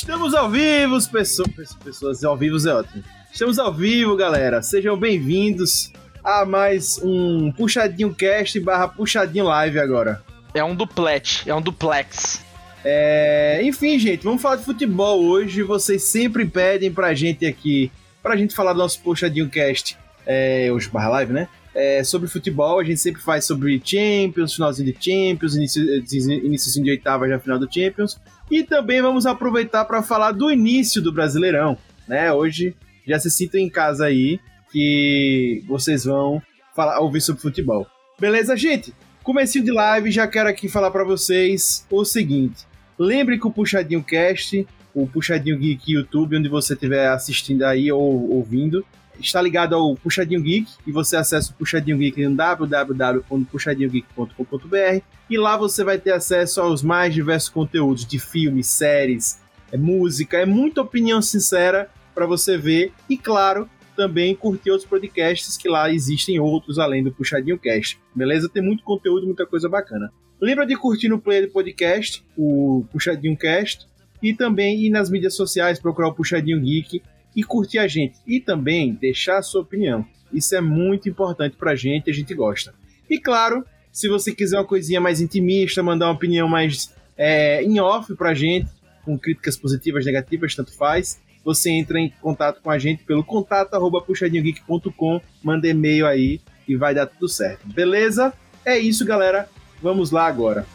[0.00, 3.04] Estamos ao vivo, pessoas, pessoas ao vivo é ótimo.
[3.30, 4.62] Estamos ao vivo, galera.
[4.62, 5.92] Sejam bem-vindos
[6.24, 10.22] a mais um Puxadinho Cast barra Puxadinho Live agora.
[10.54, 12.42] É um duplet, é um duplex.
[12.82, 13.60] É...
[13.62, 15.62] Enfim, gente, vamos falar de futebol hoje.
[15.62, 20.88] Vocês sempre pedem pra gente aqui, pra gente falar do nosso Puxadinho Cast, é, hoje
[20.88, 21.46] barra live, né?
[21.74, 27.28] É, sobre futebol, a gente sempre faz sobre Champions, finalzinho de Champions, início, de oitava
[27.28, 28.18] já final do Champions.
[28.50, 31.78] E também vamos aproveitar para falar do início do Brasileirão,
[32.08, 32.32] né?
[32.32, 32.74] Hoje
[33.06, 34.40] já se sintam em casa aí
[34.72, 36.42] que vocês vão
[36.74, 37.86] falar, ouvir sobre futebol.
[38.18, 38.92] Beleza, gente?
[39.22, 42.66] Comecinho de live, já quero aqui falar para vocês o seguinte.
[42.98, 48.30] Lembre que o Puxadinho Cast, o Puxadinho Geek YouTube, onde você estiver assistindo aí ou
[48.30, 48.84] ouvindo,
[49.20, 55.56] está ligado ao Puxadinho Geek e você acessa o Puxadinho Geek no www.puxadinhogeek.com.br e lá
[55.56, 59.40] você vai ter acesso aos mais diversos conteúdos de filmes, séries,
[59.72, 65.56] é música, é muita opinião sincera para você ver e claro, também curtir outros podcasts
[65.56, 68.00] que lá existem outros além do Puxadinho Cast.
[68.14, 68.48] Beleza?
[68.48, 70.10] Tem muito conteúdo, muita coisa bacana.
[70.40, 73.86] Lembra de curtir no player do podcast, o Puxadinho Cast,
[74.22, 77.02] e também ir nas mídias sociais, procurar o Puxadinho Geek
[77.34, 78.18] e curtir a gente.
[78.26, 80.04] E também deixar a sua opinião.
[80.32, 82.72] Isso é muito importante pra gente, a gente gosta.
[83.08, 87.80] E claro, se você quiser uma coisinha mais intimista, mandar uma opinião mais é, em
[87.80, 88.68] off pra gente,
[89.04, 93.74] com críticas positivas, negativas, tanto faz, você entra em contato com a gente pelo contato
[93.74, 97.66] arroba puxadinhogeek.com, manda e-mail aí e vai dar tudo certo.
[97.66, 98.32] Beleza?
[98.64, 99.48] É isso, galera.
[99.82, 100.66] Vamos lá agora.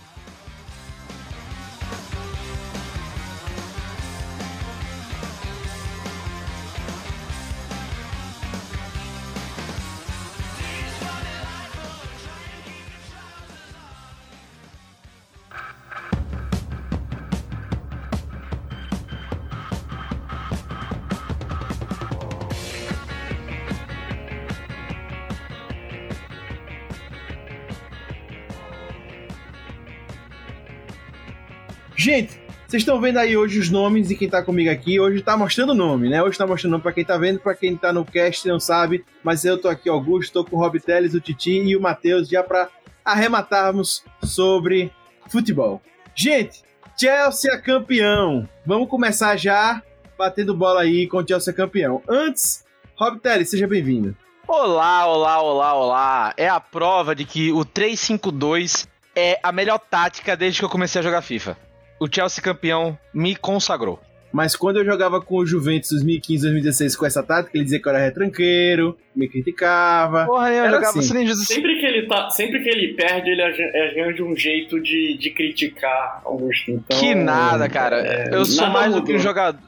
[32.06, 35.00] Gente, vocês estão vendo aí hoje os nomes de quem tá comigo aqui.
[35.00, 36.22] Hoje tá mostrando o nome, né?
[36.22, 39.04] Hoje tá mostrando o nome quem tá vendo, pra quem tá no cast não sabe.
[39.24, 42.30] Mas eu tô aqui, Augusto, tô com o Rob Teles, o Titi e o Matheus,
[42.30, 42.70] já pra
[43.04, 44.92] arrematarmos sobre
[45.30, 45.82] futebol.
[46.14, 46.62] Gente,
[46.96, 48.48] Chelsea é campeão.
[48.64, 49.82] Vamos começar já
[50.16, 52.04] batendo bola aí com o Chelsea é campeão.
[52.08, 52.64] Antes,
[52.96, 54.16] Rob Teles, seja bem-vindo.
[54.48, 56.34] Olá, olá, olá, olá.
[56.38, 61.00] É a prova de que o 352 é a melhor tática desde que eu comecei
[61.00, 61.66] a jogar FIFA
[62.06, 64.00] o Chelsea campeão me consagrou.
[64.32, 67.88] Mas quando eu jogava com o Juventus 2015, 2016 com essa tática, ele dizia que
[67.88, 70.26] eu era retranqueiro, me criticava.
[70.26, 71.36] Porra, eu jogava assim.
[71.36, 76.22] Sempre que ele tá, sempre que ele perde, ele arranja um jeito de, de criticar
[76.26, 76.70] Augusto.
[76.72, 78.02] Então, que nada, cara.
[78.06, 79.02] É, eu sou mais mudou.
[79.02, 79.62] do que um jogador.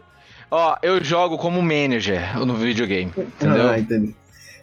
[0.51, 3.69] Ó, eu jogo como manager no videogame, entendeu?
[3.69, 4.13] Ah, entendi.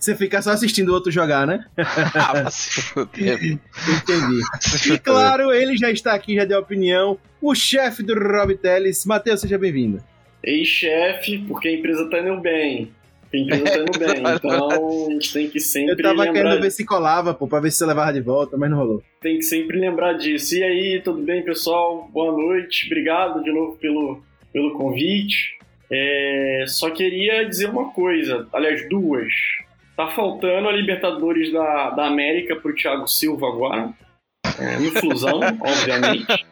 [0.05, 1.65] Você fica só assistindo o outro jogar, né?
[1.79, 3.59] ah, se Entendi.
[4.93, 7.19] e claro, ele já está aqui, já deu opinião.
[7.41, 9.07] O chefe do Rob Teles.
[9.07, 10.05] Matheus, seja bem-vindo.
[10.43, 12.93] Ei, chefe, porque a empresa tá indo bem.
[13.33, 14.23] A empresa tá indo bem.
[14.37, 15.93] Então a gente tem que sempre.
[15.93, 16.33] Eu tava lembrar...
[16.35, 19.03] querendo ver se colava, pô, pra ver se você levava de volta, mas não rolou.
[19.23, 20.55] Tem que sempre lembrar disso.
[20.55, 22.11] E aí, tudo bem, pessoal?
[22.13, 22.85] Boa noite.
[22.85, 24.23] Obrigado de novo pelo,
[24.53, 25.57] pelo convite.
[25.91, 29.33] É, só queria dizer uma coisa, aliás, duas.
[29.97, 33.93] Tá faltando a Libertadores da, da América pro Thiago Silva agora.
[34.59, 36.47] É, infusão, obviamente.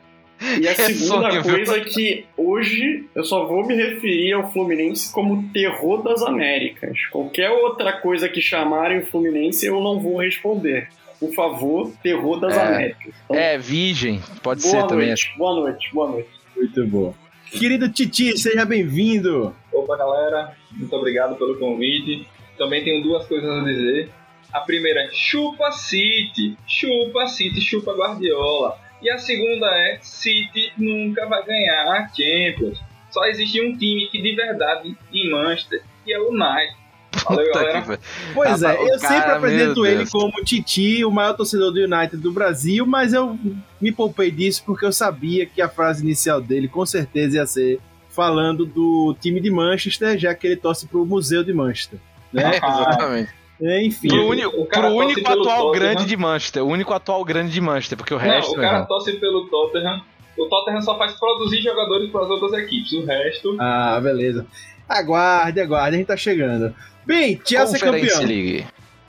[0.60, 5.12] E a é segunda coisa é que hoje eu só vou me referir ao Fluminense
[5.12, 6.98] como terror das Américas.
[7.10, 10.88] Qualquer outra coisa que chamarem o Fluminense eu não vou responder.
[11.19, 13.14] Por favor, terror das é, Américas.
[13.24, 15.14] Então, é, virgem, pode ser noite, também.
[15.36, 16.30] Boa noite, boa noite.
[16.56, 17.14] Muito bom.
[17.50, 19.54] Querido Titi, seja bem-vindo.
[19.72, 22.26] Opa, galera, muito obrigado pelo convite
[22.62, 24.10] também tenho duas coisas a dizer.
[24.52, 28.78] A primeira é chupa City, chupa City, chupa Guardiola.
[29.00, 32.78] E a segunda é City nunca vai ganhar a Champions.
[33.10, 36.82] Só existe um time que de verdade em Manchester, que é o United.
[37.24, 37.98] Valeu, galera.
[38.32, 42.32] Pois é, eu cara, sempre apresento ele como Titi, o maior torcedor do United do
[42.32, 43.38] Brasil, mas eu
[43.80, 47.80] me poupei disso porque eu sabia que a frase inicial dele com certeza ia ser
[48.08, 51.98] falando do time de Manchester, já que ele torce pro Museu de Manchester.
[52.32, 52.56] Né?
[52.56, 53.30] exatamente.
[53.60, 54.08] É, enfim.
[54.08, 55.72] Pro, único, pro único atual Tottenham.
[55.72, 56.64] grande de Manchester.
[56.64, 58.52] O único atual grande de Manchester, porque o não, resto.
[58.52, 58.86] O cara não.
[58.86, 60.02] torce pelo Tottenham.
[60.36, 62.92] O Tottenham só faz produzir jogadores para as outras equipes.
[62.92, 63.56] O resto.
[63.60, 64.46] Ah, beleza.
[64.88, 66.74] Aguarde, aguarde, a gente tá chegando.
[67.06, 68.20] Bem, Chelsea é campeão.
[68.20, 68.66] League.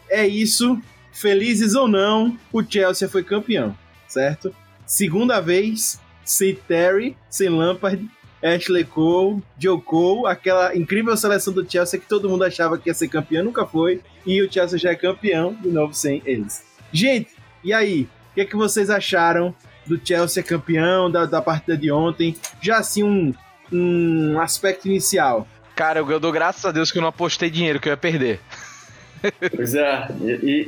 [0.09, 0.79] É isso.
[1.11, 3.77] Felizes ou não, o Chelsea foi campeão,
[4.07, 4.53] certo?
[4.83, 8.03] Segunda vez, sem Terry, sem Lampard,
[8.43, 12.93] Ashley Cole, Joe Cole, aquela incrível seleção do Chelsea que todo mundo achava que ia
[12.93, 16.63] ser campeão, nunca foi, e o Chelsea já é campeão de novo sem eles.
[16.91, 17.29] Gente,
[17.63, 18.07] e aí?
[18.31, 19.55] O que, é que vocês acharam
[19.85, 22.35] do Chelsea campeão, da, da partida de ontem?
[22.61, 23.33] Já assim, um,
[23.71, 25.47] um aspecto inicial.
[25.75, 27.97] Cara, eu, eu dou graças a Deus que eu não apostei dinheiro, que eu ia
[27.97, 28.39] perder.
[29.55, 30.07] Pois é,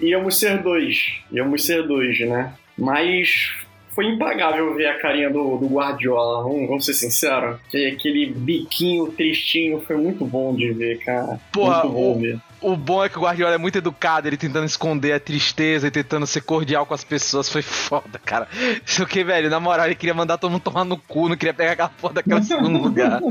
[0.01, 2.53] íamos ser dois, íamos ser dois, né?
[2.77, 3.64] Mas
[3.95, 7.57] foi impagável ver a carinha do, do Guardiola, vamos, vamos ser sinceros.
[7.67, 11.39] Aquele biquinho tristinho foi muito bom de ver, cara.
[11.53, 12.39] Porra, muito bom o, ver.
[12.61, 15.91] o bom é que o Guardiola é muito educado, ele tentando esconder a tristeza e
[15.91, 18.49] tentando ser cordial com as pessoas, foi foda, cara.
[18.85, 21.53] Isso que, velho, na moral, ele queria mandar todo mundo tomar no cu, não queria
[21.53, 23.21] pegar aquela porra daquela segundo lugar.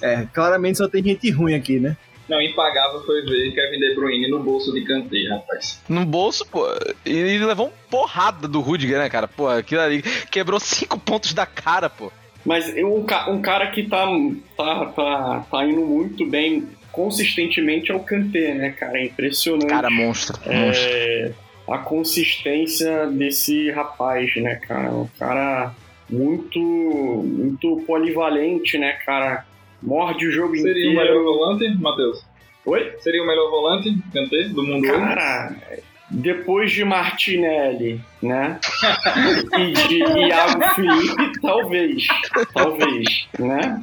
[0.00, 1.94] É, claramente só tem gente ruim aqui, né?
[2.28, 5.82] Não, impagável foi ver Kevin De Bruyne no bolso de Kanté, rapaz.
[5.88, 6.66] No bolso, pô.
[7.04, 9.28] E ele levou uma porrada do Rudiger, né, cara?
[9.28, 12.10] Pô, aquilo ali quebrou cinco pontos da cara, pô.
[12.44, 14.06] Mas eu- um, um cara que tá,
[14.56, 18.98] tá, tá, tá indo muito bem consistentemente é o Kanté, né, cara?
[18.98, 19.66] É impressionante.
[19.66, 20.38] Cara, monstro.
[20.46, 20.88] monstro.
[20.88, 21.32] é,
[21.68, 24.90] a consistência desse rapaz, né, cara?
[24.90, 25.74] Um cara
[26.08, 29.44] muito, muito polivalente, né, cara?
[29.84, 30.94] Morde o jogo Seria o inteiro.
[30.96, 32.24] melhor volante, Matheus?
[32.66, 32.92] Oi?
[33.00, 34.96] Seria o melhor volante, Kanté, do mundo hoje?
[34.96, 35.56] Cara,
[36.10, 38.58] depois de Martinelli, né?
[39.58, 39.98] e de
[40.28, 42.06] Iago Felipe, talvez.
[42.54, 43.82] Talvez, né?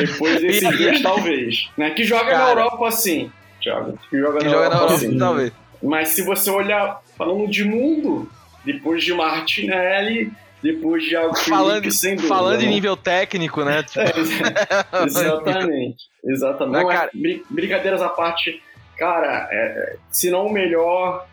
[0.00, 1.68] Depois desses dias, talvez.
[1.76, 1.90] Né?
[1.90, 2.50] Que joga na Cara.
[2.50, 3.98] Europa assim, Thiago.
[4.08, 5.18] Que joga Que na joga Europa na Europa, assim.
[5.18, 5.52] talvez.
[5.82, 8.28] Mas se você olhar, falando de mundo,
[8.64, 10.32] depois de Martinelli,
[10.62, 12.34] depois de Iago Falando, Felipe, sem dúvida.
[12.34, 12.70] falando em né?
[12.72, 13.82] nível técnico, né?
[13.82, 14.00] Tipo,
[14.92, 15.96] É, exatamente.
[16.24, 16.82] Exatamente.
[16.82, 18.60] Não, é- cara- brin- brincadeiras à parte,
[18.96, 21.26] cara, é, se não o melhor,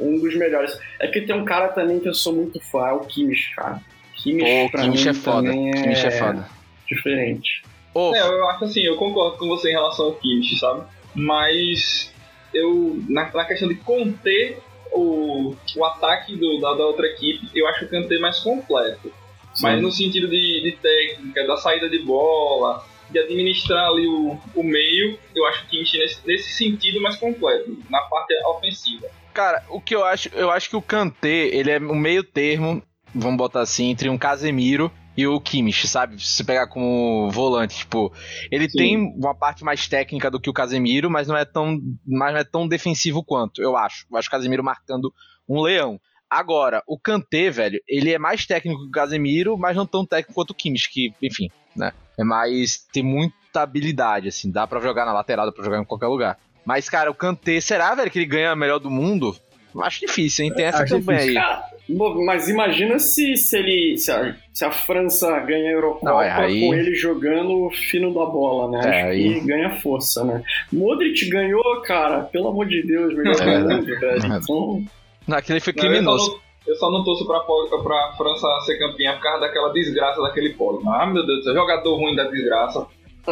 [0.00, 0.78] um dos melhores.
[1.00, 3.80] É que tem um cara também que eu sou muito fã, é o Kimmich, cara.
[4.14, 5.36] Kimmich, Pô, mim é foda.
[5.48, 6.46] também é, é foda.
[6.86, 7.62] diferente.
[7.94, 10.82] É, eu acho assim, eu concordo com você em relação ao Kimmich, sabe?
[11.14, 12.12] Mas
[12.54, 14.58] eu, na, na questão de conter
[14.94, 19.12] o, o ataque do- da, da outra equipe, eu acho o Kanté mais completo.
[19.60, 24.62] Mas no sentido de, de técnica, da saída de bola, de administrar ali o, o
[24.62, 29.06] meio, eu acho Kimmich nesse, nesse sentido mais completo, na parte ofensiva.
[29.34, 32.82] Cara, o que eu acho, eu acho que o Kanté, ele é um meio termo,
[33.14, 36.18] vamos botar assim, entre um Casemiro e o Kimmich, sabe?
[36.20, 38.12] Se você pegar como volante, tipo,
[38.50, 38.78] ele Sim.
[38.78, 42.40] tem uma parte mais técnica do que o Casemiro, mas não é tão, mas não
[42.40, 44.06] é tão defensivo quanto, eu acho.
[44.10, 45.12] Eu acho o Casemiro marcando
[45.48, 46.00] um leão.
[46.30, 50.32] Agora, o Kanté, velho, ele é mais técnico que o Casemiro, mas não tão técnico
[50.32, 51.92] quanto o Kimmich, que, enfim, né?
[52.18, 55.84] É mais tem muita habilidade assim, dá pra jogar na lateral, dá pra jogar em
[55.84, 56.38] qualquer lugar.
[56.64, 59.36] Mas, cara, o Kanté, será, velho, que ele ganha a melhor do mundo?
[59.80, 60.52] Acho difícil, hein?
[60.54, 61.34] Tem essa Acho campanha aí.
[61.34, 63.96] Cara, bom, mas imagina se, se ele.
[63.98, 68.12] Se a, se a França ganha a Eurocopa Não, é, aí- com ele jogando fino
[68.12, 68.80] da bola, né?
[68.84, 70.42] É, Acho aí- que ganha força, né?
[70.72, 73.74] Modric ganhou, cara, pelo amor de Deus, melhor É do verdade.
[73.74, 74.36] mundo, velho.
[74.36, 74.84] Então,
[75.26, 76.30] Não, aquele foi só criminoso.
[76.32, 80.50] não, eu só não torço pra, pra França ser campeã por causa daquela desgraça daquele
[80.54, 80.88] pódio.
[80.90, 82.86] Ah, meu Deus do céu, jogador ruim da desgraça.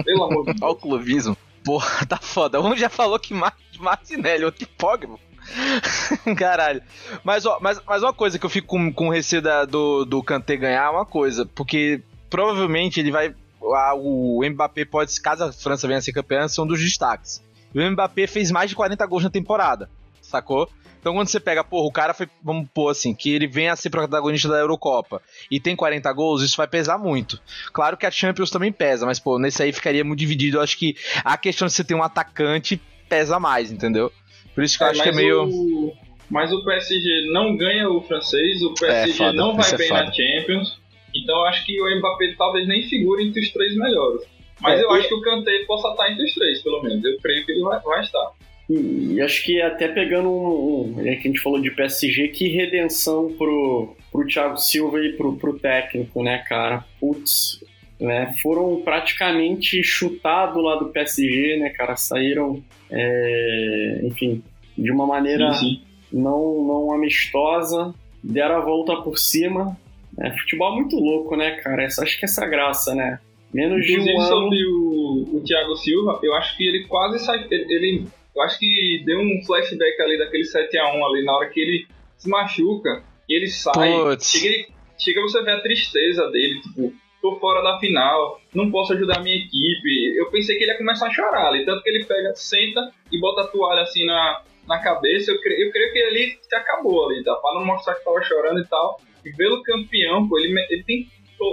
[0.05, 0.73] Pelo amor de Olha Deus.
[0.73, 1.37] o clubismo.
[1.65, 2.61] Porra, tá foda.
[2.61, 5.19] Um já falou que Mar Martinelli, outro que Pogba.
[6.37, 6.83] Caralho.
[7.25, 10.23] Mas, ó, mas, mas uma coisa que eu fico com, com receio da- do, do
[10.23, 13.35] Kanté ganhar é uma coisa, porque provavelmente ele vai.
[13.75, 17.43] a- o Mbappé pode, caso a França venha a ser campeã, são dos destaques.
[17.75, 19.89] E o Mbappé fez mais de 40 gols na temporada,
[20.21, 20.69] sacou?
[21.01, 23.77] Então quando você pega, porra, o cara foi, vamos pôr assim, que ele venha a
[23.77, 27.41] ser protagonista da Eurocopa e tem 40 gols, isso vai pesar muito.
[27.73, 30.59] Claro que a Champions também pesa, mas, pô, nesse aí ficaria muito dividido.
[30.59, 32.77] Eu acho que a questão de você ter um atacante
[33.09, 34.13] pesa mais, entendeu?
[34.61, 35.45] Por isso que eu É, acho que é meio.
[35.49, 35.97] O,
[36.31, 40.13] mas o PSG não ganha o francês, o PSG foda, não vai é bem na
[40.13, 40.79] Champions.
[41.17, 44.21] Então eu acho que o Mbappé talvez nem figure entre os três melhores.
[44.61, 47.03] Mas É, eu e- acho que o Kanté possa estar entre os três, pelo menos.
[47.03, 48.33] Eu creio que ele vai, vai estar.
[48.69, 50.95] e, e acho que até pegando um.
[50.99, 55.15] um é que a gente falou de PSG, que redenção pro, pro Thiago Silva e
[55.15, 56.85] pro, pro técnico, né, cara?
[57.01, 57.65] Putz.
[57.99, 61.97] Né, foram praticamente chutados lá do PSG, né, cara?
[61.97, 64.43] Saíram, é, enfim,
[64.83, 65.83] de uma maneira Sim, sim.
[66.13, 69.77] não, não amistosa, deram a volta por cima.
[70.19, 71.85] É, futebol é muito louco, né, cara?
[71.85, 73.21] Essa, acho que essa é graça, né?
[73.53, 74.29] Menos de Inclusive um ano.
[74.29, 77.47] sobre o, o Thiago Silva, eu acho que ele quase sai.
[77.51, 81.61] Ele, ele- eu acho que deu um flashback ali daquele 7x1 ali, na hora que
[81.61, 83.91] ele se machuca e ele sai.
[84.21, 84.69] Chega,
[84.99, 89.23] chega você ver a tristeza dele, tipo, tô fora da final, não posso ajudar a
[89.23, 90.17] minha equipe.
[90.17, 93.19] Eu pensei que ele ia começar a chorar ali, tanto que ele pega, senta e
[93.21, 95.31] bota a toalha assim na, na cabeça.
[95.31, 97.35] Eu, eu creio que ele acabou ali, tá?
[97.37, 99.01] Pra não mostrar que tava chorando e tal.
[99.25, 101.09] E vê-lo campeão, pô, ele, ele tem.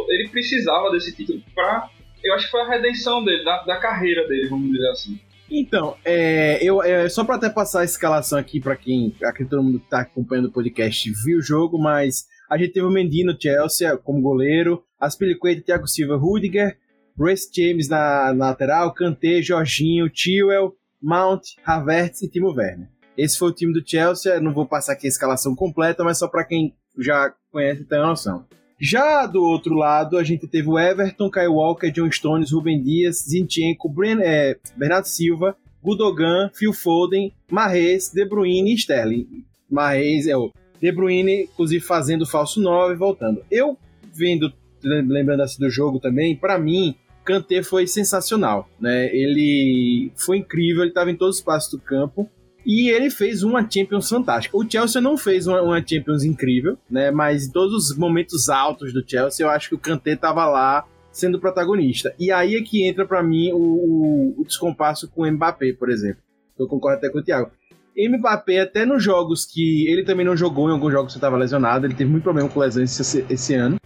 [0.09, 1.89] Ele precisava desse título pra
[2.23, 5.19] eu acho que foi a redenção dele, da, da carreira dele, vamos dizer assim.
[5.49, 9.63] Então, é, eu, é, só para até passar a escalação aqui para quem, aqui todo
[9.63, 13.23] mundo que tá acompanhando o podcast viu o jogo, mas a gente teve o Mendy
[13.23, 16.77] no Chelsea como goleiro, Aspilicueta, Thiago Silva, Rudiger,
[17.15, 22.89] Brace James na, na lateral, Kanté, Jorginho, Tewell, Mount, Havertz e Timo Werner.
[23.17, 26.27] Esse foi o time do Chelsea, não vou passar aqui a escalação completa, mas só
[26.27, 28.45] para quem já conhece tem a noção.
[28.79, 33.25] Já do outro lado, a gente teve o Everton, Kyle Walker, John Stones, Ruben Dias,
[33.27, 39.43] Zinchenko, Brian, é, Bernardo Silva, Gudogan, Phil Foden, Marrez, De Bruyne e Sterling.
[39.69, 43.43] Marrez é o De Bruyne, inclusive fazendo falso 9 e voltando.
[43.49, 43.77] Eu
[44.13, 49.13] vendo, lembrando assim do jogo também, para mim, Kanté foi sensacional, né?
[49.13, 52.29] Ele foi incrível, ele estava em todos os passos do campo.
[52.67, 54.57] E ele fez uma Champions fantástica.
[54.57, 57.09] O Chelsea não fez uma, uma, Champions incrível, né?
[57.11, 60.85] Mas em todos os momentos altos do Chelsea, eu acho que o Kanté estava lá
[61.09, 62.13] sendo protagonista.
[62.19, 66.21] E aí é que entra para mim o, o, descompasso com o Mbappé, por exemplo.
[66.59, 67.49] Eu concordo até com o Thiago.
[67.97, 71.87] Mbappé, até nos jogos que ele também não jogou, em alguns jogos que estava lesionado,
[71.87, 73.77] ele teve muito problema com lesões esse, esse ano.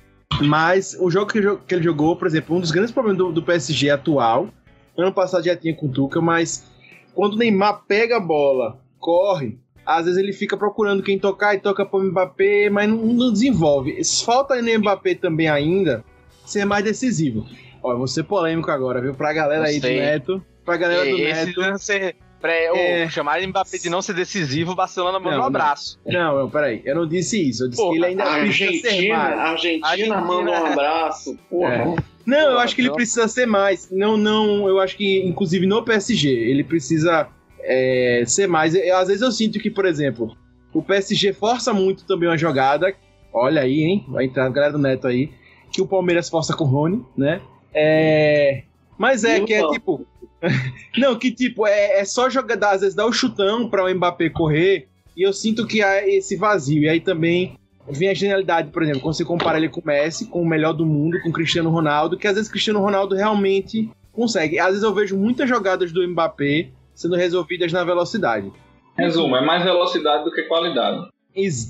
[0.41, 3.43] Mas o jogo que, que, ele jogou, por exemplo, um dos grandes problemas do, do
[3.43, 4.49] PSG atual,
[4.97, 6.65] ano passado já tinha com o Tuca, mas
[7.13, 11.59] quando o Neymar pega a bola, corre, às vezes ele fica procurando quem tocar e
[11.59, 14.01] toca para o Mbappé, mas não, não, desenvolve.
[14.23, 16.03] Falta no Mbappé também ainda
[16.45, 17.45] ser mais decisivo.
[17.83, 19.13] Ó, vou ser polêmico agora, viu?
[19.13, 20.45] Pra galera aí do Neto.
[20.63, 21.59] Pra galera do Neto.
[21.59, 23.09] Lance, pra, é...
[23.09, 25.99] chamar Mbappé de não ser decisivo, o Barcelona manda um abraço.
[26.05, 26.81] Não, não, peraí.
[26.85, 27.63] Eu não disse isso.
[27.63, 29.39] Eu disse Porra, que ele ainda precisa ser mais.
[29.39, 31.39] Argentina, Argentina manda um abraço.
[31.49, 31.73] Porra.
[31.73, 32.10] É.
[32.25, 33.89] Não, eu acho que ele precisa ser mais.
[33.91, 37.27] Não, não, eu acho que, inclusive no PSG, ele precisa
[37.61, 38.75] é, ser mais.
[38.75, 40.35] Às vezes eu sinto que, por exemplo,
[40.73, 42.93] o PSG força muito também uma jogada.
[43.33, 44.05] Olha aí, hein?
[44.09, 45.31] Vai entrar a galera do Neto aí.
[45.71, 47.41] Que o Palmeiras força com o Rony, né?
[47.73, 48.63] É.
[48.97, 50.05] Mas é que é tipo.
[50.97, 54.29] não, que tipo, é, é só jogar, às vezes dá o chutão para o Mbappé
[54.29, 54.87] correr.
[55.15, 56.83] E eu sinto que há esse vazio.
[56.83, 57.57] E aí também
[57.89, 60.73] vem a genialidade, por exemplo, quando você compara ele com o Messi, com o melhor
[60.73, 64.59] do mundo, com o Cristiano Ronaldo, que às vezes o Cristiano Ronaldo realmente consegue.
[64.59, 68.51] Às vezes eu vejo muitas jogadas do Mbappé sendo resolvidas na velocidade.
[68.97, 71.09] Resumo, é mais velocidade do que qualidade.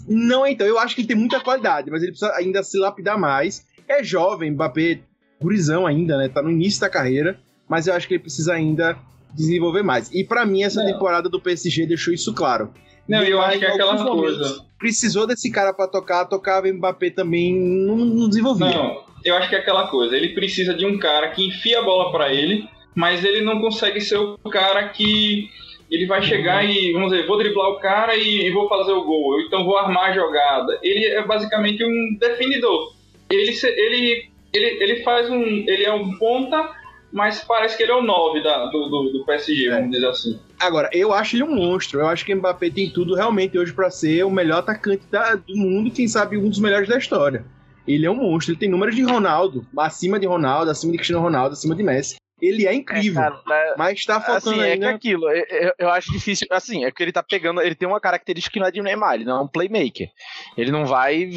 [0.08, 3.18] Não, então, eu acho que ele tem muita qualidade, mas ele precisa ainda se lapidar
[3.18, 3.66] mais.
[3.88, 5.00] É jovem, Mbappé,
[5.40, 6.30] gurizão ainda, né?
[6.30, 7.40] Tá no início da carreira,
[7.70, 8.98] mas eu acho que ele precisa ainda
[9.34, 10.10] desenvolver mais.
[10.12, 10.92] E para mim, essa Não.
[10.92, 12.74] temporada do PSG deixou isso claro.
[13.12, 14.66] Não, eu acho que é aquela coisa.
[14.80, 18.68] Precisou desse cara para tocar, tocava Mbappé também, não, não desenvolvia.
[18.68, 20.16] Não, eu acho que é aquela coisa.
[20.16, 24.02] Ele precisa de um cara que enfia a bola para ele mas ele não consegue
[24.02, 25.50] ser o cara que
[25.90, 29.04] ele vai chegar e, vamos dizer, vou driblar o cara e, e vou fazer o
[29.04, 30.80] gol, eu, então vou armar a jogada.
[30.82, 32.94] Ele é basicamente um definidor.
[33.30, 35.44] Ele, ele, ele, ele faz um.
[35.44, 36.70] Ele é um ponta,
[37.12, 39.76] mas parece que ele é o 9 da, do, do, do PSG, é.
[39.76, 40.40] vamos dizer assim.
[40.60, 42.00] Agora, eu acho ele um monstro.
[42.00, 45.36] Eu acho que o Mbappé tem tudo realmente hoje para ser o melhor atacante da,
[45.36, 47.46] do mundo quem sabe, um dos melhores da história.
[47.88, 48.54] Ele é um monstro.
[48.54, 52.16] Ele tem números de Ronaldo, acima de Ronaldo, acima de Cristiano Ronaldo, acima de Messi
[52.42, 53.22] ele é incrível.
[53.22, 54.88] É, cara, mas, mas tá faltando assim, ainda...
[54.88, 56.48] É que aquilo, eu, eu, acho difícil.
[56.50, 57.62] Assim, é que ele tá pegando.
[57.62, 60.10] Ele tem uma característica que não é de Neymar, ele não é um playmaker.
[60.58, 61.30] Ele não vai.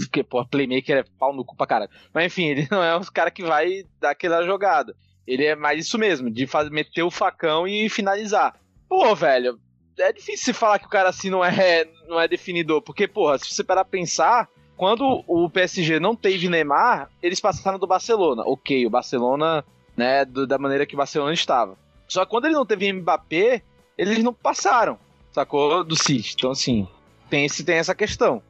[0.00, 1.90] Porque, pô, playmaker é pau no cu pra caralho.
[2.12, 4.94] Mas enfim, ele não é um cara que vai dar aquela jogada.
[5.26, 8.54] Ele é mais isso mesmo, de fazer, meter o facão e finalizar.
[8.88, 9.58] Pô, velho,
[9.98, 12.82] é difícil falar que o cara assim não é, não é definidor.
[12.82, 17.86] Porque, porra, se você parar pensar, quando o PSG não teve Neymar, eles passaram do
[17.86, 18.42] Barcelona.
[18.46, 19.64] Ok, o Barcelona
[19.96, 21.76] né, do, da maneira que o Barcelona estava.
[22.08, 23.62] Só que quando ele não teve Mbappé,
[23.96, 24.98] eles não passaram,
[25.30, 25.84] sacou?
[25.84, 26.34] Do City.
[26.36, 26.88] Então, assim,
[27.28, 28.42] tem, esse, tem essa questão.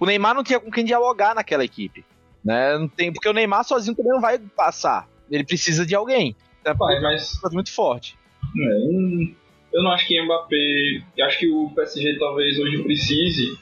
[0.00, 2.04] O Neymar não tinha com quem dialogar naquela equipe.
[2.44, 2.76] Né?
[2.76, 5.08] Não tem, porque o Neymar sozinho também não vai passar.
[5.30, 6.34] Ele precisa de alguém.
[6.64, 8.18] É Pai, mas muito forte.
[8.58, 11.02] É, eu não acho que Mbappé.
[11.16, 13.56] Eu acho que o PSG talvez hoje precise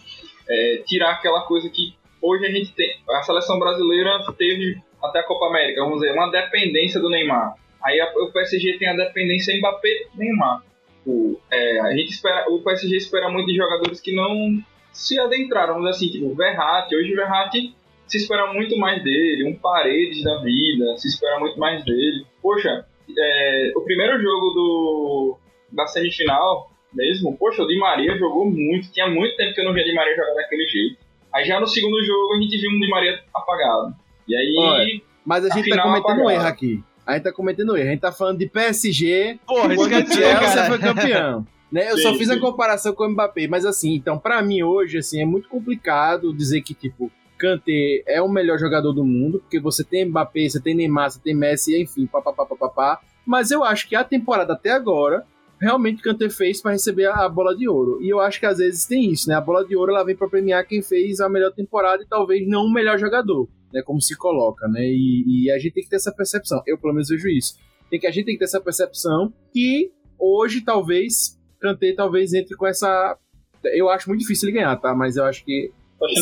[0.48, 2.96] é, tirar aquela coisa que hoje a gente tem.
[3.10, 7.54] A seleção brasileira teve até a Copa América, vamos dizer, uma dependência do Neymar.
[7.84, 10.64] Aí a, o PSG tem a dependência Mbappé-Neymar.
[11.06, 15.74] O, é, a gente espera, o PSG espera muito de jogadores que não se adentraram,
[15.74, 16.96] vamos dizer assim, tipo o Verratti.
[16.96, 17.74] Hoje o Verratti
[18.08, 22.26] se espera muito mais dele, um Paredes da vida, se espera muito mais dele.
[22.42, 22.86] Poxa,
[23.16, 25.38] é, o primeiro jogo do,
[25.72, 29.74] da semifinal mesmo, poxa, o Di Maria jogou muito, tinha muito tempo que eu não
[29.74, 30.96] via Di Maria jogar daquele jeito.
[31.32, 33.94] Aí já no segundo jogo a gente viu um Di Maria apagado.
[34.26, 34.54] E aí.
[34.58, 36.82] Olha, mas a gente tá cometendo um erro aqui.
[37.06, 37.88] A gente tá cometendo erro.
[37.88, 39.38] A gente tá falando de PSG.
[39.46, 41.46] Porra, quando o Chelsea foi campeão.
[41.70, 41.90] Né?
[41.90, 42.34] Eu sim, só fiz sim.
[42.34, 46.32] a comparação com o Mbappé, mas assim, então para mim hoje assim é muito complicado
[46.32, 50.60] dizer que tipo Kanté é o melhor jogador do mundo, porque você tem Mbappé, você
[50.60, 53.00] tem Neymar, você tem Messi, enfim, papapá.
[53.24, 55.24] Mas eu acho que a temporada até agora,
[55.60, 58.02] realmente Kanté fez para receber a bola de ouro.
[58.02, 59.34] E eu acho que às vezes tem isso, né?
[59.34, 62.46] A bola de ouro ela vem para premiar quem fez a melhor temporada e talvez
[62.48, 63.82] não o melhor jogador, né?
[63.82, 64.82] Como se coloca, né?
[64.82, 66.62] E, e a gente tem que ter essa percepção.
[66.66, 67.56] Eu pelo menos vejo isso.
[67.90, 72.56] Tem que a gente tem que ter essa percepção que hoje talvez Kanté talvez entre
[72.56, 73.16] com essa
[73.64, 74.94] eu acho muito difícil ele ganhar, tá?
[74.94, 75.72] Mas eu acho que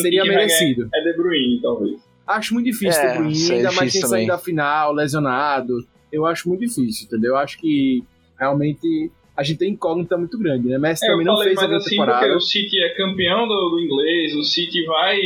[0.01, 0.89] seria merecido.
[0.95, 2.01] É De Bruyne, talvez.
[2.27, 5.87] Acho muito difícil é, De Bruyne, ainda mais sem sair da final, lesionado.
[6.13, 7.33] Eu acho muito difícil, entendeu?
[7.33, 8.03] Eu acho que
[8.39, 10.79] realmente a gente tem incógnita muito grande, né?
[10.79, 12.35] Messi é, também não fez a assim, temporada.
[12.35, 15.19] o City é campeão do, do, inglês, o City vai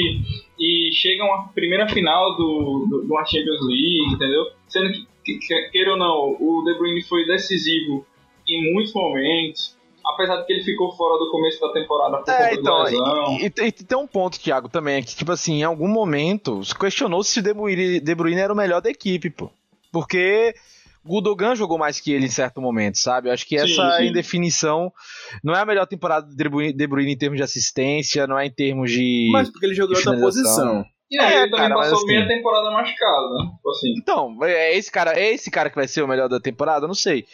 [0.59, 4.47] e chega a uma primeira final do, do, do Champions League, entendeu?
[4.69, 4.93] Sendo
[5.25, 8.05] que, que, queira ou não, o De Bruyne foi decisivo
[8.49, 9.79] em muitos momentos
[10.15, 12.89] apesar de que ele ficou fora do começo da temporada por é, então,
[13.39, 16.63] e, e, e, tem um ponto, Thiago, também, é que, tipo assim, em algum momento
[16.65, 19.51] se questionou se o De Bruyne, De Bruyne era o melhor da equipe, pô.
[19.93, 20.55] Porque
[21.05, 23.29] Gudogan jogou mais que ele em certo momento, sabe?
[23.29, 24.09] Eu acho que essa sim, sim.
[24.09, 24.93] indefinição
[25.43, 28.51] não é a melhor temporada do De Bruyne em termos de assistência, não é em
[28.51, 29.29] termos de.
[29.33, 30.85] Mas porque ele jogou em outra posição.
[31.11, 33.51] E aí, é, ele também cara, passou assim, meia temporada machucado, né?
[33.57, 33.95] Tipo assim.
[33.99, 36.85] Então, é esse, cara, é esse cara que vai ser o melhor da temporada?
[36.85, 37.25] Eu não sei.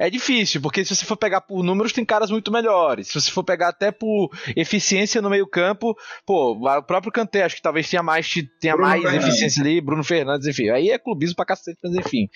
[0.00, 3.06] É difícil, porque se você for pegar por números, tem caras muito melhores.
[3.06, 5.96] Se você for pegar até por eficiência no meio-campo,
[6.26, 8.28] pô, o próprio Kanté acho que talvez tenha mais,
[8.60, 10.68] tenha mais eficiência ali, Bruno Fernandes, enfim.
[10.70, 12.28] Aí é clubismo pra cacete, mas enfim.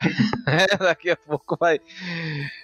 [0.46, 1.80] é, daqui a pouco vai.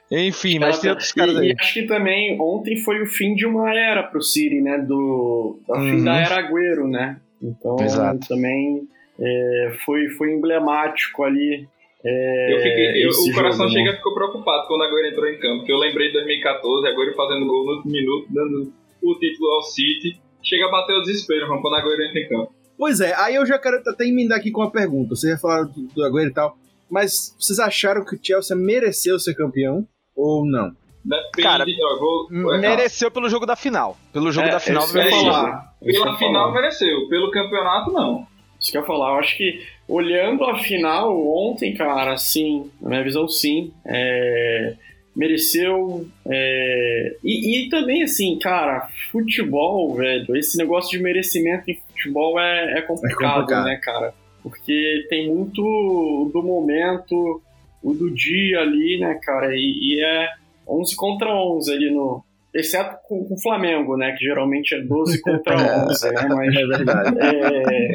[0.09, 1.49] Enfim, mas tem outros caras aí.
[1.49, 4.79] E acho que também ontem foi o fim de uma era pro City, né?
[4.79, 5.91] Do, uhum.
[5.91, 7.21] fim da era Agüero, né?
[7.43, 8.29] Então Exato.
[8.29, 8.87] também
[9.19, 11.69] é, foi, foi emblemático ali.
[12.05, 15.39] É, eu fiquei, eu, o coração jogo, chega ficou preocupado quando a Agüero entrou em
[15.39, 18.73] campo, porque eu lembrei de 2014, Agüero fazendo gol no minuto, dando
[19.03, 20.21] o título ao City.
[20.43, 22.53] Chega a bater o desespero, mano, quando a Agüero entra em campo.
[22.77, 25.15] Pois é, aí eu já quero até emendar aqui com uma pergunta.
[25.15, 26.57] Vocês já falaram do, do Agüero e tal,
[26.91, 30.73] mas vocês acharam que o Chelsea mereceu ser campeão ou não?
[31.05, 33.97] Depende, Cara, ó, vou, vou mereceu pelo jogo da final.
[34.13, 35.21] Pelo jogo é, da final mereceu.
[35.21, 35.75] Falar.
[35.83, 36.53] Pela final falar.
[36.53, 38.27] mereceu, pelo campeonato não.
[38.61, 42.91] Isso que eu ia falar, eu acho que olhando a final ontem, cara, sim, na
[42.91, 44.75] minha visão sim, é,
[45.17, 46.07] mereceu.
[46.27, 52.79] É, e, e, também, assim, cara, futebol, velho, esse negócio de merecimento em futebol é,
[52.79, 54.15] é, complicado, é complicado, né, cara?
[54.43, 57.43] Porque tem muito do momento,
[57.83, 60.29] o do dia ali, né, cara, e, e é
[60.69, 62.25] 11 contra 11 ali no.
[62.55, 64.13] Exceto com, com o Flamengo, né?
[64.13, 65.57] Que geralmente é 12 contra
[65.89, 66.29] 11, né?
[66.29, 67.19] Mas, é verdade.
[67.19, 67.89] É,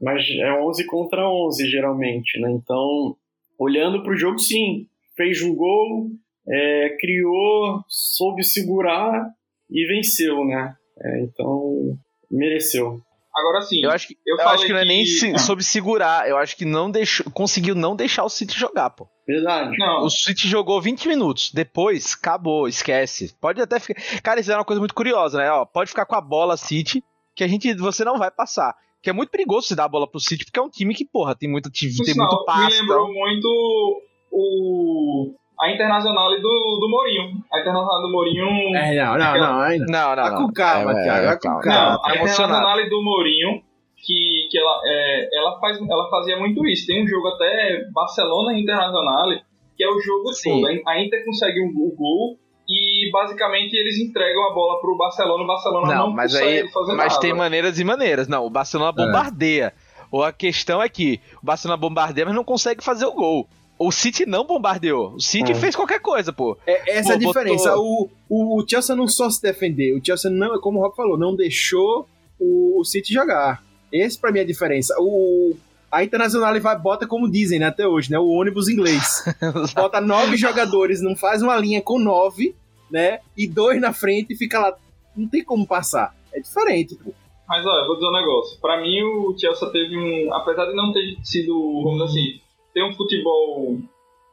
[0.00, 2.50] mas é 11 contra 11, geralmente, né?
[2.52, 3.16] Então,
[3.58, 4.86] olhando para o jogo, sim.
[5.16, 6.10] Fez um gol,
[6.48, 9.28] é, criou, soube segurar
[9.70, 10.74] e venceu, né?
[11.00, 11.96] É, então,
[12.30, 13.00] mereceu.
[13.34, 13.82] Agora sim.
[13.82, 16.28] Eu acho que, eu, eu acho que não é nem se, sobre segurar.
[16.28, 19.08] Eu acho que não deixou, conseguiu não deixar o City jogar, pô.
[19.26, 19.76] Verdade.
[19.76, 20.04] Não.
[20.04, 21.50] O City jogou 20 minutos.
[21.52, 23.34] Depois, acabou, esquece.
[23.40, 24.00] Pode até ficar.
[24.22, 25.50] Cara, isso é uma coisa muito curiosa, né?
[25.50, 27.02] Ó, pode ficar com a bola City,
[27.34, 28.74] que a gente você não vai passar.
[29.02, 31.04] Que é muito perigoso se dar a bola pro City, porque é um time que,
[31.04, 32.76] porra, tem muito, tem muito passe.
[32.76, 33.20] Me lembrou então.
[33.20, 37.42] muito o a Internacional do, do Mourinho.
[37.52, 38.76] A Internacional do Mourinho.
[38.76, 39.86] É, não, não, não, ainda.
[39.86, 40.24] Não, não.
[40.24, 41.26] Tá com calma, é, Thiago.
[41.26, 41.62] É, calma.
[41.64, 43.62] Não, a Internacional do Mourinho,
[43.96, 46.86] que, que ela, é, ela, faz, ela fazia muito isso.
[46.86, 49.28] Tem um jogo até Barcelona Internacional,
[49.76, 50.62] que é o jogo Sim.
[50.62, 50.88] todo.
[50.88, 52.38] A Inter consegue um, um gol
[52.68, 55.44] e basicamente eles entregam a bola pro Barcelona.
[55.44, 57.20] O Barcelona não, não mas consegue aí, fazer mas nada.
[57.20, 58.28] tem maneiras e maneiras.
[58.28, 59.06] Não, o Barcelona é.
[59.06, 59.72] bombardeia.
[60.10, 63.48] Ou a questão é que o Barcelona bombardeia, mas não consegue fazer o gol.
[63.78, 65.14] O City não bombardeou.
[65.14, 65.54] O City é.
[65.54, 66.56] fez qualquer coisa, pô.
[66.66, 67.70] É, essa pô, é a diferença.
[67.70, 68.10] Botou...
[68.28, 69.96] O, o, Chelsea não só se defendeu.
[69.96, 72.08] O Chelsea, não, como o Rob falou, não deixou
[72.38, 73.62] o, o City jogar.
[73.92, 74.94] Esse pra mim é a diferença.
[74.98, 75.56] O,
[75.90, 78.18] a Internacional vai, bota como dizem né, até hoje, né?
[78.18, 79.24] O ônibus inglês.
[79.74, 82.54] bota nove jogadores, não faz uma linha com nove,
[82.90, 83.20] né?
[83.36, 84.76] E dois na frente e fica lá.
[85.16, 86.14] Não tem como passar.
[86.32, 87.12] É diferente, pô.
[87.48, 88.60] Mas olha, eu vou dizer um negócio.
[88.60, 90.34] Pra mim, o Chelsea teve um.
[90.34, 91.52] Apesar de não ter sido,
[91.84, 92.40] vamos dizer assim,
[92.74, 93.78] ter um futebol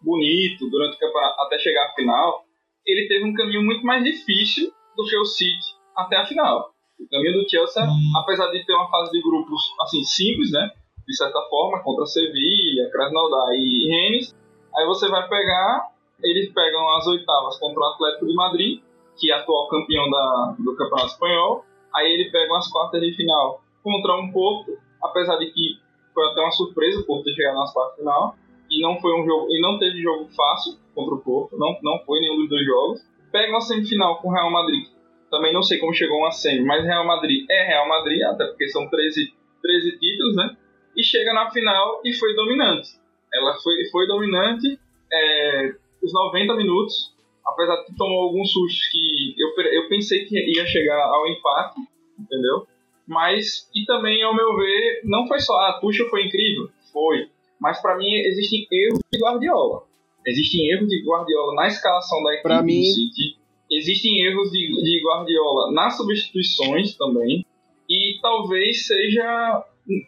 [0.01, 2.43] bonito durante o campeonato até chegar à final,
[2.85, 6.71] ele teve um caminho muito mais difícil do que o City até a final.
[6.99, 8.11] O caminho do Chelsea, hum.
[8.17, 10.71] apesar de ter uma fase de grupos assim simples, né,
[11.07, 14.35] de certa forma, contra Sevilla, Krasnodar e Rennes,
[14.75, 15.89] aí você vai pegar,
[16.23, 18.81] eles pegam as oitavas contra o Atlético de Madrid,
[19.17, 23.61] que é atual campeão da, do Campeonato Espanhol, aí ele pega as quartas de final
[23.83, 25.79] contra um Porto, apesar de que
[26.13, 28.35] foi até uma surpresa o Porto ter chegado nas quartas final.
[28.69, 29.47] E não foi um jogo.
[29.49, 31.57] E não teve jogo fácil contra o Porto.
[31.57, 33.01] Não, não foi nenhum dos dois jogos.
[33.31, 34.87] Pega uma semifinal com o Real Madrid.
[35.29, 38.67] Também não sei como chegou uma semi, mas Real Madrid é Real Madrid, até porque
[38.67, 40.57] são 13 13 títulos, né?
[40.97, 42.89] E chega na final e foi dominante.
[43.33, 44.77] Ela foi, foi dominante
[45.13, 47.13] é, os 90 minutos,
[47.45, 51.79] apesar de tomou alguns sustos que eu, eu pensei que ia chegar ao empate,
[52.19, 52.67] entendeu?
[53.11, 57.27] Mas, e também, ao meu ver, não foi só, ah, Tuchel foi incrível, foi.
[57.59, 59.83] Mas para mim existem erros de Guardiola.
[60.25, 62.81] Existem erros de Guardiola na escalação da equipe pra mim...
[62.85, 63.35] City.
[63.69, 67.45] Existem erros de, de Guardiola nas substituições também.
[67.89, 69.65] E talvez seja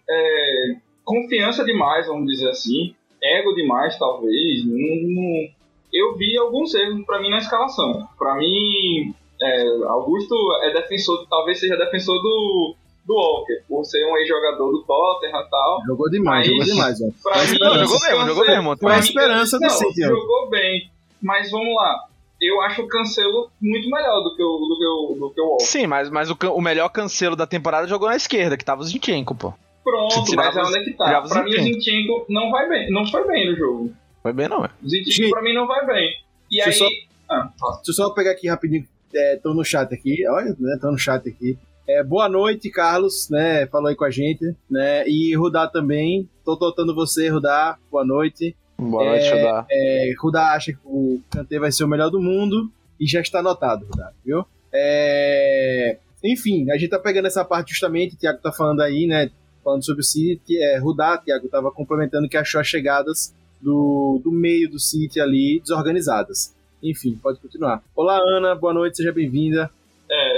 [0.10, 2.96] é, confiança demais, vamos dizer assim.
[3.22, 4.66] Ego demais, talvez.
[4.66, 4.76] Não,
[5.10, 5.50] não...
[5.92, 8.08] Eu vi alguns erros para mim na escalação.
[8.18, 14.18] Para mim, é, Augusto é defensor, talvez seja defensor do, do Walker, por ser um
[14.18, 15.82] ex-jogador do Tottenham e tal.
[15.86, 17.02] Jogou demais, Mas, jogou demais.
[17.02, 17.06] Ó.
[17.24, 18.78] Pra mim, Não, jogou mesmo, jogou mesmo.
[18.78, 20.02] Foi a esperança do não, City.
[20.02, 20.90] Jogou bem,
[21.22, 22.06] mas vamos lá.
[22.42, 25.46] Eu acho o Cancelo muito melhor do que o, do que o, do que o
[25.48, 25.64] Walker.
[25.66, 28.84] Sim, mas, mas o, o melhor cancelo da temporada jogou na esquerda, que tava o
[28.84, 29.54] Zinchenko, pô.
[29.84, 31.22] Pronto, tirava mas os- onde é que tá?
[31.22, 32.26] Pra mim o Zinchenko.
[32.30, 33.94] Não vai bem, não foi bem no jogo.
[34.22, 34.70] Foi bem, não, é?
[34.84, 36.10] O Zinchenko Gente, pra mim não vai bem.
[36.52, 36.66] E aí...
[36.70, 36.90] deixa eu
[37.30, 37.50] Ah.
[37.76, 38.86] Deixa eu só pegar aqui rapidinho.
[39.16, 40.78] É, tô no chat aqui, olha, né?
[40.82, 41.58] Tô no chat aqui.
[41.88, 43.68] É, boa noite, Carlos, né?
[43.68, 45.08] Falou aí com a gente, né?
[45.08, 46.30] E Rudá também.
[46.46, 47.78] Tô totando você, Rudá.
[47.92, 48.56] Boa noite.
[48.78, 49.66] Boa noite, Xodá.
[49.70, 53.40] É, Rudá acha que o Kanté vai ser o melhor do mundo e já está
[53.40, 54.46] anotado, Rudá, viu?
[54.74, 59.30] É, enfim, a gente tá pegando essa parte justamente, o Thiago tá falando aí, né?
[59.64, 64.32] Falando sobre o City, é, Rudá, Thiago tava complementando que achou as chegadas do, do
[64.32, 66.56] meio do City ali desorganizadas.
[66.82, 67.84] Enfim, pode continuar.
[67.96, 69.70] Olá, Ana, boa noite, seja bem-vinda.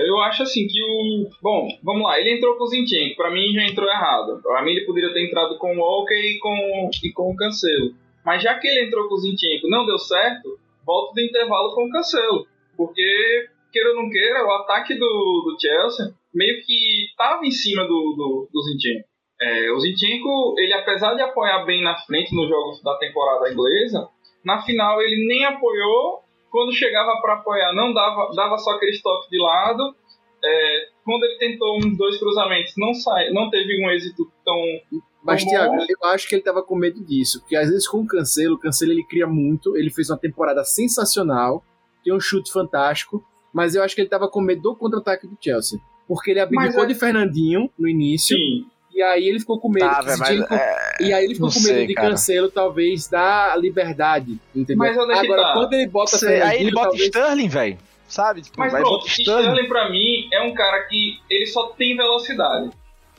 [0.06, 1.30] Eu acho assim que o.
[1.42, 4.42] Bom, vamos lá, ele entrou com o Zinchenko, pra mim já entrou errado.
[4.42, 7.94] Pra mim ele poderia ter entrado com o Walker e com, e com o Cancelo.
[8.26, 11.86] Mas já que ele entrou com o Zinchenko não deu certo, volta do intervalo com
[11.86, 12.48] o Cancelo.
[12.78, 17.84] Porque, queira ou não queira, o ataque do, do Chelsea meio que tava em cima
[17.84, 19.08] do, do, do Zinchenko.
[19.42, 24.08] É, o Zinchenko, ele apesar de apoiar bem na frente nos jogos da temporada inglesa,
[24.44, 26.25] na final ele nem apoiou
[26.56, 29.94] quando chegava para apoiar, não dava, dava só aquele toque de lado.
[30.42, 34.56] É, quando ele tentou uns dois cruzamentos, não sai, não teve um êxito tão.
[35.22, 38.08] Mas, Thiago, eu acho que ele tava com medo disso, porque às vezes com o
[38.08, 41.62] Cancelo, o Cancelo ele cria muito, ele fez uma temporada sensacional,
[42.06, 43.22] tem um chute fantástico,
[43.54, 45.78] mas eu acho que ele tava com medo do contra-ataque do Chelsea.
[46.08, 49.86] Porque ele abdicou é- de Fernandinho no início, Sim, e aí ele ficou com medo
[49.90, 50.52] Tá, se mas.
[50.52, 52.10] é, E aí ele ficou Não com medo sei, de cara.
[52.12, 54.78] Cancelo, talvez, dar liberdade, entendeu?
[54.78, 55.54] Mas onde é que Agora, tá?
[55.54, 57.08] quando ele bota sei, aí ele bota talvez...
[57.08, 57.78] Sterling, velho.
[58.08, 58.42] Sabe?
[58.42, 59.42] Tipo, mas vai pronto, Sterling.
[59.50, 62.70] Sterling pra mim é um cara que ele só tem velocidade.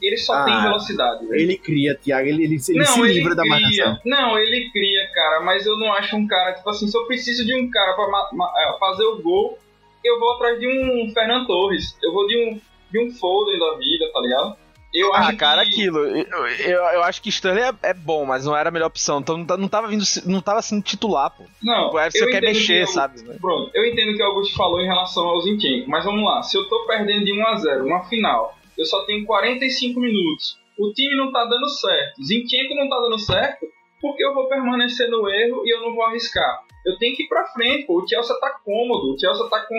[0.01, 1.27] Ele só Ah, tem velocidade.
[1.27, 1.41] velho.
[1.41, 3.55] Ele cria, Thiago, ele, ele, ele se não, ele livra da cria.
[3.87, 3.99] marcação.
[4.05, 7.45] Não, ele cria, cara, mas eu não acho um cara, tipo assim, se eu preciso
[7.45, 9.59] de um cara pra é, fazer o gol,
[10.05, 11.97] eu vou atrás de um Fernando Torres.
[12.03, 12.61] Eu vou de um,
[12.93, 14.57] de um Foden da vida, tá ligado?
[14.99, 15.69] Eu Ah, cara, que...
[15.69, 15.99] aquilo.
[15.99, 19.19] Eu, eu, eu acho que Sterling é, é bom, mas não era a melhor opção.
[19.21, 20.03] Então não, tá- não tava vindo.
[20.25, 21.45] Não tava sendo titular, pô.
[21.63, 23.23] Não, Tipo, você eu quer mexer, que eu- sabe?
[23.39, 26.43] Pronto, eu entendo o que o Augusto falou em relação ao Zinchenko, mas vamos lá,
[26.43, 30.57] se eu tô perdendo de 1 a 0 uma final, eu só tenho 45 minutos,
[30.79, 33.67] o time não tá dando certo, Zinchenko não tá dando certo,
[34.01, 36.61] porque eu vou permanecer no erro e eu não vou arriscar.
[36.85, 39.75] Eu tenho que ir pra frente, pô, o Chelsea tá cômodo, o Chelsea tá com,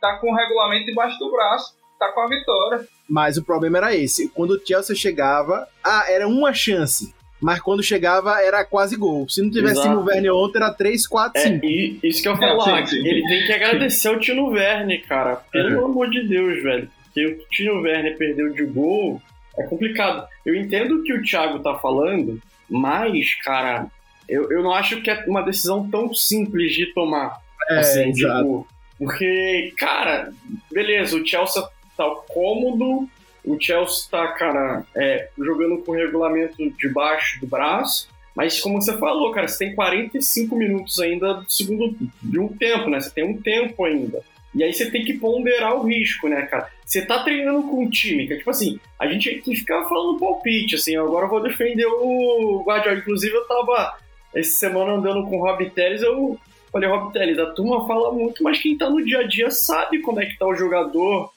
[0.00, 2.86] tá com o regulamento debaixo do braço, tá com a vitória.
[3.12, 4.28] Mas o problema era esse.
[4.30, 7.14] Quando o Chelsea chegava, ah, era uma chance.
[7.38, 9.28] Mas quando chegava, era quase gol.
[9.28, 9.88] Se não tivesse Exato.
[9.90, 11.66] Timo Werner ontem, era 3, 4, É, 5.
[11.66, 12.86] e isso que eu falar.
[12.86, 13.06] sim, sim.
[13.06, 15.36] Ele tem que agradecer ao Tino Werner, cara.
[15.52, 15.84] Pelo Uhum.
[15.86, 16.88] amor de Deus, velho.
[17.04, 19.20] Porque o que o Tino Werner perdeu de gol
[19.58, 20.26] é complicado.
[20.46, 23.88] Eu entendo o que o Thiago tá falando, mas, cara,
[24.26, 27.36] eu, eu não acho que é uma decisão tão simples de tomar.
[27.68, 28.38] É, assim, exato.
[28.38, 28.66] tipo,
[28.98, 30.32] porque, cara,
[30.72, 31.62] beleza, o Chelsea
[32.04, 33.08] tá cômodo,
[33.44, 38.96] o Chelsea tá, cara, é, jogando com o regulamento debaixo do braço, mas como você
[38.98, 43.00] falou, cara, você tem 45 minutos ainda do segundo de um tempo, né?
[43.00, 44.22] Você tem um tempo ainda.
[44.54, 46.68] E aí você tem que ponderar o risco, né, cara?
[46.84, 50.18] Você tá treinando com um time, que é tipo assim, a gente aqui fica falando
[50.18, 52.98] palpite, assim, agora eu vou defender o Guardiola.
[52.98, 53.98] Inclusive eu tava
[54.34, 56.38] essa semana andando com o Rob Teles, eu
[56.70, 60.00] falei, Rob Teles, a turma fala muito, mas quem tá no dia a dia sabe
[60.00, 61.30] como é que tá o jogador,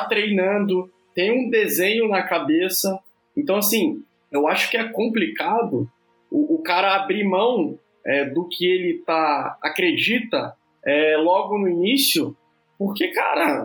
[0.00, 2.98] tá treinando, tem um desenho na cabeça.
[3.36, 5.88] Então, assim, eu acho que é complicado
[6.30, 12.36] o, o cara abrir mão é, do que ele tá acredita é, logo no início,
[12.78, 13.64] porque, cara,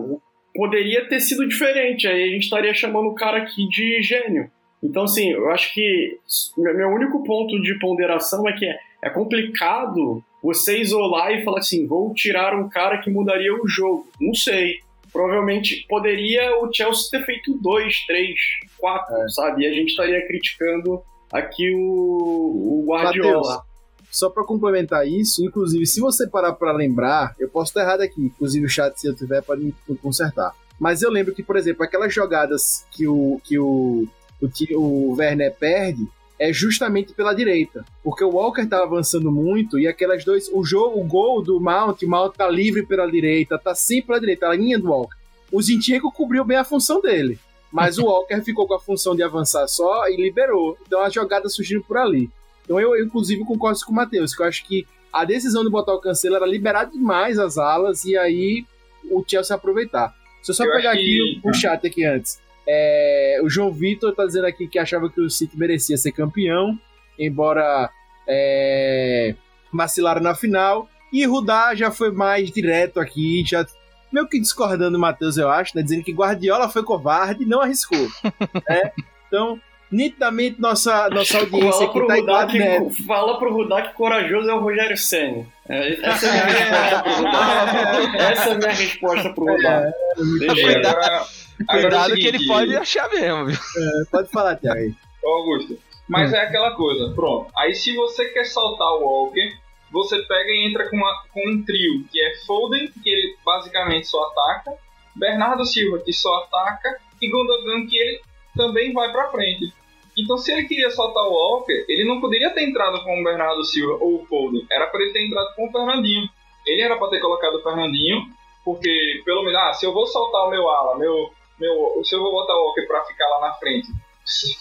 [0.53, 2.07] poderia ter sido diferente.
[2.07, 4.51] Aí a gente estaria chamando o cara aqui de gênio.
[4.83, 6.19] Então, assim, eu acho que
[6.55, 11.87] meu único ponto de ponderação é que é, é complicado você isolar e falar assim,
[11.87, 14.07] vou tirar um cara que mudaria o jogo.
[14.21, 14.79] Não sei.
[15.11, 18.35] Provavelmente poderia o Chelsea ter feito dois, três,
[18.77, 19.29] quatro, é.
[19.29, 19.63] sabe?
[19.63, 23.41] E a gente estaria criticando aqui o, o Guardiola.
[23.41, 23.67] Mateus,
[24.09, 28.21] só para complementar isso, inclusive, se você parar para lembrar, eu posso estar errado aqui,
[28.21, 30.53] inclusive o chat, se eu tiver, pode me consertar.
[30.79, 34.07] Mas eu lembro que, por exemplo, aquelas jogadas que o, que o,
[34.41, 36.07] o, o Werner perde
[36.39, 37.85] é justamente pela direita.
[38.03, 40.49] Porque o Walker estava avançando muito e aquelas dois.
[40.51, 44.19] O jogo, o gol do Mount, o Mount tá livre pela direita, tá sempre pela
[44.19, 45.15] direita, a linha do Walker.
[45.51, 47.39] O Zinchenko cobriu bem a função dele.
[47.71, 50.77] Mas o Walker ficou com a função de avançar só e liberou.
[50.85, 52.29] Então as jogadas surgiram por ali.
[52.63, 55.69] Então eu, eu inclusive, concordo com o Matheus, que eu acho que a decisão de
[55.69, 58.65] botar o Cancelo era liberar demais as alas e aí
[59.09, 60.15] o Chelsea aproveitar.
[60.41, 61.49] Se eu só eu pegar aqui que...
[61.49, 62.39] o chat aqui antes.
[62.67, 66.77] É, o João Vitor tá dizendo aqui que achava que o City merecia ser campeão,
[67.17, 67.89] embora
[68.27, 69.35] é,
[69.71, 70.89] vacilaram na final.
[71.11, 73.65] E Rudá já foi mais direto aqui, já
[74.11, 75.81] meio que discordando do Matheus, eu acho, né?
[75.81, 78.07] Dizendo que Guardiola foi covarde e não arriscou.
[78.67, 78.91] né?
[79.27, 79.59] Então,
[79.91, 82.89] nitidamente nossa, nossa audiência aqui tá igual né?
[83.05, 85.45] Fala pro Rudá que corajoso é o Rogério Senna.
[85.69, 88.13] É, essa é a minha resposta pro Rudá.
[88.31, 89.69] Essa é a minha resposta pro Rudá.
[89.69, 89.91] É,
[90.39, 91.27] Deixa
[91.67, 93.55] Cuidado que ele pode achar mesmo, viu?
[93.55, 94.95] É, pode falar, Thiago.
[95.25, 95.77] Augusto.
[96.07, 96.35] Mas hum.
[96.35, 97.51] é aquela coisa, pronto.
[97.57, 99.57] Aí se você quer saltar o Walker,
[99.91, 104.07] você pega e entra com, uma, com um trio, que é Foden, que ele basicamente
[104.07, 104.77] só ataca,
[105.15, 108.21] Bernardo Silva, que só ataca, e Gundogan, que ele
[108.57, 109.71] também vai pra frente.
[110.17, 113.63] Então, se ele queria soltar o Walker, ele não poderia ter entrado com o Bernardo
[113.63, 114.65] Silva ou o Foden.
[114.69, 116.27] Era para ele ter entrado com o Fernandinho.
[116.65, 118.23] Ele era para ter colocado o Fernandinho,
[118.65, 122.19] porque, pelo menos, ah, se eu vou soltar o meu ala, meu, meu, se eu
[122.19, 123.87] vou botar o Walker para ficar lá na frente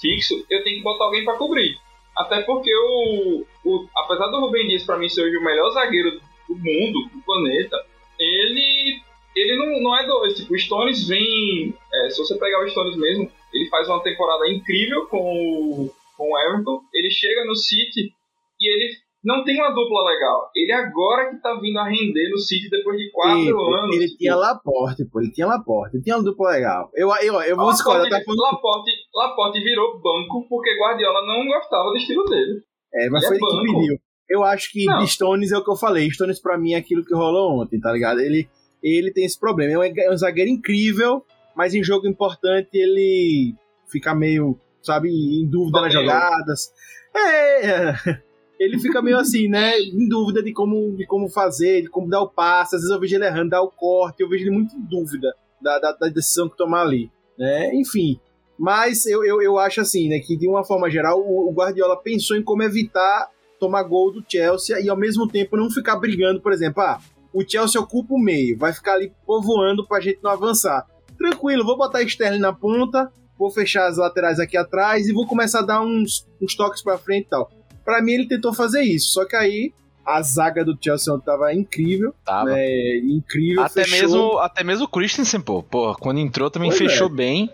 [0.01, 1.77] fixo, eu tenho que botar alguém para cobrir.
[2.17, 6.55] Até porque o, o apesar do Rubem Dias para mim ser o melhor zagueiro do
[6.55, 7.77] mundo, do planeta,
[8.19, 9.01] ele
[9.35, 10.35] ele não, não é dois.
[10.35, 11.75] Tipo, o Stones vem.
[11.93, 16.31] É, se você pegar o Stones mesmo, ele faz uma temporada incrível com o, com
[16.31, 16.81] o Everton.
[16.95, 18.13] Ele chega no City
[18.61, 20.51] e ele não tem uma dupla legal.
[20.55, 23.97] Ele agora que tá vindo a render no City depois de quatro e, anos.
[23.97, 24.19] Ele tipo...
[24.19, 25.21] tinha Laporte, pô.
[25.21, 25.97] Ele tinha Laporte.
[25.97, 26.91] Ele tinha uma dupla legal.
[26.95, 28.09] Eu, eu, eu vou discordar.
[28.09, 28.41] Tá falando...
[28.41, 32.63] Laporte, Laporte virou banco porque Guardiola não gostava do estilo dele.
[32.95, 33.97] É, mas ele foi é ele que pediu.
[34.29, 35.07] Eu acho que não.
[35.07, 36.11] Stones é o que eu falei.
[36.11, 38.21] Stones pra mim é aquilo que rolou ontem, tá ligado?
[38.21, 38.49] Ele,
[38.83, 39.73] ele tem esse problema.
[39.73, 41.25] É um, é um zagueiro incrível,
[41.57, 43.55] mas em jogo importante ele
[43.91, 46.73] fica meio, sabe, em dúvida nas jogadas.
[47.15, 48.21] É,
[48.61, 49.79] ele fica meio assim, né?
[49.81, 52.77] Em dúvida de como, de como fazer, de como dar o passe.
[52.77, 55.35] Às vezes eu vejo ele errando, dar o corte, eu vejo ele muito em dúvida
[55.61, 57.11] da, da, da decisão que tomar ali.
[57.39, 57.75] Né?
[57.75, 58.21] Enfim.
[58.59, 60.19] Mas eu, eu, eu acho assim, né?
[60.19, 64.25] Que de uma forma geral, o, o Guardiola pensou em como evitar tomar gol do
[64.29, 67.01] Chelsea e ao mesmo tempo não ficar brigando, por exemplo, ah,
[67.33, 70.87] o Chelsea ocupa o meio, vai ficar ali povoando pra gente não avançar.
[71.17, 75.61] Tranquilo, vou botar Sterling na ponta, vou fechar as laterais aqui atrás e vou começar
[75.61, 77.51] a dar uns, uns toques pra frente e tal.
[77.85, 79.73] Para mim, ele tentou fazer isso, só que aí
[80.07, 82.15] a zaga do Chelsea tava incrível.
[82.25, 82.51] Tava.
[82.51, 83.65] Né, incrível.
[83.65, 84.01] Até fechou.
[84.01, 87.11] mesmo, até mesmo o Christensen, pô, pô quando entrou também pois fechou é.
[87.11, 87.51] bem.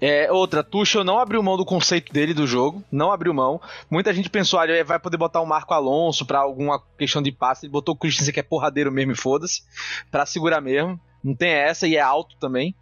[0.00, 3.58] É, outra, Tuchel não abriu mão do conceito dele do jogo, não abriu mão.
[3.90, 7.32] Muita gente pensou, ah, ele vai poder botar o Marco Alonso para alguma questão de
[7.32, 7.64] passe.
[7.64, 9.62] Ele botou o Christensen que é porradeiro mesmo e foda-se,
[10.10, 11.00] pra segurar mesmo.
[11.22, 12.74] Não tem essa e é alto também.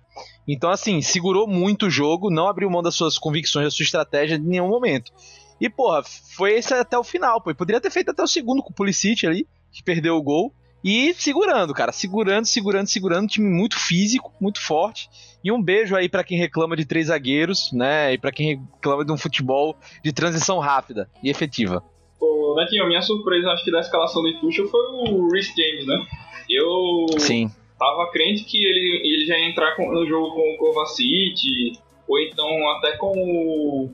[0.46, 4.36] Então, assim, segurou muito o jogo, não abriu mão das suas convicções, da sua estratégia
[4.36, 5.12] em nenhum momento.
[5.60, 7.54] E, porra, foi esse até o final, pô.
[7.54, 10.52] poderia ter feito até o segundo com o Pulisic ali, que perdeu o gol.
[10.84, 15.08] E segurando, cara, segurando, segurando, segurando, time muito físico, muito forte.
[15.44, 18.12] E um beijo aí para quem reclama de três zagueiros, né?
[18.12, 21.84] E para quem reclama de um futebol de transição rápida e efetiva.
[22.18, 26.06] Pô, Netinho, minha surpresa, acho que da escalação do Tuchel foi o Rhys James, né?
[26.48, 27.48] Eu Sim.
[27.82, 32.68] Tava crente que ele, ele já ia entrar no jogo com o Kovacic, ou então
[32.70, 33.90] até com o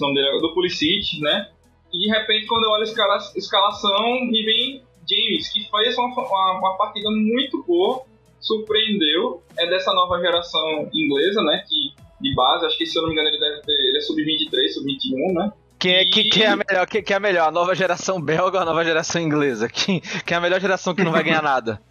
[0.00, 1.48] o nome dele é do Pulisic, né?
[1.92, 6.06] E de repente, quando eu olho a escala, escalação, me vem James, que fez uma,
[6.06, 8.02] uma, uma, partida muito boa,
[8.40, 9.42] surpreendeu.
[9.58, 11.62] É dessa nova geração inglesa, né?
[11.68, 13.72] Que de base, acho que se eu não me engano, ele deve ter.
[13.72, 15.52] Ele é sub-23, sub-21, né?
[15.78, 16.86] Quem é, que, quem é a melhor?
[16.86, 17.48] Quem, quem, é a melhor?
[17.48, 19.68] A nova geração belga ou a nova geração inglesa?
[19.68, 21.82] Quem, quem é a melhor geração que não vai ganhar nada?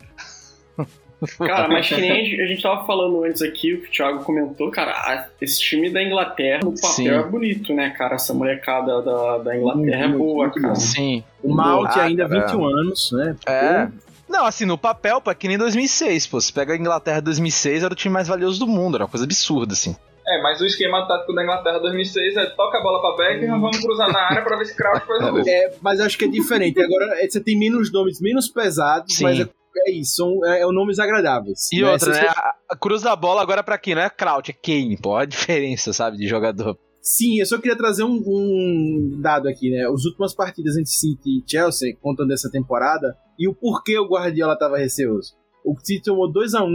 [1.37, 4.71] Cara, mas que nem a gente tava falando antes aqui, o que o Thiago comentou,
[4.71, 7.07] cara, esse time da Inglaterra no papel Sim.
[7.09, 8.15] é bonito, né, cara?
[8.15, 10.75] Essa molecada da, da Inglaterra muito, é boa, muito cara.
[10.75, 11.23] Sim.
[11.43, 12.73] O Malte ainda 21 é.
[12.73, 13.35] anos, né?
[13.47, 13.87] É.
[14.27, 16.39] Não, assim, no papel, pô, é que nem 2006, pô.
[16.39, 19.25] Você pega a Inglaterra 2006, era o time mais valioso do mundo, era uma coisa
[19.25, 19.95] absurda, assim.
[20.25, 23.79] É, mas o esquema tático da Inglaterra 2006 é toca a bola pra Beckham, vamos
[23.79, 25.43] cruzar na área pra ver se Crouch faz o gol.
[25.45, 26.79] É, mas acho que é diferente.
[26.79, 29.23] Agora é, você tem menos nomes menos pesados, Sim.
[29.23, 31.71] mas é é isso, são é, é nomes agradáveis.
[31.71, 31.91] E né?
[31.91, 32.27] outra, né?
[32.27, 33.95] A, a cruz da bola agora pra quem?
[33.95, 35.15] Não é Kraut, é Kane, pô.
[35.15, 36.77] A diferença, sabe, de jogador.
[37.01, 39.87] Sim, eu só queria trazer um, um, dado aqui, né?
[39.87, 44.53] As últimas partidas entre City e Chelsea, contando essa temporada, e o porquê o Guardiola
[44.53, 45.33] estava receoso.
[45.65, 46.69] O City tomou 2 a 1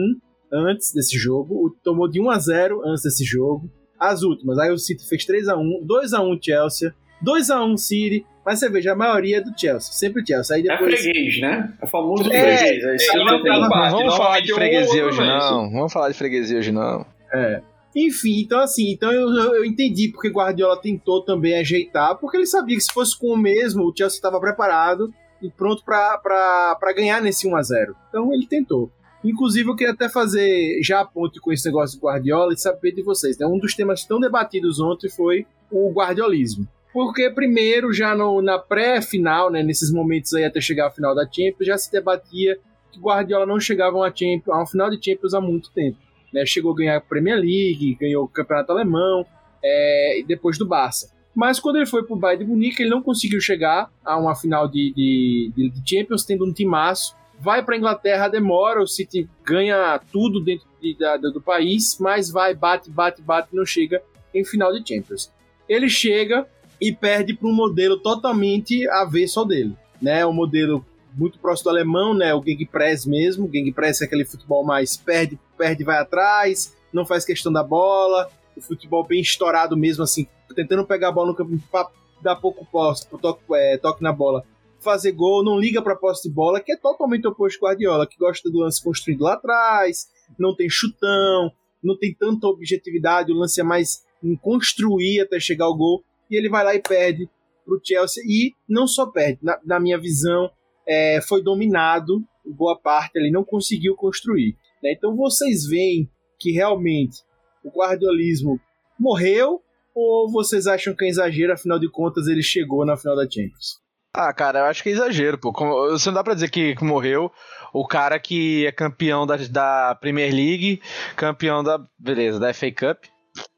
[0.52, 3.70] antes desse jogo, tomou de 1 a 0 antes desse jogo.
[3.98, 7.64] As últimas, aí o City fez 3 a 1 2 a 1 Chelsea, 2 a
[7.64, 10.56] 1 City, mas você veja, a maioria é do Chelsea, sempre Chelsea.
[10.56, 10.94] Aí é depois...
[10.94, 11.72] É freguês, né?
[11.80, 13.02] É famoso é, freguês.
[13.02, 16.58] É, é, não, não, não, vamos falar de freguesia hoje não, vamos falar de freguesia
[16.58, 17.06] hoje não.
[17.32, 17.60] É.
[17.94, 22.76] Enfim, então assim, então eu, eu entendi porque Guardiola tentou também ajeitar, porque ele sabia
[22.76, 27.48] que se fosse com o mesmo, o Chelsea estava preparado e pronto para ganhar nesse
[27.48, 28.90] 1 a 0 Então ele tentou.
[29.24, 32.92] Inclusive, eu queria até fazer já a ponte com esse negócio do Guardiola e saber
[32.92, 33.36] de vocês.
[33.38, 33.46] Né?
[33.46, 36.68] Um dos temas tão debatidos ontem foi o guardiolismo.
[36.96, 41.24] Porque, primeiro, já no, na pré-final, né, nesses momentos aí até chegar à final da
[41.24, 42.58] Champions, já se debatia
[42.90, 45.98] que Guardiola não chegava a, Champions, a um final de Champions há muito tempo
[46.36, 46.44] né?
[46.44, 49.24] Chegou a ganhar a Premier League, ganhou o Campeonato Alemão,
[49.64, 51.10] é, depois do Barça.
[51.34, 54.34] Mas quando ele foi para o Bayern de Munique, ele não conseguiu chegar a uma
[54.34, 57.16] final de, de, de Champions, tendo um timaço.
[57.38, 62.30] Vai para a Inglaterra, demora, o City ganha tudo dentro de, da, do país, mas
[62.30, 64.02] vai, bate, bate, bate, não chega
[64.34, 65.30] em final de Champions.
[65.68, 66.46] Ele chega
[66.80, 69.76] e perde para um modelo totalmente avesso ao dele.
[70.00, 70.26] Né?
[70.26, 70.84] Um modelo
[71.16, 72.34] muito próximo do alemão, né?
[72.34, 73.46] O Gegenpress mesmo.
[73.46, 78.28] O Gegenpress é aquele futebol mais perde, perde, vai atrás, não faz questão da bola.
[78.54, 81.88] O futebol bem estourado mesmo, assim, tentando pegar a bola no campo para
[82.22, 84.44] dar pouco posse, toque, é, toque na bola,
[84.80, 88.16] fazer gol, não liga para posse de bola, que é totalmente oposto ao Guardiola, que
[88.16, 90.08] gosta do lance construído lá atrás,
[90.38, 95.66] não tem chutão, não tem tanta objetividade, o lance é mais em construir até chegar
[95.66, 97.28] ao gol, e ele vai lá e perde
[97.64, 100.50] pro Chelsea, e não só perde, na, na minha visão,
[100.86, 104.56] é, foi dominado, boa parte ele não conseguiu construir.
[104.82, 104.92] Né?
[104.92, 106.08] Então vocês veem
[106.38, 107.22] que realmente
[107.64, 108.60] o guardiolismo
[108.98, 109.60] morreu
[109.94, 113.80] ou vocês acham que é exagero, afinal de contas ele chegou na final da Champions?
[114.12, 115.52] Ah, cara, eu acho que é exagero, pô.
[115.90, 117.30] Você não dá pra dizer que, morreu
[117.72, 120.80] o cara que é campeão da, da Premier League,
[121.14, 121.78] campeão da.
[121.98, 123.04] Beleza, da FA Cup,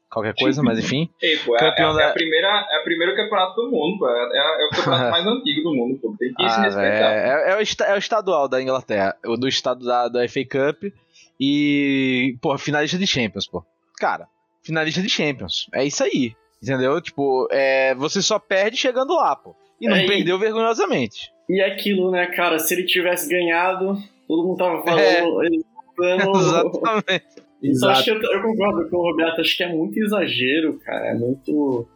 [0.09, 1.09] qualquer coisa, mas enfim.
[1.21, 2.01] Ei, pô, é, campeão é, da...
[2.01, 4.09] é, a primeira, é o primeiro campeonato do mundo, pô.
[4.09, 6.15] É, é, é o campeonato mais antigo do mundo, pô.
[6.17, 7.11] Tem que ah, se respeitar.
[7.11, 10.91] É, é, o, é o estadual da Inglaterra, o do estado da, da FA Cup
[11.39, 13.63] e, pô, finalista de Champions, pô.
[13.97, 14.27] Cara,
[14.63, 15.67] finalista de Champions.
[15.73, 16.33] É isso aí.
[16.61, 16.99] Entendeu?
[16.99, 19.55] Tipo, é, você só perde chegando lá, pô.
[19.79, 20.39] E não perdeu e...
[20.39, 21.31] vergonhosamente.
[21.49, 22.59] E aquilo, né, cara?
[22.59, 25.43] Se ele tivesse ganhado, todo mundo tava falando.
[25.43, 25.65] Ele,
[26.01, 27.25] Exatamente.
[27.61, 27.91] Exato.
[27.91, 31.07] Acho que eu, eu, concordo com o Roberto, acho que é muito exagero, cara.
[31.07, 31.87] É muito.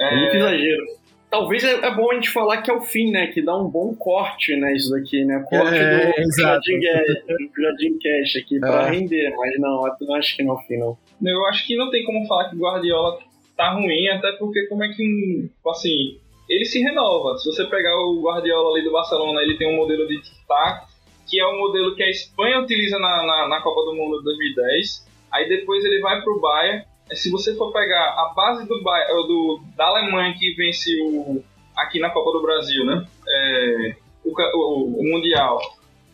[0.00, 0.84] É, é muito exagero.
[1.30, 3.26] Talvez é, é, bom a gente falar que é o fim, né?
[3.26, 4.72] Que dá um bom corte, né?
[4.72, 5.44] Isso daqui, né?
[5.48, 8.90] Corte é, do, Jardim, do Jardim Cash aqui pra é.
[8.90, 10.96] render, mas não, eu acho que não é o fim, não.
[11.20, 13.18] Eu acho que não tem como falar que o Guardiola
[13.56, 17.36] tá ruim, até porque como é que, assim, ele se renova.
[17.38, 20.86] Se você pegar o Guardiola ali do Barcelona, ele tem um modelo de tic-tac,
[21.26, 24.24] que é o modelo que a Espanha utiliza na, na, na Copa do Mundo de
[24.24, 25.06] 2010.
[25.32, 26.84] Aí depois ele vai para o Bayern.
[27.12, 31.42] Se você for pegar a base do, Bayern, do da Alemanha que vence o,
[31.76, 33.06] aqui na Copa do Brasil, né?
[33.28, 35.60] É, o, o, o, Mundial,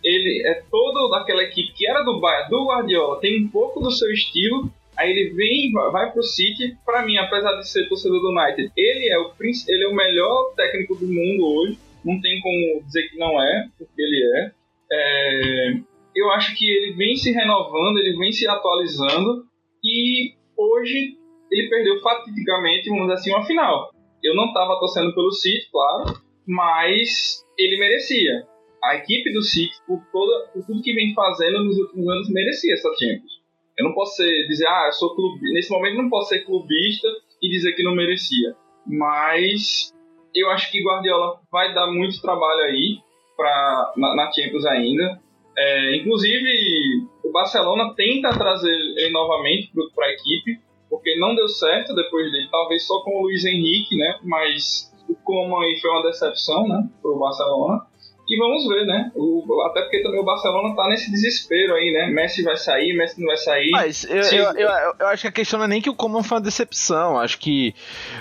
[0.02, 3.90] ele é todo daquela equipe que era do Bayern, do Guardiola, tem um pouco do
[3.90, 4.70] seu estilo.
[4.96, 6.76] Aí ele vem, vai pro City.
[6.84, 10.52] Para mim, apesar de ser torcedor do United, ele é o ele é o melhor
[10.56, 11.78] técnico do mundo hoje.
[12.04, 14.59] Não tem como dizer que não é, porque ele é.
[14.92, 15.72] É,
[16.14, 19.44] eu acho que ele vem se renovando, ele vem se atualizando
[19.84, 21.16] e hoje
[21.50, 23.90] ele perdeu fatidicamente, vamos dizer assim, uma final.
[24.22, 28.46] Eu não estava torcendo pelo City, claro, mas ele merecia.
[28.82, 32.74] A equipe do City, por, toda, por tudo que vem fazendo nos últimos anos, merecia
[32.74, 33.40] essa Champions.
[33.78, 35.52] Eu não posso ser, dizer, ah, eu sou clube.
[35.52, 37.08] Nesse momento, não posso ser clubista
[37.42, 38.54] e dizer que não merecia.
[38.86, 39.92] Mas
[40.34, 42.98] eu acho que Guardiola vai dar muito trabalho aí
[43.40, 45.18] pra, na, na Champions ainda.
[45.56, 50.60] É, inclusive, o Barcelona tenta trazer ele novamente para a equipe,
[50.90, 54.18] porque não deu certo depois dele, talvez só com o Luiz Henrique, né?
[54.22, 56.86] Mas o Coman aí foi uma decepção, né?
[57.00, 57.86] Para o Barcelona.
[58.28, 59.10] E vamos ver, né?
[59.16, 62.08] O, até porque também o Barcelona tá nesse desespero aí, né?
[62.08, 63.70] Messi vai sair, Messi não vai sair.
[63.70, 66.22] Mas eu, eu, eu, eu, acho que a questão não é nem que o Coman
[66.22, 67.18] foi uma decepção.
[67.18, 67.74] Acho que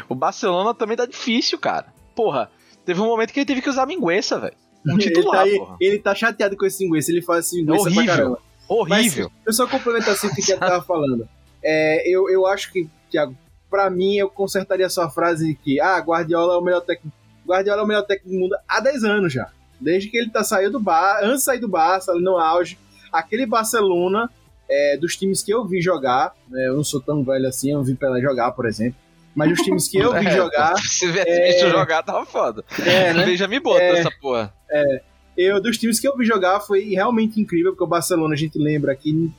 [0.07, 1.93] o Barcelona também tá difícil, cara.
[2.15, 2.49] Porra,
[2.85, 4.55] teve um momento que ele teve que usar mingueça, velho.
[4.87, 8.05] Um titular, ele, tá, ele tá chateado com esse linguiça, ele faz assim, linguiça horrível,
[8.05, 8.39] pra caramba.
[8.67, 9.31] Horrível.
[9.33, 11.27] Mas, eu só complementar assim o que ele tava falando.
[11.63, 13.35] É, eu, eu acho que, Thiago,
[13.69, 17.15] pra mim, eu consertaria a sua frase de que, ah, Guardiola é o melhor técnico.
[17.45, 19.51] Guardiola é o melhor técnico do mundo há 10 anos já.
[19.79, 22.77] Desde que ele tá saindo do bar, antes de sair do Barça, no auge,
[23.11, 24.29] aquele Barcelona
[24.69, 27.77] é, dos times que eu vi jogar, né, eu não sou tão velho assim, eu
[27.77, 28.99] não vi Pelé jogar, por exemplo,
[29.35, 31.47] mas os times que eu vi É, jogar, Se tivesse é...
[31.47, 32.63] visto jogar, tava foda.
[32.85, 33.25] é, né?
[33.25, 33.99] Veja me bota É.
[33.99, 34.53] essa porra.
[35.37, 38.57] eu dos times que eu vi jogar foi realmente incrível, porque o Barcelona a gente
[38.57, 39.31] lembra que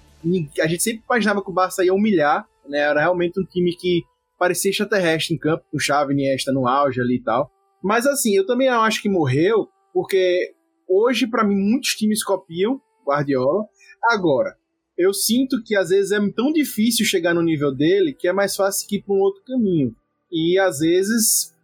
[0.60, 2.78] a gente sempre imaginava que o Barça ia humilhar, né?
[2.78, 4.02] Era realmente um time que
[4.38, 7.50] parecia extraterrestre em campo, com Xavi e Iniesta no auge ali e tal.
[7.82, 10.52] Mas assim, eu também acho que morreu, porque
[10.88, 13.64] hoje para mim muitos times copiam Guardiola.
[14.10, 14.54] Agora,
[15.00, 18.54] eu sinto que às vezes é tão difícil chegar no nível dele que é mais
[18.56, 19.94] fácil ir para um outro caminho.
[20.30, 21.54] E às vezes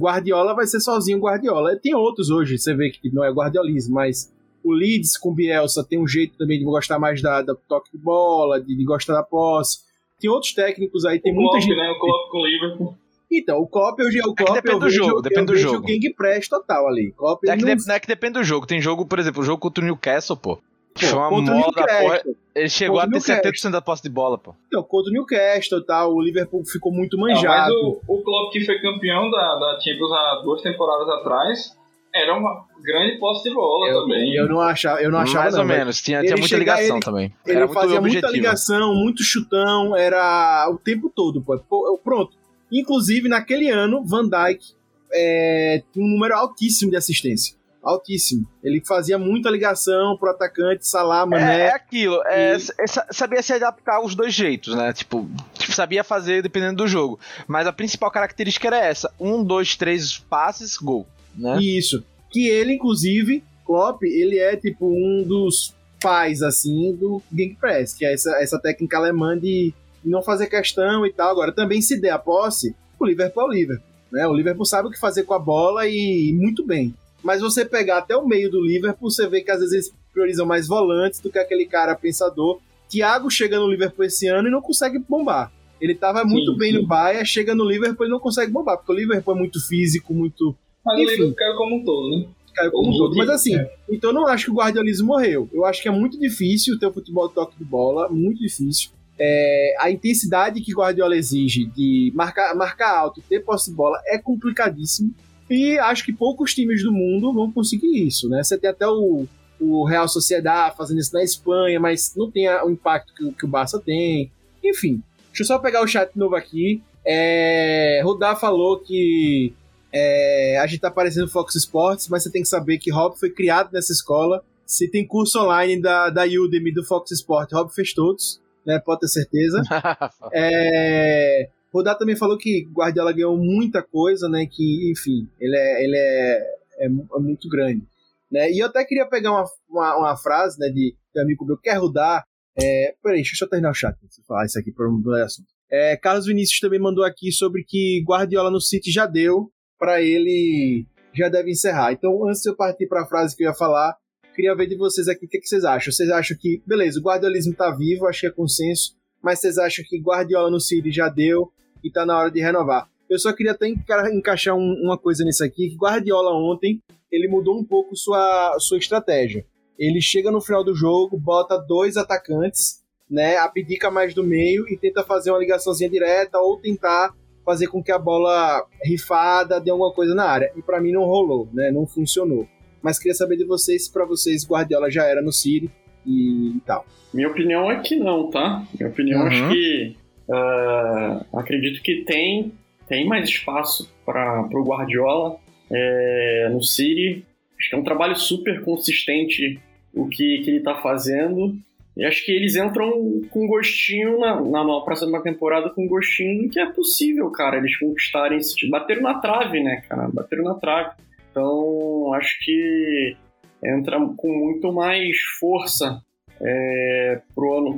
[0.00, 1.76] Guardiola vai ser sozinho Guardiola.
[1.76, 4.32] Tem outros hoje, você vê que não é guardiolismo, mas
[4.64, 7.98] o Leeds com Bielsa tem um jeito também de gostar mais da, da toque de
[7.98, 9.80] bola, de, de gostar da posse.
[10.20, 11.76] Tem outros técnicos aí, tem o muita Klopp, gente.
[11.76, 11.90] né?
[11.90, 12.96] O Klopp com o Liverpool.
[13.30, 15.76] Então, o Klopp, eu, o que Klopp depende eu do vejo, jogo, depende do jogo.
[15.78, 17.12] o Gang Press total ali.
[17.12, 18.66] Klopp, É que, não, de- não é que depende do jogo.
[18.66, 20.58] Tem jogo, por exemplo, o jogo contra o Newcastle, pô.
[21.00, 22.22] Pô, Foi uma contra o mola da porra.
[22.54, 23.68] Ele chegou Contra a ter Newcastle.
[23.70, 24.54] 70% da posse de bola, pô.
[24.68, 27.74] Então, contra o Newcastle e tal, o Liverpool ficou muito Não, mas manjado.
[27.74, 31.76] o, o Klopp que foi campeão da, da Champions há duas temporadas atrás
[32.14, 34.34] era uma grande posse de bola eu, também.
[34.34, 36.00] eu não achava, eu não achava Mais não, ou menos.
[36.00, 37.24] Tinha, tinha muita chega- ligação ele- também.
[37.44, 41.58] Ele Era muito fazia muita ligação, muito chutão, era o tempo todo, pô.
[41.58, 42.32] Pô, Pronto.
[42.72, 44.64] Inclusive, naquele ano, Van Dijk
[45.12, 47.54] é, tinha um número altíssimo de assistência.
[47.86, 48.46] Altíssimo.
[48.62, 51.60] Ele fazia muita ligação pro atacante, Salah, É, Mané.
[51.66, 54.92] é aquilo, é, E- s- é sa- sabia se adaptar aos dois jeitos, né?
[54.92, 55.28] Tipo,
[55.70, 57.18] sabia fazer dependendo do jogo.
[57.46, 61.06] Mas a principal característica era essa: um, dois, três passes, gol.
[61.34, 61.58] Né?
[61.62, 62.04] Isso.
[62.30, 68.12] Que ele, inclusive, Klopp, ele é tipo um dos pais, assim, do Gegenpress, que é
[68.12, 69.72] essa, essa técnica alemã de
[70.04, 71.30] não fazer questão e tal.
[71.30, 73.86] Agora, também se der a posse, o Liverpool é o Liverpool.
[74.12, 74.26] Né?
[74.26, 76.94] O Liverpool sabe o que fazer com a bola e muito bem.
[77.26, 80.46] Mas você pegar até o meio do Liverpool, você vê que às vezes eles priorizam
[80.46, 82.60] mais volantes do que aquele cara pensador.
[82.88, 85.50] Thiago chega no Liverpool esse ano e não consegue bombar.
[85.80, 86.78] Ele tava muito Sim, bem sim.
[86.78, 90.14] no Bahia, chega no Liverpool e não consegue bombar, porque o Liverpool é muito físico,
[90.14, 90.54] muito
[90.84, 91.10] Mas o enfim.
[91.10, 92.28] Liverpool caiu como um todo, né?
[92.54, 93.16] caiu como um O todo.
[93.16, 93.74] Mas assim, é.
[93.90, 95.48] então eu não acho que o guardiolismo morreu.
[95.52, 98.90] Eu acho que é muito difícil ter o futebol de toque de bola, muito difícil.
[99.18, 104.16] É, a intensidade que Guardiola exige de marcar, marcar alto, ter posse de bola, é
[104.16, 105.12] complicadíssimo.
[105.48, 108.42] E acho que poucos times do mundo vão conseguir isso, né?
[108.42, 109.26] Você tem até o,
[109.60, 113.44] o Real Sociedad fazendo isso na Espanha, mas não tem o impacto que, o- que
[113.44, 114.30] o Barça tem.
[114.64, 116.82] Enfim, deixa eu só pegar o chat novo aqui.
[117.04, 119.52] É, Rudá falou que
[119.92, 123.30] é, a gente tá parecendo Fox Sports, mas você tem que saber que Rob foi
[123.30, 124.42] criado nessa escola.
[124.66, 128.80] Se tem curso online da, da Udemy do Fox Sports, Rob fez todos, né?
[128.84, 129.62] Pode ter certeza.
[130.32, 134.46] É, Rodar também falou que Guardiola ganhou muita coisa, né?
[134.50, 136.38] Que, enfim, ele é, ele é,
[136.78, 137.86] é, é muito grande.
[138.30, 138.50] Né?
[138.50, 141.74] E eu até queria pegar uma, uma, uma frase né, de, de amigo meu, quer
[141.74, 142.24] rodar.
[142.58, 145.48] É, peraí, deixa eu terminar o chat antes de falar isso aqui para um assunto.
[145.70, 150.86] É, Carlos Vinícius também mandou aqui sobre que Guardiola no City já deu para ele,
[151.12, 151.92] já deve encerrar.
[151.92, 153.94] Então, antes de eu partir para a frase que eu ia falar,
[154.34, 155.92] queria ver de vocês aqui o que, que vocês acham.
[155.92, 158.95] Vocês acham que, beleza, o guardiolismo tá vivo, acho que é consenso,
[159.26, 161.50] mas vocês acham que Guardiola no City já deu
[161.82, 162.88] e tá na hora de renovar?
[163.10, 167.26] Eu só queria até enca- encaixar um- uma coisa nisso aqui, que Guardiola ontem, ele
[167.26, 169.44] mudou um pouco sua, sua estratégia.
[169.76, 174.76] Ele chega no final do jogo, bota dois atacantes, né, abdica mais do meio e
[174.76, 177.12] tenta fazer uma ligaçãozinha direta ou tentar
[177.44, 180.52] fazer com que a bola rifada dê alguma coisa na área.
[180.56, 182.46] E pra mim não rolou, né, não funcionou.
[182.82, 185.70] Mas queria saber de vocês se pra vocês Guardiola já era no City
[186.06, 186.86] e tal.
[187.12, 188.64] Minha opinião é que não, tá?
[188.78, 189.26] Minha opinião Uhum.
[189.26, 189.96] acho que.
[190.30, 192.52] ah, acredito que tem,
[192.88, 195.36] tem mais espaço para o Guardiola
[195.70, 197.24] é, no City.
[197.58, 199.58] Acho que é um trabalho super consistente
[199.94, 201.54] o que, que ele tá fazendo.
[201.96, 206.60] E acho que eles entram com gostinho na, na, na próxima temporada, com gostinho que
[206.60, 208.70] é possível, cara, eles conquistarem esse tipo.
[208.70, 210.06] Bateram na trave, né, cara?
[210.12, 210.90] Bateram na trave.
[211.30, 213.16] Então, acho que
[213.64, 216.00] entra com muito mais força
[216.40, 217.20] é,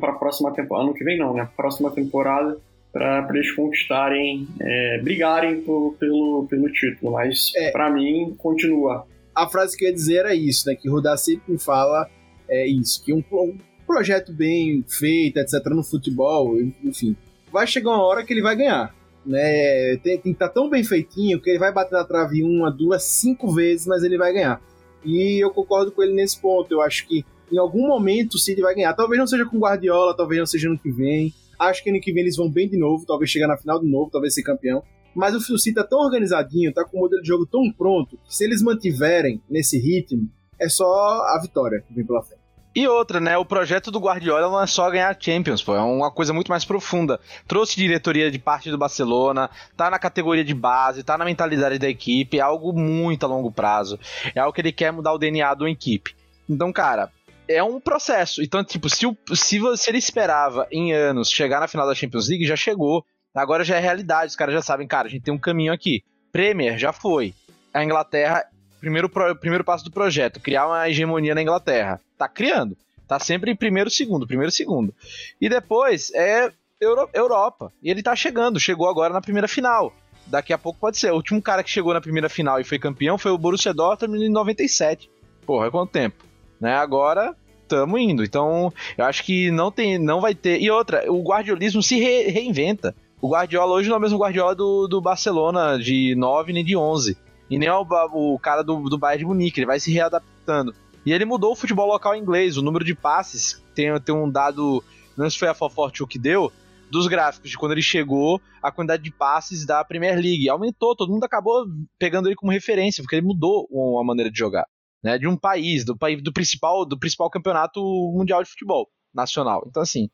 [0.00, 1.48] para a próxima temporada, ano que vem não, né?
[1.56, 2.58] Próxima temporada
[2.92, 7.12] para eles conquistarem, é, brigarem por- pelo, pelo título.
[7.12, 7.70] Mas É.
[7.70, 9.06] para mim continua.
[9.34, 10.74] a frase que eu ia dizer era isso, né?
[10.74, 12.08] Que Rudá sempre me fala
[12.48, 13.56] é isso, que um, um
[13.86, 17.14] projeto bem feito, etc, no futebol, enfim,
[17.52, 18.92] vai chegar uma hora que ele vai ganhar.
[19.24, 19.96] Né?
[20.02, 23.04] Tem, tem que estar tão bem feitinho que ele vai bater na trave uma, duas,
[23.04, 24.60] cinco vezes, mas ele vai ganhar.
[25.08, 26.70] E eu concordo com ele nesse ponto.
[26.70, 28.92] Eu acho que em algum momento o City vai ganhar.
[28.92, 31.32] Talvez não seja com Guardiola, talvez não seja no que vem.
[31.58, 33.88] Acho que ano que vem eles vão bem de novo, talvez chegar na final de
[33.88, 34.82] novo, talvez ser campeão.
[35.14, 38.36] Mas o City tá tão organizadinho, tá com o modelo de jogo tão pronto, que
[38.36, 40.28] se eles mantiverem nesse ritmo,
[40.60, 42.37] é só a vitória que vem pela frente.
[42.74, 43.36] E outra, né?
[43.36, 46.64] O projeto do Guardiola não é só ganhar Champions, pô, é uma coisa muito mais
[46.64, 47.18] profunda.
[47.46, 51.88] Trouxe diretoria de parte do Barcelona, tá na categoria de base, tá na mentalidade da
[51.88, 53.98] equipe, é algo muito a longo prazo.
[54.34, 56.14] É algo que ele quer mudar o DNA da equipe.
[56.48, 57.10] Então, cara,
[57.48, 58.42] é um processo.
[58.42, 62.28] Então, tipo, se, o, se, se ele esperava em anos chegar na final da Champions
[62.28, 63.04] League, já chegou.
[63.34, 66.02] Agora já é realidade, os caras já sabem, cara, a gente tem um caminho aqui.
[66.32, 67.34] Premier já foi.
[67.72, 68.44] A Inglaterra
[68.80, 72.00] primeiro, primeiro passo do projeto, criar uma hegemonia na Inglaterra.
[72.16, 72.76] Tá criando.
[73.06, 74.94] Tá sempre em primeiro, segundo, primeiro, segundo.
[75.40, 77.72] E depois é Euro, Europa.
[77.82, 79.92] E ele tá chegando, chegou agora na primeira final.
[80.26, 81.10] Daqui a pouco pode ser.
[81.10, 84.24] O último cara que chegou na primeira final e foi campeão foi o Borussia Dortmund
[84.24, 85.10] em 97.
[85.46, 86.24] Porra, é quanto tempo?
[86.60, 86.74] Né?
[86.74, 88.22] Agora estamos indo.
[88.22, 90.60] Então, eu acho que não tem, não vai ter.
[90.60, 92.94] E outra, o guardiolismo se re reinventa.
[93.20, 96.76] O Guardiola hoje não é o mesmo Guardiola do, do Barcelona de 9 nem de
[96.76, 97.16] 11.
[97.50, 100.74] E nem o, o cara do, do Bayern de Munique, ele vai se readaptando.
[101.04, 104.84] E ele mudou o futebol local inglês, o número de passes, tem, tem um dado,
[105.16, 106.52] não se foi a Fofortune que deu,
[106.90, 110.48] dos gráficos de quando ele chegou, a quantidade de passes da Premier League.
[110.48, 111.64] Aumentou, todo mundo acabou
[111.98, 113.68] pegando ele como referência, porque ele mudou
[114.00, 114.66] a maneira de jogar.
[115.00, 117.80] Né, de um país, do do principal, do principal campeonato
[118.12, 119.62] mundial de futebol nacional.
[119.68, 120.08] Então, assim,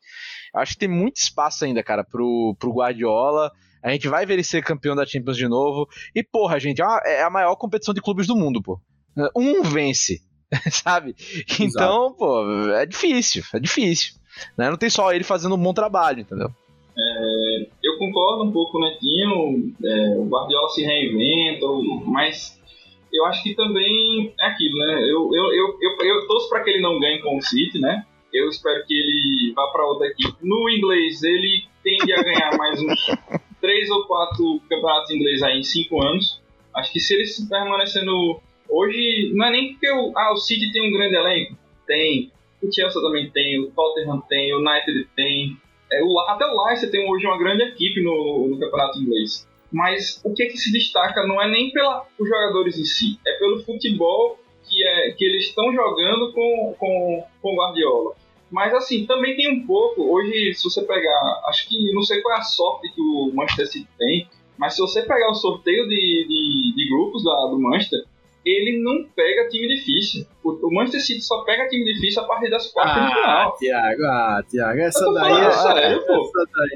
[0.55, 3.51] acho que tem muito espaço ainda, cara, pro, pro Guardiola.
[3.85, 5.87] A gente vai ver ele ser campeão da Champions de novo.
[6.15, 8.79] E, porra, gente, é, uma, é a maior competição de clubes do mundo, pô.
[9.37, 10.21] Um vence,
[10.71, 11.15] sabe?
[11.19, 11.63] Exato.
[11.63, 14.15] Então, pô, é difícil, é difícil.
[14.57, 14.71] Né?
[14.71, 16.49] Não tem só ele fazendo um bom trabalho, entendeu?
[16.97, 19.71] É, eu concordo um pouco, Netinho.
[19.83, 21.67] É, o Guardiola se reinventa,
[22.07, 22.59] mas
[23.13, 25.03] eu acho que também é aquilo, né?
[25.03, 28.03] Eu, eu, eu, eu, eu torço para que ele não ganhe com o City, né?
[28.33, 30.35] Eu espero que ele vá para outra equipe.
[30.41, 33.05] No inglês, ele tende a ganhar mais uns
[33.65, 36.39] três ou quatro campeonatos ingleses aí em cinco anos.
[36.75, 38.39] Acho que se ele se permanecendo
[38.69, 41.57] hoje, não é nem porque o, ah, o City tem um grande elenco,
[41.87, 45.57] tem, o Chelsea também tem, o Tottenham tem, o United tem,
[45.91, 49.47] é, o, até o Leicester tem hoje uma grande equipe no, no campeonato inglês.
[49.71, 53.33] Mas o que, é que se destaca não é nem pelos jogadores em si, é
[53.39, 54.39] pelo futebol
[54.69, 58.13] que, é, que eles estão jogando com, com, com Guardiola.
[58.51, 62.35] Mas assim, também tem um pouco, hoje, se você pegar, acho que não sei qual
[62.35, 66.25] é a sorte que o Manchester City tem, mas se você pegar o sorteio de,
[66.27, 68.05] de, de grupos da, do Manchester,
[68.45, 70.25] ele não pega time difícil.
[70.43, 73.57] O, o, Manchester City só pega time difícil a partir das quartas ah, de final.
[73.57, 76.31] Tiago, ah, Tiago, essa daí é sério, pô.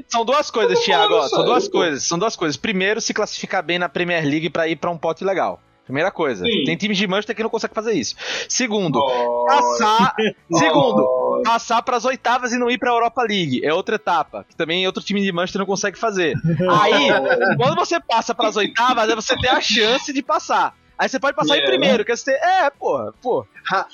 [0.08, 1.78] São duas coisas, Tiago, são duas pô.
[1.78, 2.56] coisas, são duas coisas.
[2.56, 5.62] Primeiro, se classificar bem na Premier League para ir para um pote legal.
[5.90, 6.44] Primeira coisa.
[6.44, 6.62] Sim.
[6.64, 8.14] Tem times de Manchester que não consegue fazer isso.
[8.48, 9.44] Segundo, oh.
[9.44, 10.14] passar.
[10.48, 10.54] Oh.
[10.56, 13.64] Segundo, passar para as oitavas e não ir para a Europa League.
[13.64, 16.34] É outra etapa, que também outro time de Manchester não consegue fazer.
[16.80, 17.08] Aí,
[17.58, 20.74] quando você passa para as oitavas, você tem a chance de passar.
[21.00, 21.66] Aí você pode passar yeah.
[21.66, 22.32] em primeiro, que você.
[22.32, 23.46] É, porra, pô.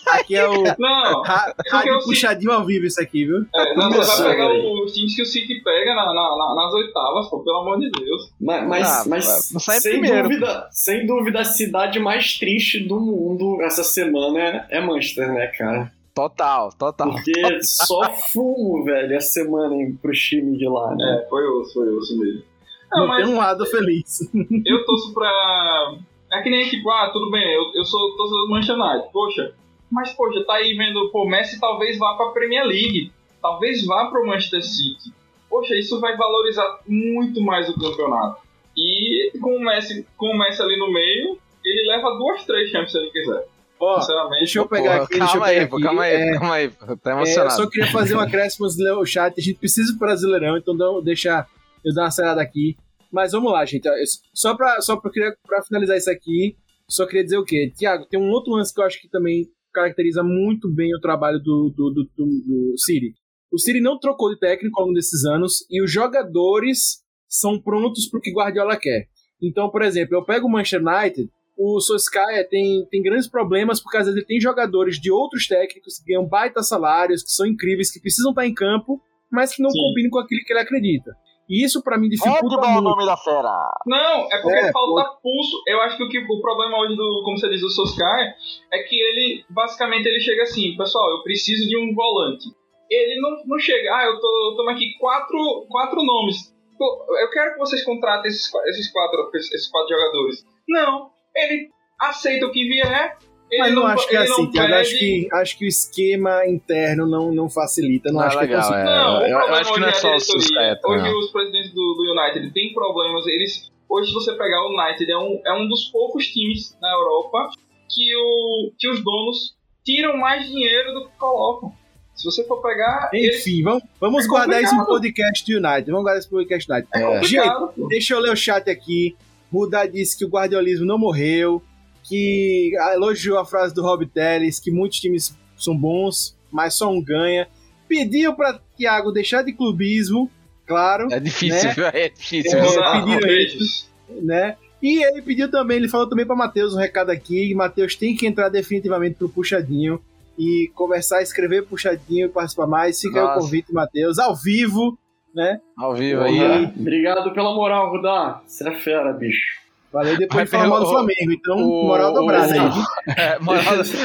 [0.09, 0.65] aqui é o.
[0.77, 3.47] Não, rádio é puxadinho ao vivo isso aqui, viu?
[3.55, 6.75] É, não, você vai pegar os times que o City pega na, na, na, nas
[6.75, 8.33] oitavas, pô, pelo amor de Deus.
[8.41, 13.63] Mas, mas, ah, mas sem, primeiro, dúvida, sem dúvida, a cidade mais triste do mundo
[13.63, 15.93] essa semana é, é Manchester, né, cara?
[16.13, 17.13] Total, total.
[17.13, 17.61] Porque total.
[17.63, 21.23] só fumo, velho, a semana pro time de lá, né?
[21.23, 22.43] É, foi osso, foi osso mesmo.
[22.91, 24.29] Não, Não tem um lado feliz.
[24.67, 25.99] Eu torço pra
[26.33, 29.55] é que nem tipo, ah, tudo bem, eu, eu sou torcedor do Manchester United, poxa,
[29.91, 34.27] mas poxa, tá aí vendo, pô, Messi talvez vá pra Premier League, talvez vá pro
[34.27, 35.15] Manchester City.
[35.49, 38.43] Poxa, isso vai valorizar muito mais o campeonato.
[38.77, 42.93] E com o Messi, com o Messi ali no meio, ele leva duas, três Champions
[42.93, 43.47] se ele quiser.
[43.79, 45.19] Pô, Sinceramente, deixa eu pegar aqui.
[45.19, 45.83] Calma aí, aqui.
[45.83, 46.71] calma aí, é, calma aí.
[47.03, 47.51] Tá emocionado.
[47.51, 49.35] É, eu só queria fazer um acréscimo no chat.
[49.39, 51.47] A gente precisa do Brasileirão, então deixa
[51.85, 52.77] eu dar uma acelerada aqui.
[53.13, 53.89] Mas vamos lá, gente.
[54.35, 55.11] Só para só pra,
[55.47, 56.57] pra finalizar isso aqui,
[56.89, 57.73] só queria dizer o quê?
[57.77, 61.39] Tiago, tem um outro lance que eu acho que também caracteriza muito bem o trabalho
[61.39, 63.15] do, do, do, do, do Siri.
[63.53, 68.09] O Siri não trocou de técnico ao longo desses anos e os jogadores são prontos
[68.09, 69.09] para o que Guardiola quer.
[69.43, 73.97] Então, por exemplo, eu pego o Manchester United, o Solskjaer tem, tem grandes problemas porque
[73.99, 77.91] às vezes ele tem jogadores de outros técnicos que ganham baita salários, que são incríveis,
[77.91, 79.01] que precisam estar em campo,
[79.31, 79.79] mas que não Sim.
[79.79, 81.17] combinam com aquilo que ele acredita.
[81.49, 82.79] E isso para mim dificulta muito.
[82.79, 83.71] o nome da fera.
[83.87, 85.21] Não, é porque é, falta pô.
[85.23, 85.63] pulso.
[85.67, 88.35] Eu acho que o, que o problema hoje do, como você diz, do Soskai
[88.73, 92.45] é que ele, basicamente, ele chega assim, pessoal, eu preciso de um volante.
[92.91, 96.55] Ele não, não chega, ah, eu tô, eu tô aqui quatro, quatro nomes.
[96.79, 100.45] Eu quero que vocês contratem esses, esses, quatro, esses quatro jogadores.
[100.69, 101.71] Não, ele
[102.01, 103.19] aceita o que vier,
[103.51, 104.75] ele Mas não, não acho que é assim, Thiago.
[104.75, 108.11] Acho que, acho que o esquema interno não, não facilita.
[108.11, 110.21] Não, não acho legal, que é, não, eu, eu acho que não é só o
[110.21, 110.81] sucesso.
[110.85, 113.27] Hoje os presidentes do, do United têm problemas.
[113.27, 116.91] Eles, hoje, se você pegar o United, é um, é um dos poucos times na
[116.93, 117.51] Europa
[117.89, 121.73] que, o, que os donos tiram mais dinheiro do que colocam.
[122.17, 123.11] Se você for pegar.
[123.13, 123.63] Enfim, eles...
[123.63, 124.95] vamos, vamos É guardar esse complicado.
[124.95, 125.91] podcast do United.
[125.91, 126.91] Vamos guardar esse podcast do United.
[126.95, 127.51] É É.
[127.51, 127.89] pô.
[127.89, 129.15] Deixa eu ler o chat aqui.
[129.53, 131.63] Rudá disse que o guardiolismo não morreu,
[132.09, 137.03] que elogiou a frase do Rob Teles, que muitos times são bons, mas só um
[137.03, 137.49] ganha.
[137.89, 140.31] Pediu para Thiago deixar de clubismo,
[140.67, 141.75] claro, É difícil, Né?
[141.75, 141.87] viu?
[141.95, 142.59] É difícil.
[142.59, 143.89] É, pediram beijos.
[144.23, 144.57] né?
[144.83, 148.27] E ele pediu também, ele falou também para Matheus um recado aqui, Matheus tem que
[148.27, 150.01] entrar definitivamente pro puxadinho
[150.39, 153.01] e conversar, escrever puxadinho e participar mais.
[153.01, 154.99] Fica aí o convite, Matheus, ao vivo,
[155.35, 155.61] né?
[155.79, 156.67] Ao vivo aí.
[156.79, 158.43] Obrigado pela moral, Rudá.
[158.47, 159.65] Você é fera, bicho.
[159.97, 162.71] Valeu, depois Mas de falar mal do o- Flamengo, então o- moral dobrada o- aí.
[163.17, 163.63] É, moral-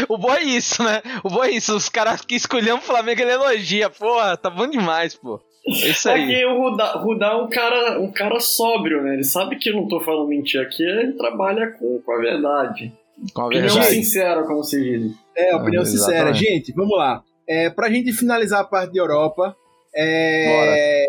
[0.07, 1.01] o bom é isso, né?
[1.23, 1.75] O bom é isso.
[1.75, 3.89] Os caras que escolheram o Flamengo, ele elogia.
[3.89, 5.39] Porra, tá bom demais, pô.
[5.67, 6.25] É isso Só aí.
[6.27, 6.57] que o
[7.03, 9.15] Rudá, é um cara, um cara sóbrio, né?
[9.15, 12.91] Ele sabe que eu não tô falando mentira aqui, ele trabalha com, com a verdade.
[13.33, 13.93] Com a Opinião verdade.
[13.93, 15.11] sincera, como se diz.
[15.37, 16.33] É, opinião Ah, sincera.
[16.33, 17.21] Gente, vamos lá.
[17.47, 19.55] É, pra gente finalizar a parte de Europa,
[19.95, 21.05] é,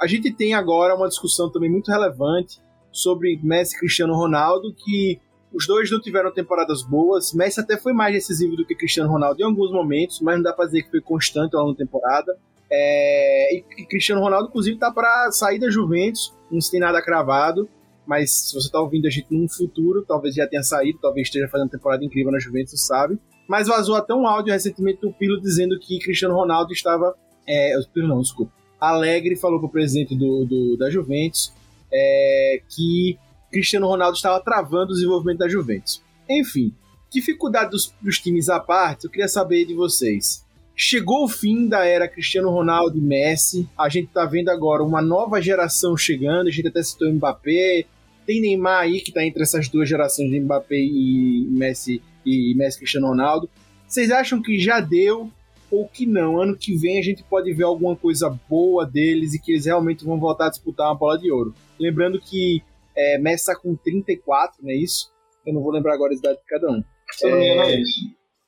[0.00, 2.58] a gente tem agora uma discussão também muito relevante
[2.92, 5.18] sobre Messi e Cristiano Ronaldo, que
[5.52, 7.32] os dois não tiveram temporadas boas.
[7.32, 10.52] Messi até foi mais decisivo do que Cristiano Ronaldo em alguns momentos, mas não dá
[10.52, 12.36] pra dizer que foi constante ao longo da temporada.
[12.70, 17.68] É, e, Cristiano Ronaldo, inclusive, tá para sair da Juventus, não se tem nada cravado.
[18.06, 21.46] Mas se você tá ouvindo a gente num futuro, talvez já tenha saído, talvez esteja
[21.48, 23.16] fazendo temporada incrível na Juventus, sabe.
[23.46, 27.14] Mas vazou até um áudio recentemente do Pilo dizendo que Cristiano Ronaldo estava.
[27.46, 28.52] É, o Pilo não, desculpa.
[28.80, 31.52] Alegre falou pro presidente do, do- da Juventus
[31.92, 33.18] é, que
[33.50, 36.02] Cristiano Ronaldo estava travando o desenvolvimento da Juventus.
[36.28, 36.74] Enfim,
[37.10, 40.44] dificuldade dos, dos times à parte, eu queria saber de vocês.
[40.74, 43.68] Chegou o fim da era Cristiano Ronaldo e Messi.
[43.78, 46.48] A gente tá vendo agora uma nova geração chegando.
[46.48, 47.84] A gente até citou o Mbappé.
[48.26, 52.78] Tem Neymar aí que tá entre essas duas gerações de Mbappé e Messi e Messi
[52.78, 53.50] Cristiano Ronaldo.
[53.86, 55.30] Vocês acham que já deu
[55.72, 56.40] ou que não?
[56.40, 60.04] Ano que vem a gente pode ver alguma coisa boa deles e que eles realmente
[60.04, 61.54] vão voltar a disputar uma bola de ouro.
[61.80, 62.62] Lembrando que
[62.94, 65.10] é, Messi tá com 34, não é isso?
[65.46, 66.84] Eu não vou lembrar agora a idade de cada um.
[67.12, 68.00] Se eu não me engano, é isso.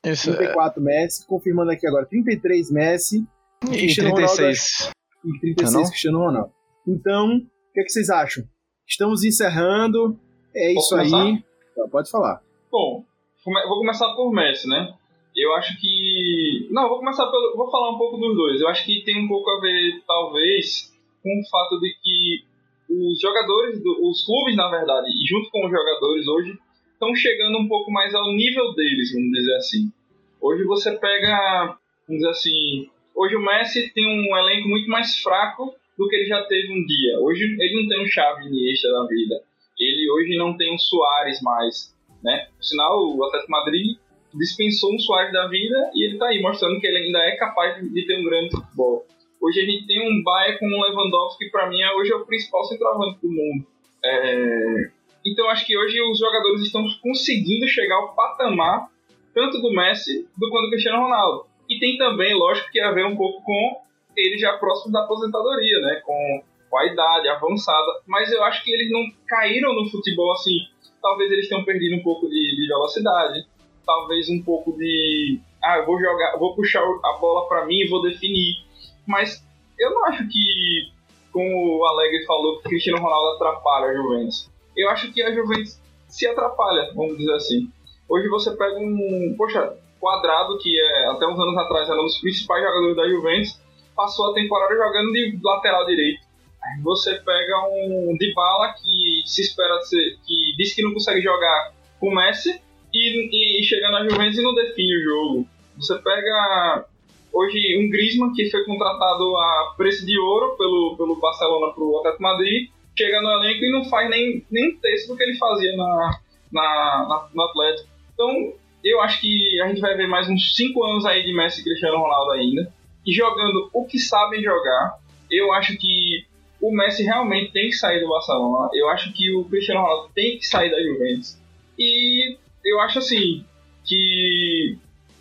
[0.05, 0.35] Isso, é.
[0.35, 3.25] 34 Messi, confirmando aqui agora, 33 Messi
[3.63, 4.91] E Cristiano Ronaldo 36.
[5.25, 5.89] e 36 Não é?
[5.89, 6.51] Cristiano Ronaldo.
[6.87, 8.43] Então, o que, é que vocês acham?
[8.87, 10.19] Estamos encerrando.
[10.55, 11.23] É Posso isso começar?
[11.23, 11.43] aí.
[11.89, 12.41] Pode falar.
[12.71, 13.03] Bom,
[13.43, 14.93] vou começar por Messi, né?
[15.35, 16.67] Eu acho que.
[16.71, 17.55] Não, vou começar pelo.
[17.55, 18.61] Vou falar um pouco dos dois.
[18.61, 22.43] Eu acho que tem um pouco a ver, talvez, com o fato de que
[22.89, 26.57] os jogadores, do- os clubes, na verdade, junto com os jogadores hoje,
[26.93, 29.91] estão chegando um pouco mais ao nível deles, vamos dizer assim.
[30.39, 31.75] Hoje você pega,
[32.07, 36.27] vamos dizer assim, hoje o Messi tem um elenco muito mais fraco do que ele
[36.27, 37.19] já teve um dia.
[37.19, 39.35] Hoje ele não tem um Xavi Iniesta da vida.
[39.79, 42.47] Ele hoje não tem um Soares mais, né?
[42.55, 43.97] Por sinal, o Atlético Madrid
[44.37, 47.75] dispensou um Soares da vida e ele tá aí mostrando que ele ainda é capaz
[47.81, 49.05] de- de ter um grande futebol.
[49.41, 52.15] Hoje a gente tem um Bayern com o Lewandowski que para mim é hoje é
[52.15, 53.65] o principal centroavante do mundo.
[54.03, 54.89] É,
[55.25, 58.87] Então acho que hoje os jogadores estão conseguindo chegar ao patamar
[59.33, 61.45] tanto do Messi do quanto do Cristiano Ronaldo.
[61.69, 63.81] E tem também, lógico, que a ver um pouco com
[64.15, 66.01] ele já próximo da aposentadoria, né?
[66.05, 67.91] Com, com a idade avançada.
[68.07, 70.59] Mas eu acho que eles não caíram no futebol assim.
[71.01, 73.45] Talvez eles tenham perdido um pouco de, de velocidade.
[73.85, 75.39] Talvez um pouco de.
[75.63, 78.63] Ah, eu vou jogar, vou puxar a bola para mim e vou definir.
[79.05, 79.43] Mas
[79.77, 80.91] eu não acho que,
[81.31, 84.49] como o Alegre falou, que o Cristiano Ronaldo atrapalha a Juventus.
[84.75, 87.71] Eu acho que a Juventus se atrapalha, vamos dizer assim.
[88.07, 89.35] Hoje você pega um.
[89.37, 93.59] Poxa, Quadrado, que é, até uns anos atrás era um dos principais jogadores da Juventus,
[93.95, 96.23] passou a temporada jogando de lateral direito.
[96.63, 101.73] Aí você pega um Dybala que se espera ser, que diz que não consegue jogar
[101.99, 102.61] com o Messi
[102.95, 105.47] e, e chega na Juventus e não define o jogo.
[105.77, 106.85] Você pega
[107.33, 111.97] hoje um Griezmann que foi contratado a preço de ouro pelo, pelo Barcelona para o
[111.99, 115.37] Atlético Madrid, chega no elenco e não faz nem, nem um terço do que ele
[115.37, 116.19] fazia na,
[116.51, 117.89] na, na- no Atlético.
[118.13, 121.61] Então, eu acho que a gente vai ver mais uns 5 anos aí de Messi
[121.61, 122.71] e Cristiano Ronaldo ainda.
[123.05, 124.97] E jogando o que sabem jogar.
[125.29, 126.23] Eu acho que
[126.61, 128.69] o Messi realmente tem que sair do Barcelona.
[128.73, 131.37] Eu acho que o Cristiano Ronaldo tem que sair da Juventus.
[131.77, 132.34] E
[132.65, 133.45] eu acho assim
[133.83, 134.77] que.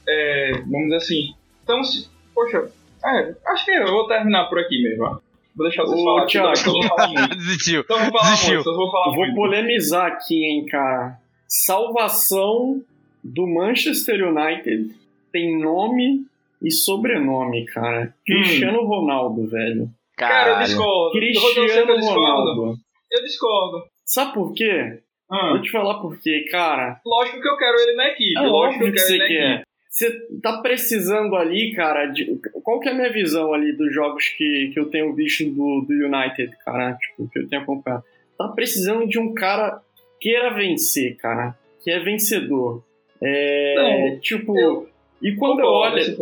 [0.09, 1.35] é, vamos dizer assim.
[1.63, 2.71] Então, se, poxa,
[3.05, 5.21] é, acho que eu vou terminar por aqui mesmo.
[5.57, 7.37] Vou deixar vocês falarem, então eu vou falar muito.
[7.37, 7.81] Desistiu.
[7.83, 8.55] Então vou falar Desistiu.
[8.55, 9.35] muito, eu vou falar Vou muito.
[9.37, 11.19] polemizar aqui, hein, cara.
[11.47, 12.83] Salvação
[13.23, 14.95] do Manchester United
[15.33, 16.27] tem nome
[16.63, 18.15] e sobrenome, cara.
[18.27, 19.89] Cristiano Ronaldo, velho.
[20.17, 21.13] Cara, eu discordo.
[21.13, 22.01] Cristiano eu.
[22.01, 22.77] Ronaldo.
[23.11, 23.85] Eu discordo.
[24.05, 25.01] Sabe por quê?
[25.35, 27.01] Ah, Vou te falar por quê, cara.
[27.05, 28.39] lógico que eu quero ele na equipe.
[28.39, 29.63] É lógico que eu que quero você quer.
[29.89, 34.29] você tá precisando ali, cara, de, qual que é a minha visão ali dos jogos
[34.31, 38.05] que, que eu tenho visto do, do United, cara, tipo, que eu tenho acompanhado.
[38.37, 39.81] Tá precisando de um cara
[40.21, 42.83] que queira vencer, cara, que é vencedor.
[43.23, 43.75] É,
[44.11, 44.89] Não, tipo, eu,
[45.23, 46.17] e quando eu olho,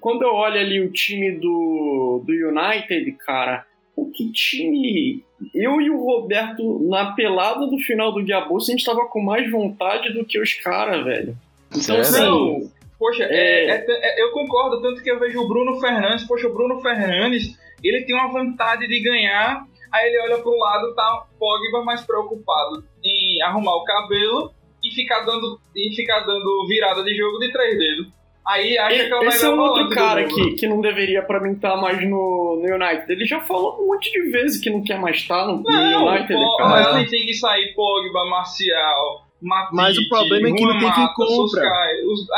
[0.00, 3.66] quando eu olho ali o time do, do United, cara,
[3.96, 5.24] o que time.
[5.54, 9.50] Eu e o Roberto, na pelada do final do Diabolso, a gente tava com mais
[9.50, 11.36] vontade do que os caras, velho.
[11.74, 12.70] Então, assim,
[13.02, 13.66] Poxa, é.
[13.66, 16.80] É, é, é, eu concordo, tanto que eu vejo o Bruno Fernandes, poxa, o Bruno
[16.80, 22.02] Fernandes, ele tem uma vontade de ganhar, aí ele olha pro lado, tá Pogba mais
[22.02, 27.50] preocupado em arrumar o cabelo e ficar dando, e ficar dando virada de jogo de
[27.50, 28.06] três dedos.
[28.46, 31.52] Aí acha que ela Esse é um outro cara que, que não deveria pra mim
[31.52, 33.10] estar tá mais no, no United.
[33.10, 36.00] Ele já falou um monte de vezes que não quer mais estar tá no, não,
[36.02, 36.70] no United, pô, cara.
[36.70, 40.92] Mas ele tem que sair Pogba, Marcial, Matite, Mas o problema é que não tem
[40.92, 41.62] quem compra.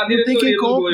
[0.07, 0.91] não tem quem compra.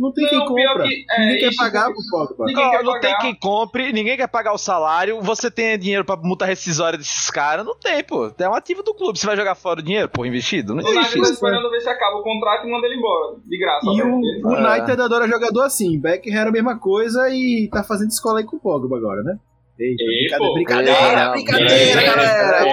[0.00, 0.82] Não tem não, quem compra.
[0.84, 2.46] Que, é, ninguém quer pagar pro Pogba.
[2.46, 5.20] Ninguém não, não tem quem compre, ninguém quer pagar o salário.
[5.20, 7.66] Você tem dinheiro pra multa rescisória desses caras?
[7.66, 8.32] Não tem, pô.
[8.38, 9.18] É um ativo do clube.
[9.18, 10.74] Você vai jogar fora o dinheiro, pô, investido?
[10.74, 11.18] Não existe.
[11.18, 13.36] O tá esperando ver se acaba o contrato e manda ele embora.
[13.44, 13.86] De graça.
[13.90, 16.00] E o, o United adora jogador assim.
[16.00, 19.38] Beckham era a mesma coisa e tá fazendo escola aí com o Pogba agora, né?
[19.78, 22.64] Eita, Ei, brincadeira, brincadeira, brincadeira, galera.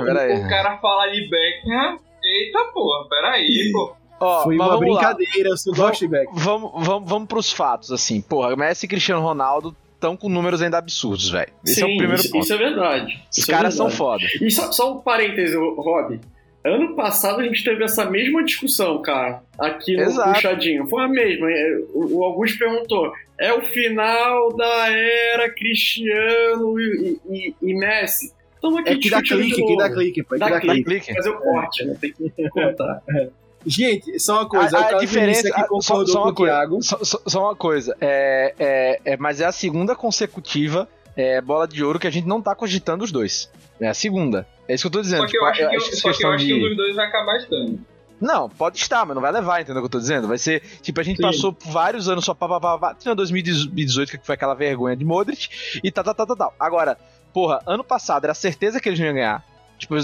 [0.00, 0.46] Brincadeira.
[0.46, 1.98] O cara fala de Beckham.
[2.24, 4.05] Eita, porra, peraí, pô.
[4.20, 6.34] Ó, Foi uma brincadeira, eu gosto de Beckham.
[6.34, 8.20] Vamos, vamos, vamos pros fatos, assim.
[8.20, 11.52] Porra, Messi e Cristiano Ronaldo estão com números ainda absurdos, velho.
[11.64, 12.44] Esse Sim, é o primeiro isso, ponto.
[12.44, 13.22] Isso é verdade.
[13.30, 14.24] Os é caras é são foda.
[14.40, 16.20] E só, só um parêntese, Rob.
[16.64, 20.32] Ano passado a gente teve essa mesma discussão, cara, aqui no Exato.
[20.32, 20.86] Puxadinho.
[20.88, 21.48] Foi a mesma.
[21.48, 28.32] É, o Augusto perguntou: é o final da era Cristiano e, e, e Messi?
[28.54, 30.36] Estamos aqui é que dá clique, que dá clique, pô.
[30.36, 30.82] Dá, dá clique.
[30.82, 31.14] clique.
[31.14, 31.96] Fazer o corte, né?
[32.00, 33.02] Tem que contar.
[33.66, 36.82] Gente, só uma coisa, a, a diferença aqui concordou só, só com o Thiago.
[36.82, 41.82] Só, só, uma coisa, é, é, é, mas é a segunda consecutiva é, bola de
[41.82, 43.50] ouro que a gente não tá cogitando os dois.
[43.80, 44.46] É a segunda.
[44.68, 45.22] É isso que eu tô dizendo.
[45.22, 46.52] Só que eu tipo, acho, que, eu, só que, eu acho de...
[46.52, 47.80] que um dos dois vai acabar estando.
[48.20, 50.26] Não, pode estar, mas não vai levar, entendeu o que eu tô dizendo?
[50.26, 51.22] Vai ser, tipo, a gente Sim.
[51.22, 52.94] passou vários anos só pá, pá, pá, pá.
[52.94, 55.48] Tinha 2018, que foi aquela vergonha de Modric,
[55.82, 56.50] e tá, tá, tá, tá, tá.
[56.58, 56.96] Agora,
[57.32, 59.44] porra, ano passado era certeza que eles não iam ganhar.
[59.86, 59.94] Tipo,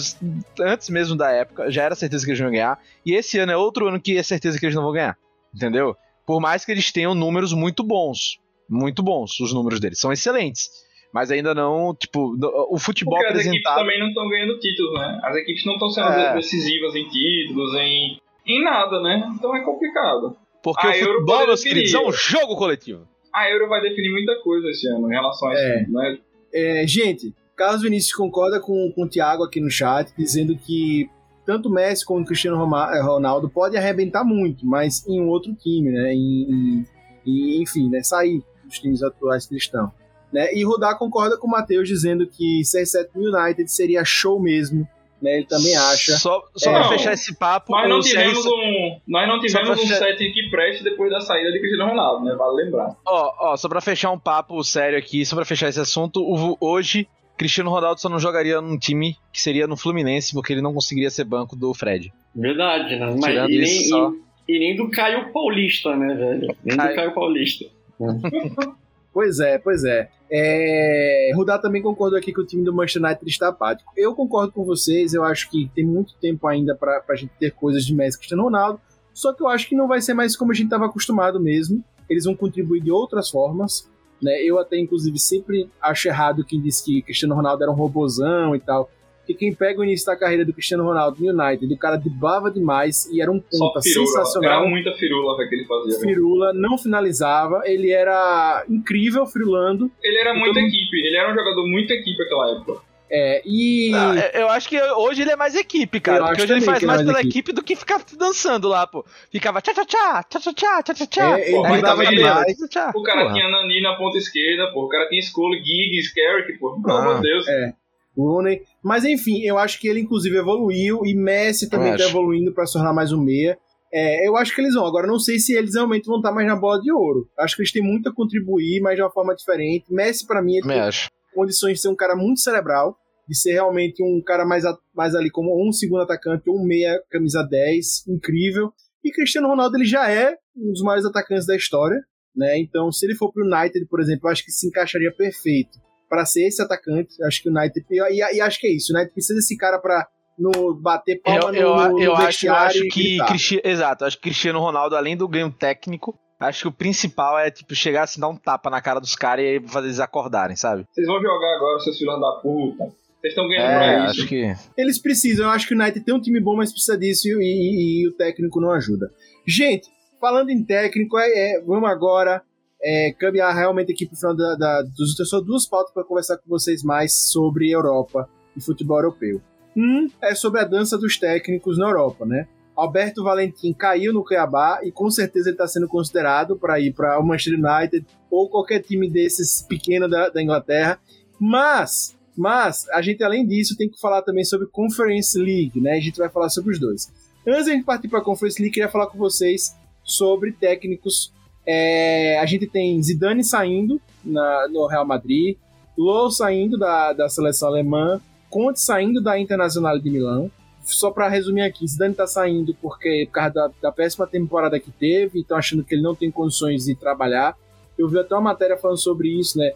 [0.61, 2.79] antes mesmo da época, já era certeza que eles iam ganhar.
[3.05, 5.19] E esse ano é outro ano que é certeza que eles não vão ganhar.
[5.55, 5.97] Entendeu?
[6.27, 8.39] Por mais que eles tenham números muito bons.
[8.69, 9.99] Muito bons, os números deles.
[9.99, 10.71] São excelentes
[11.13, 12.35] mas ainda não, tipo,
[12.71, 13.55] o futebol Porque apresentado...
[13.55, 15.21] as equipes também não estão ganhando títulos, né?
[15.23, 16.35] As equipes não estão sendo é.
[16.35, 19.31] decisivas em títulos, em, em nada, né?
[19.37, 20.35] Então é complicado.
[20.63, 23.07] Porque a o Euro futebol, meus queridos, é um jogo coletivo.
[23.35, 25.83] A Euro vai definir muita coisa esse ano em relação a é.
[25.83, 26.19] isso, né?
[26.55, 31.09] É, gente, Carlos Vinícius concorda com, com o Thiago aqui no chat, dizendo que
[31.45, 35.55] tanto o Messi como o Cristiano eh, Ronaldo pode arrebentar muito, mas em um outro
[35.55, 36.15] time, né?
[36.15, 38.03] E, enfim, né?
[38.03, 39.93] Sair dos times atuais que estão.
[40.33, 40.55] Né?
[40.55, 44.89] E Rudá concorda com o Matheus dizendo que CR7 United seria show mesmo.
[45.21, 45.37] Né?
[45.37, 46.17] Ele também acha.
[46.17, 47.71] Só, só é, pra fechar esse papo.
[47.71, 51.61] Nós não tivemos, um, nós não tivemos um set que preste depois da saída de
[51.61, 52.35] Cristiano Ronaldo, né?
[52.35, 52.97] Vale lembrar.
[53.07, 56.25] Ó, ó, só pra fechar um papo sério aqui, só pra fechar esse assunto,
[56.61, 57.07] hoje
[57.43, 61.11] Cristiano Ronaldo só não jogaria num time que seria no Fluminense, porque ele não conseguiria
[61.11, 62.13] ser banco do Fred.
[62.33, 63.17] Verdade, né?
[63.21, 64.13] Mas e nem, só...
[64.49, 66.55] e, e, nem do Caio Paulista, né, velho?
[66.65, 66.91] Nem Caio...
[66.91, 67.65] do Caio Paulista.
[69.15, 70.09] Pois é, pois é.
[70.31, 71.33] é...
[71.35, 73.93] Rudá também concordou aqui que o time do Manchester United está apático.
[73.95, 77.53] Eu concordo com vocês, eu acho que tem muito tempo ainda para a gente ter
[77.53, 78.81] coisas de Messi e Cristiano Ronaldo,
[79.13, 81.85] só que eu acho que não vai ser mais como a gente estava acostumado mesmo.
[82.09, 83.87] Eles vão contribuir de outras formas.
[84.23, 84.43] Né?
[84.43, 88.61] Eu até, inclusive, sempre acho errado quem diz que Cristiano Ronaldo era um robozão e
[88.61, 88.91] tal.
[89.19, 92.51] Porque quem pega o início da carreira do Cristiano Ronaldo no United, o cara driblava
[92.51, 94.63] demais e era um ponta sensacional.
[94.63, 96.01] Era muita firula que ele fazia.
[96.01, 99.91] Firula, não finalizava, ele era incrível firulando.
[100.03, 102.92] Ele era muito então, equipe, ele era um jogador muito equipe naquela época.
[103.15, 103.91] É, e.
[103.91, 106.25] Não, eu acho que hoje ele é mais equipe, cara.
[106.25, 107.29] porque hoje ele faz mais, pela equipe.
[107.29, 107.53] equipe.
[107.53, 109.05] do que ficar dançando lá, pô.
[109.31, 111.39] Ficava tchá tchá tchá, tchá tchá tchá, tchá tchá tchá.
[111.39, 112.57] É, ele aí tava demais.
[112.95, 113.35] O cara Porra.
[113.35, 114.87] tinha Nani na ponta esquerda, pô.
[114.87, 116.81] O cara tinha Skull, Giggs, Carrick, pô.
[116.81, 117.47] Pelo amor de Deus.
[117.47, 117.75] É.
[118.17, 118.63] Rooney.
[118.83, 122.73] Mas enfim, eu acho que ele inclusive evoluiu e Messi também está evoluindo para se
[122.73, 123.59] tornar mais um meia.
[123.93, 124.87] É, eu acho que eles vão.
[124.87, 127.29] Agora, não sei se eles realmente vão estar mais na bola de ouro.
[127.39, 129.93] Acho que eles têm muito a contribuir, mas de uma forma diferente.
[129.93, 131.11] Messi, para mim, ele Me tem acho.
[131.35, 132.97] condições de ser um cara muito cerebral,
[133.29, 137.01] de ser realmente um cara mais, a, mais ali como um segundo atacante, um meia,
[137.11, 138.73] camisa 10, incrível.
[139.05, 141.99] E Cristiano Ronaldo, ele já é um dos maiores atacantes da história,
[142.35, 142.59] né?
[142.59, 146.27] Então, se ele for pro United, por exemplo, eu acho que se encaixaria perfeito para
[146.27, 147.23] ser esse atacante.
[147.25, 147.87] Acho que o United.
[147.91, 148.93] E, e, acho que é isso.
[148.93, 150.07] O United precisa desse cara para
[150.39, 153.19] no bater palma eu, no, no eu acho, eu acho vestiário e que.
[153.27, 157.51] Cristi- exato, acho que Cristiano Ronaldo além do ganho técnico, acho que o principal é
[157.51, 160.85] tipo chegar assim dar um tapa na cara dos caras e fazer eles acordarem, sabe?
[160.91, 163.02] Vocês vão jogar agora, seus filhos da puta.
[163.23, 164.21] Vocês estão ganhando É, pra isso.
[164.21, 166.99] acho que Eles precisam, eu acho que o United tem um time bom, mas precisa
[166.99, 169.11] disso e, e- e o técnico não ajuda.
[169.47, 169.89] Gente,
[170.21, 172.43] falando em técnico, é, é, vamos agora
[172.85, 176.37] é, caminhar realmente aqui pro final da, da, dos Eu só duas pautas para conversar
[176.39, 179.41] com vocês mais sobre Europa e futebol europeu.
[179.77, 182.49] Um é sobre a dança dos técnicos na Europa, né?
[182.75, 187.19] Alberto Valentim caiu no Cuiabá e com certeza ele está sendo considerado para ir para
[187.21, 190.99] o Manchester United ou qualquer time desses pequeno da, da Inglaterra.
[191.39, 195.93] Mas, mas a gente além disso tem que falar também sobre Conference League, né?
[195.93, 197.11] A gente vai falar sobre os dois.
[197.47, 201.33] Antes de a gente partir para a Conference League, queria falar com vocês sobre técnicos.
[201.67, 205.57] É, a gente tem Zidane saindo na- no Real Madrid,
[205.97, 210.51] Low saindo da, da seleção alemã, Conte saindo da Internacional de Milão.
[210.85, 214.91] Só para resumir aqui, Zidane tá saindo porque por causa da, da péssima temporada que
[214.91, 217.57] teve, estão achando que ele não tem condições de trabalhar.
[217.97, 219.73] Eu vi até uma matéria falando sobre isso, né?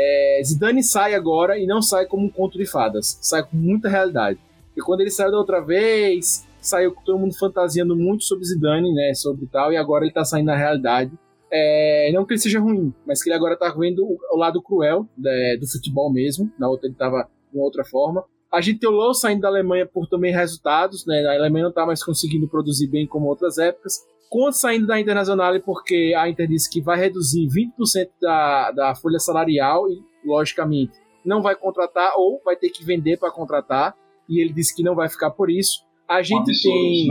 [0.00, 3.88] É, Zidane sai agora e não sai como um conto de fadas, sai com muita
[3.88, 4.38] realidade.
[4.76, 9.12] E quando ele saiu da outra vez, saiu todo mundo fantasiando muito sobre Zidane, né?
[9.12, 11.10] Sobre tal, e agora ele tá saindo na realidade.
[11.50, 15.04] É, não que ele seja ruim, mas que ele agora tá vendo o, lado cruel
[15.16, 16.48] né, do futebol mesmo.
[16.56, 18.24] Na outra ele tava de outra forma.
[18.52, 21.26] A gente tem o Low saindo da Alemanha por também resultados, né?
[21.26, 24.06] A Alemanha não tá mais conseguindo produzir bem como outras épocas.
[24.28, 29.18] Conte saindo da Internacional porque a Inter disse que vai reduzir 20% da, da folha
[29.18, 30.92] salarial e, logicamente,
[31.24, 33.94] não vai contratar ou vai ter que vender para contratar.
[34.28, 35.82] E ele disse que não vai ficar por isso.
[36.06, 37.08] A Um gente absurdo, tem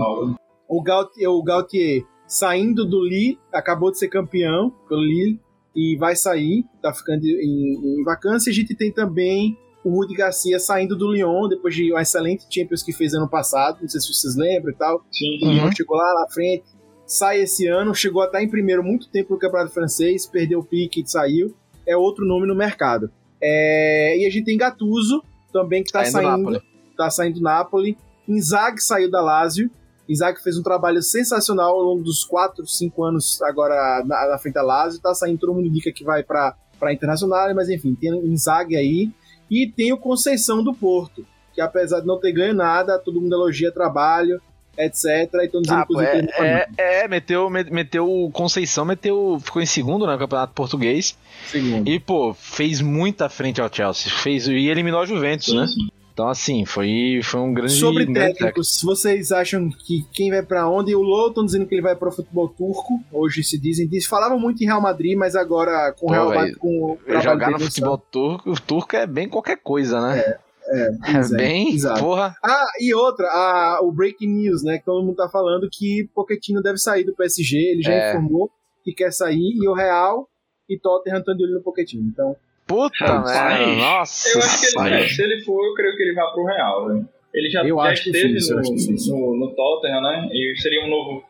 [0.68, 5.39] o Gautier, o Gautier saindo do Lille, acabou de ser campeão pelo Lille
[5.76, 8.51] e vai sair, tá ficando em, em vacância.
[8.51, 12.84] A gente tem também o Rudi Garcia saindo do Lyon, depois de uma excelente Champions
[12.84, 15.05] que fez ano passado, não sei se vocês lembram e tal.
[15.11, 15.51] Sim, O.
[15.51, 16.65] Lyon chegou lá na frente,
[17.08, 20.64] sai esse ano, chegou a estar em primeiro muito tempo no Campeonato Francês, perdeu o
[20.64, 21.55] pique e saiu.
[21.86, 23.10] É outro nome no mercado.
[23.41, 26.62] É, e a gente tem Gattuso, também que tá Saindo do saindo, Napoli.
[26.97, 27.97] tá saindo do Napoli.
[28.28, 29.72] Inzaghi saiu da Lazio.
[30.08, 34.55] Inzaghi fez um trabalho sensacional ao longo dos 4, 5 anos agora na, na frente
[34.55, 35.01] da Lazio.
[35.01, 39.10] Tá saindo, todo mundo indica que vai para para Internacional, mas enfim, tem Inzaghi aí.
[39.49, 43.34] E tem o Conceição do Porto, que apesar de não ter ganho nada, todo mundo
[43.34, 44.41] elogia trabalho,
[44.78, 45.05] etc.
[45.34, 46.67] E estão dizendo Ah, que pô, é, é,
[47.03, 51.17] é, meteu, me- meteu o Conceição, meteu, ficou em segundo né, no Campeonato Português.
[51.49, 51.88] segundo.
[51.89, 54.11] E, pô, fez muita frente ao Chelsea.
[54.11, 55.67] Fez, e eliminou a Juventus, Sim, né?
[55.67, 55.88] sim.
[56.13, 57.73] Então, assim, foi, foi um grande.
[57.73, 60.95] Sobre técnicos, vocês acham que quem vai pra onde?
[60.95, 62.99] O Low estão dizendo que ele vai para o futebol turco.
[63.11, 66.55] Hoje se dizem, diz, falavam muito em Real Madrid, mas agora com o Real Madrid,
[66.57, 70.17] com Jogar no futebol turco, o turco é bem qualquer coisa, né?
[70.17, 70.38] É,
[70.70, 72.01] É, é, bem, exato.
[72.01, 72.36] porra.
[72.43, 74.78] Ah, e outra, a- o breaking news, né?
[74.80, 77.57] Que todo mundo tá falando que Pochettino deve sair do PSG.
[77.57, 78.09] Ele já É.
[78.11, 78.49] informou
[78.84, 80.28] que quer sair e o Real
[80.70, 82.03] e Tottenham estão de olho no Pochettino.
[82.07, 82.36] Então,
[82.68, 84.38] Puta merda, nossa.
[84.38, 85.07] Eu acho que ele, senhora.
[85.07, 87.09] se ele for, eu creio que ele vai pro Real, velho.
[87.34, 90.28] Ele já, Eu já acho esteve eu no, no, no Tottenham, né?
[90.34, 91.24] E seria um novo.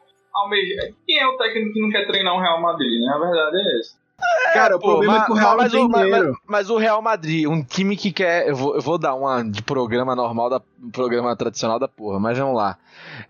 [1.05, 3.11] Quem é o técnico que não quer treinar o Real Madrid, né?
[3.13, 3.97] A verdade é essa.
[4.53, 6.27] Cara, o Pô, problema mas, é que o Real mas não tem o, mas- dinheiro.
[6.31, 8.47] mas- mas o Real Madrid, um time que quer.
[8.49, 10.61] Eu vou, eu vou dar uma de programa normal, da,
[10.91, 12.77] programa tradicional da porra, mas vamos lá.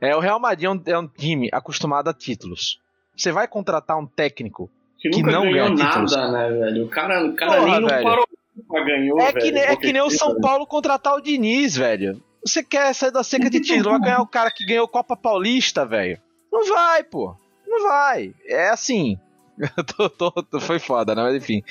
[0.01, 2.79] É, o Real Madrid é um, é um time acostumado a títulos.
[3.15, 4.69] Você vai contratar um técnico.
[4.99, 6.31] Que Que não ganhou ganha nada, títulos.
[6.31, 6.85] né, velho?
[6.85, 8.03] O cara, o cara Porra, nem não velho.
[8.03, 8.27] parou
[8.67, 9.53] pra ganhou, É que, velho.
[9.53, 12.21] nem- é que nem o São Paulo contratar o Diniz, velho.
[12.43, 15.85] Você quer sair da seca de título, vai ganhar o cara que ganhou Copa Paulista,
[15.85, 16.17] velho.
[16.51, 17.35] Não vai, pô.
[17.67, 18.33] Não vai.
[18.45, 19.19] É assim.
[19.97, 21.23] Tô, tô- tô- foi foda, né?
[21.23, 21.63] Mas enfim.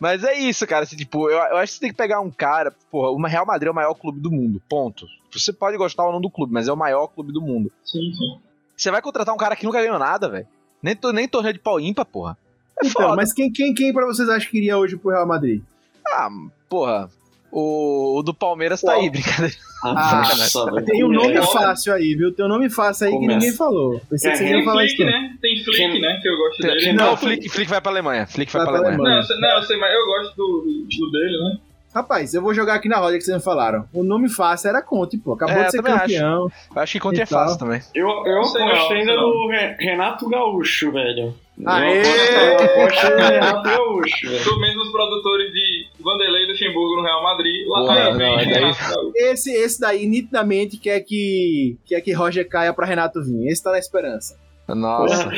[0.00, 0.82] Mas é isso, cara.
[0.84, 2.74] Assim, tipo, eu, eu acho que você tem que pegar um cara.
[2.90, 4.60] Porra, o Real Madrid é o maior clube do mundo.
[4.68, 5.06] Ponto.
[5.32, 7.70] Você pode gostar ou não do clube, mas é o maior clube do mundo.
[7.84, 8.38] Sim, sim.
[8.76, 10.46] Você vai contratar um cara que nunca ganhou nada, velho.
[10.82, 12.36] Nem, nem torneio de pau ímpar, porra.
[12.82, 13.16] É Então, foda.
[13.16, 15.62] mas quem, quem, quem pra vocês acham que iria hoje pro Real Madrid?
[16.06, 16.28] Ah,
[16.68, 17.10] porra.
[17.50, 19.54] O, o do Palmeiras tá aí, brincadeira.
[19.82, 20.84] Ah, Nossa, velho.
[20.84, 22.32] Tem um nome É, fácil aí, viu?
[22.34, 23.38] Tem um nome fácil aí que Começa.
[23.38, 24.00] ninguém falou.
[24.10, 24.96] Pensei É, que vocês Tem iam falar isso.
[24.96, 25.20] Flick, não.
[25.22, 25.34] né?
[25.40, 26.18] Tem Flick, Quem- né?
[26.20, 26.92] Que eu gosto dele.
[26.92, 28.26] Não, Não, o Flick, Flick vai pra Alemanha.
[28.26, 29.14] Flick vai, Vai pra pra Alemanha.
[29.14, 29.14] Alemanha.
[29.14, 31.58] Não, eu sei- não, eu sei, mas eu gosto do, do dele, né?
[31.94, 33.86] Rapaz, eu vou jogar aqui na roda que vocês me falaram.
[33.94, 35.32] O nome fácil era Conte, pô.
[35.32, 36.50] Acabou É, de ser campeão.
[36.76, 37.38] Eu acho que contra é Então.
[37.38, 37.80] fácil também.
[37.94, 41.34] Eu, eu sei aposto ainda no Re- Renato Gaúcho, velho.
[41.64, 42.02] Aê!
[42.02, 44.38] Eu aposto, no Renato Gaúcho.
[44.44, 47.66] Sou mesmo os produtores de Vanderlei e Luxemburgo no Real Madrid.
[47.68, 49.12] Lá Porra, aí não, é Gaúcho.
[49.16, 53.46] Esse, esse daí, nitidamente, quer que, quer que Roger caia pra Renato vir.
[53.48, 54.38] Esse tá na esperança.
[54.68, 55.30] Nossa.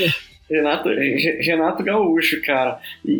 [0.51, 2.81] Renato, Re- Renato Gaúcho, cara.
[3.05, 3.13] E,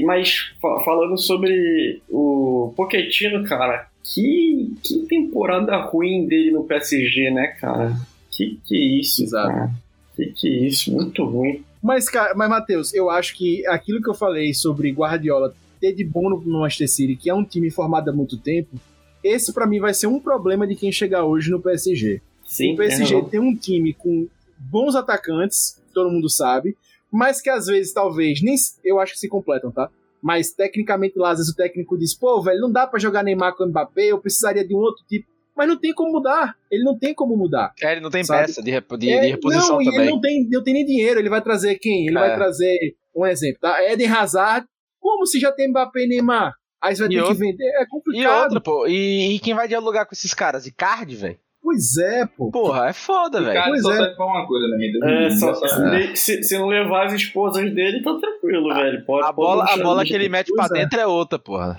[0.00, 7.30] e- mas fa- falando sobre o Pochettino, cara, que, que temporada ruim dele no PSG,
[7.30, 7.92] né, cara?
[8.30, 9.48] Que que é isso, Exato.
[9.48, 9.70] cara?
[10.16, 10.92] Que que é isso?
[10.92, 11.64] Muito ruim.
[11.82, 16.04] Mas, cara, mas, Matheus, eu acho que aquilo que eu falei sobre Guardiola ter de
[16.04, 18.76] bom no Manchester City, que é um time formado há muito tempo,
[19.24, 22.20] esse pra mim vai ser um problema de quem chegar hoje no PSG.
[22.44, 24.26] Sim, o PSG é, tem um time com
[24.58, 26.76] bons atacantes, todo mundo sabe,
[27.10, 28.54] mas que às vezes, talvez, nem
[28.84, 29.88] eu acho que se completam, tá?
[30.22, 33.56] Mas tecnicamente lá, às vezes o técnico diz, pô, velho, não dá pra jogar Neymar
[33.56, 35.26] com o Mbappé, eu precisaria de um outro tipo.
[35.56, 36.54] Mas não tem como mudar.
[36.70, 37.72] Ele não tem como mudar.
[37.82, 38.46] É, ele não tem Sabe?
[38.46, 40.00] peça de, rep- de, É, de reposição não, e também.
[40.02, 41.20] ele não tem, não tem nem dinheiro.
[41.20, 42.06] Ele vai trazer quem?
[42.06, 42.20] Ele É.
[42.20, 43.82] vai trazer, um exemplo, tá?
[43.92, 44.66] Eden Hazard.
[45.00, 46.52] Como se já tem Mbappé e Neymar?
[46.82, 47.64] Aí você vai E ter outra- que vender.
[47.76, 48.42] É E complicado.
[48.44, 50.66] outra, pô, e, e quem vai dialogar com esses caras?
[50.66, 51.38] Icardi, velho?
[51.62, 52.50] Pois é, pô.
[52.50, 53.62] Porra, é foda, velho.
[53.66, 53.96] Pois só é.
[53.98, 54.98] serve pra uma coisa na vida.
[55.10, 59.04] É, só, Só- se, se- se não levar as esposas dele, tá tranquilo, velho.
[59.04, 60.82] Pode, A pode bola, a bola que ele mete Pois pra é.
[60.82, 61.76] dentro é outra, porra.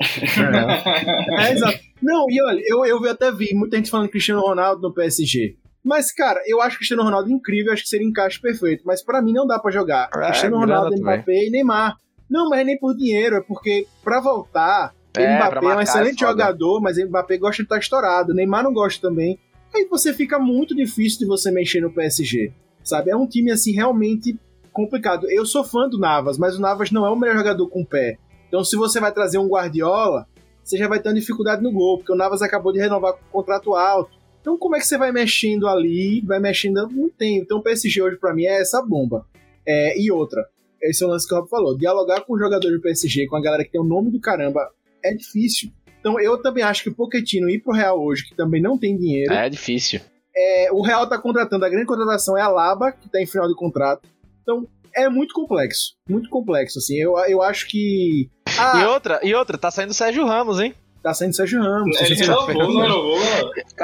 [1.39, 1.79] É, exato.
[2.01, 5.55] Não, e olha, eu, eu até vi muita gente falando Cristiano Ronaldo no PSG.
[5.83, 8.83] Mas, cara, eu acho Cristiano Ronaldo incrível, acho que seria um encaixe perfeito.
[8.85, 10.09] Mas pra mim não dá pra jogar.
[10.15, 10.95] É, Cristiano Ronaldo.
[10.95, 11.95] Mbappé e Neymar.
[12.31, 16.23] Não, mas é nem por dinheiro, é porque pra voltar, É, Mbappé é um excelente
[16.23, 16.43] é foda.
[16.43, 18.33] jogador, mas Mbappé gosta de estar estourado.
[18.33, 19.37] Neymar não gosta também.
[19.75, 22.53] Aí você fica muito difícil de você mexer no PSG.
[22.83, 23.11] Sabe?
[23.11, 24.39] É um time assim realmente
[24.71, 25.29] complicado.
[25.29, 27.85] Eu sou fã do Navas, mas o Navas não é o melhor jogador com o
[27.85, 28.17] pé.
[28.47, 30.25] Então se você vai trazer um Guardiola,
[30.63, 33.19] você já vai ter uma dificuldade no gol, porque o Navas acabou de renovar com
[33.31, 34.11] contrato alto.
[34.39, 37.37] Então como é que você vai mexendo ali, vai mexendo, não tem.
[37.37, 39.25] Então o PSG hoje pra mim é essa bomba.
[39.67, 40.47] É, e outra,
[40.83, 43.35] esse é o lance que o Rob falou, dialogar com o jogador do PSG, com
[43.35, 44.67] a galera que tem o nome do caramba,
[45.03, 45.71] é difícil.
[45.99, 48.97] Então eu também acho que o Pochettino ir pro Real hoje, que também não tem
[48.97, 50.01] dinheiro, É difícil.
[50.35, 53.47] é, o Real tá contratando, a grande contratação é a Laba, que tá em final
[53.47, 54.07] de contrato.
[54.41, 55.93] Então, é muito complexo.
[56.09, 56.97] Muito complexo, assim.
[56.97, 58.29] Eu, eu acho que.
[58.47, 60.73] E Ah, outra, e outra, tá saindo o Sérgio Ramos, hein?
[61.03, 61.95] tá saindo Sérgio Ramos.
[62.01, 62.47] Ele Ramos.
[62.47, 63.17] renovou, não renovou?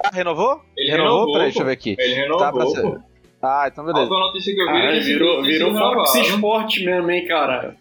[0.03, 0.61] Ah, renovou?
[0.75, 1.11] Ele renovou?
[1.15, 1.95] renovou, Peraí, deixa eu ver aqui.
[1.97, 2.81] Ele Tá pra renovou, ser.
[2.81, 2.99] pô.
[3.41, 4.09] Ah, então beleza.
[4.09, 6.35] notícia que eu vi Ah, ele virou, virou Fox renovaram.
[6.35, 7.75] Sport mesmo, hein, cara?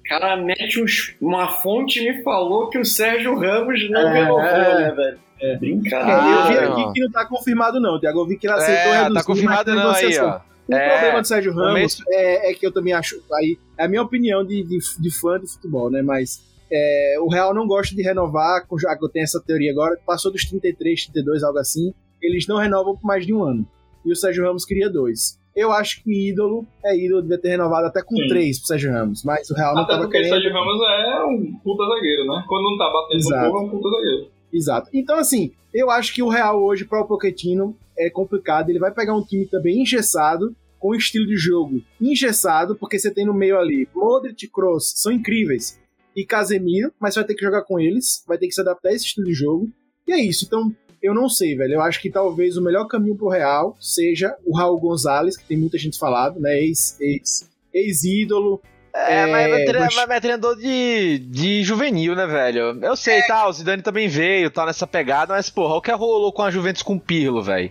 [0.00, 4.12] O cara mete uns, uma fonte e me falou que o Sérgio Ramos não É,
[4.12, 4.80] renovou, é.
[4.80, 5.18] né, velho?
[5.40, 5.56] É.
[5.56, 6.20] Brincadeira.
[6.20, 6.92] eu vi Ah, aqui não.
[6.92, 8.20] que não tá confirmado, não, Tiago.
[8.20, 10.28] Eu vi que ele aceitou É, reduzir, tá confirmado não aí, negociação.
[10.44, 10.48] ó.
[10.70, 13.22] O É, problema do Sérgio Ramos mês- é, é que eu também acho.
[13.34, 16.02] Aí, é a minha opinião de, de, de fã de futebol, né?
[16.02, 19.70] Mas é, o Real não gosta de renovar, com- já que eu tenho essa teoria
[19.72, 21.94] agora, passou dos 33, 32, algo assim.
[22.20, 23.66] Eles não renovam por mais de um ano.
[24.08, 25.38] E o Sérgio Ramos queria dois.
[25.54, 28.28] Eu acho que ídolo é ídolo, devia ter renovado até com Sim.
[28.28, 29.22] três pro Sérgio Ramos.
[29.24, 30.34] Mas o Real não Até tava porque o querendo.
[30.34, 32.44] Sérgio Ramos é um puta zagueiro, né?
[32.48, 33.46] Quando não tá batendo Exato.
[33.46, 34.30] no povo, é um puta zagueiro.
[34.52, 34.90] Exato.
[34.94, 38.70] Então, assim, eu acho que o Real hoje, para o Pochettino, é complicado.
[38.70, 43.26] Ele vai pegar um time também engessado, com estilo de jogo engessado, porque você tem
[43.26, 45.78] no meio ali Modric e Kroos, são incríveis,
[46.14, 48.90] e Casemiro, mas você vai ter que jogar com eles, vai ter que se adaptar
[48.90, 49.68] a esse estilo de jogo.
[50.06, 50.44] E é isso.
[50.46, 50.72] Então,
[51.02, 51.74] eu não sei, velho.
[51.74, 55.56] Eu acho que talvez o melhor caminho pro Real seja o Raul Gonzalez, que tem
[55.56, 56.58] muita gente falado, né?
[56.60, 58.60] Ex, ex, ex-ídolo.
[58.94, 62.78] É, É, mas, é tre- mas- mas é treinador de, de juvenil, né, velho?
[62.82, 66.32] Eu sei, tá, o Zidane também veio, tá nessa pegada, mas, porra, o que rolou
[66.32, 67.70] com a Juventus com o Pirlo, velho?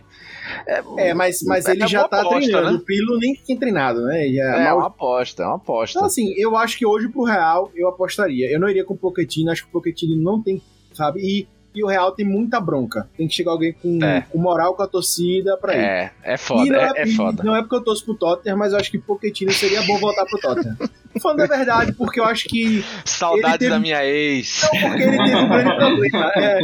[0.97, 2.71] É, mas, mas É ele já tá aposta, treinando.
[2.71, 2.77] né?
[2.77, 4.21] O Pirlo nem tem treinado, né?
[4.21, 5.97] A É, mal- uma aposta, é uma aposta.
[5.99, 8.49] Então, assim, eu acho que hoje pro Real eu apostaria.
[8.49, 10.61] Eu não iria com o Pochettino, acho que o Pochettino não tem,
[10.93, 11.19] sabe?
[11.19, 13.07] E, e o Real tem muita bronca.
[13.15, 14.21] Tem que chegar alguém com, É.
[14.21, 15.79] com moral com a torcida pra ir.
[15.79, 17.43] É, é foda, não é, é e foda.
[17.43, 20.25] Não é porque eu torço pro Tottenham, mas eu acho que Pochettino seria bom voltar
[20.25, 20.77] pro Tottenham.
[21.21, 22.83] Falando a verdade, porque eu acho que.
[23.03, 24.61] Saudades teve- da minha ex.
[24.71, 26.31] Não, porque ele teve um grande problema.
[26.35, 26.59] É,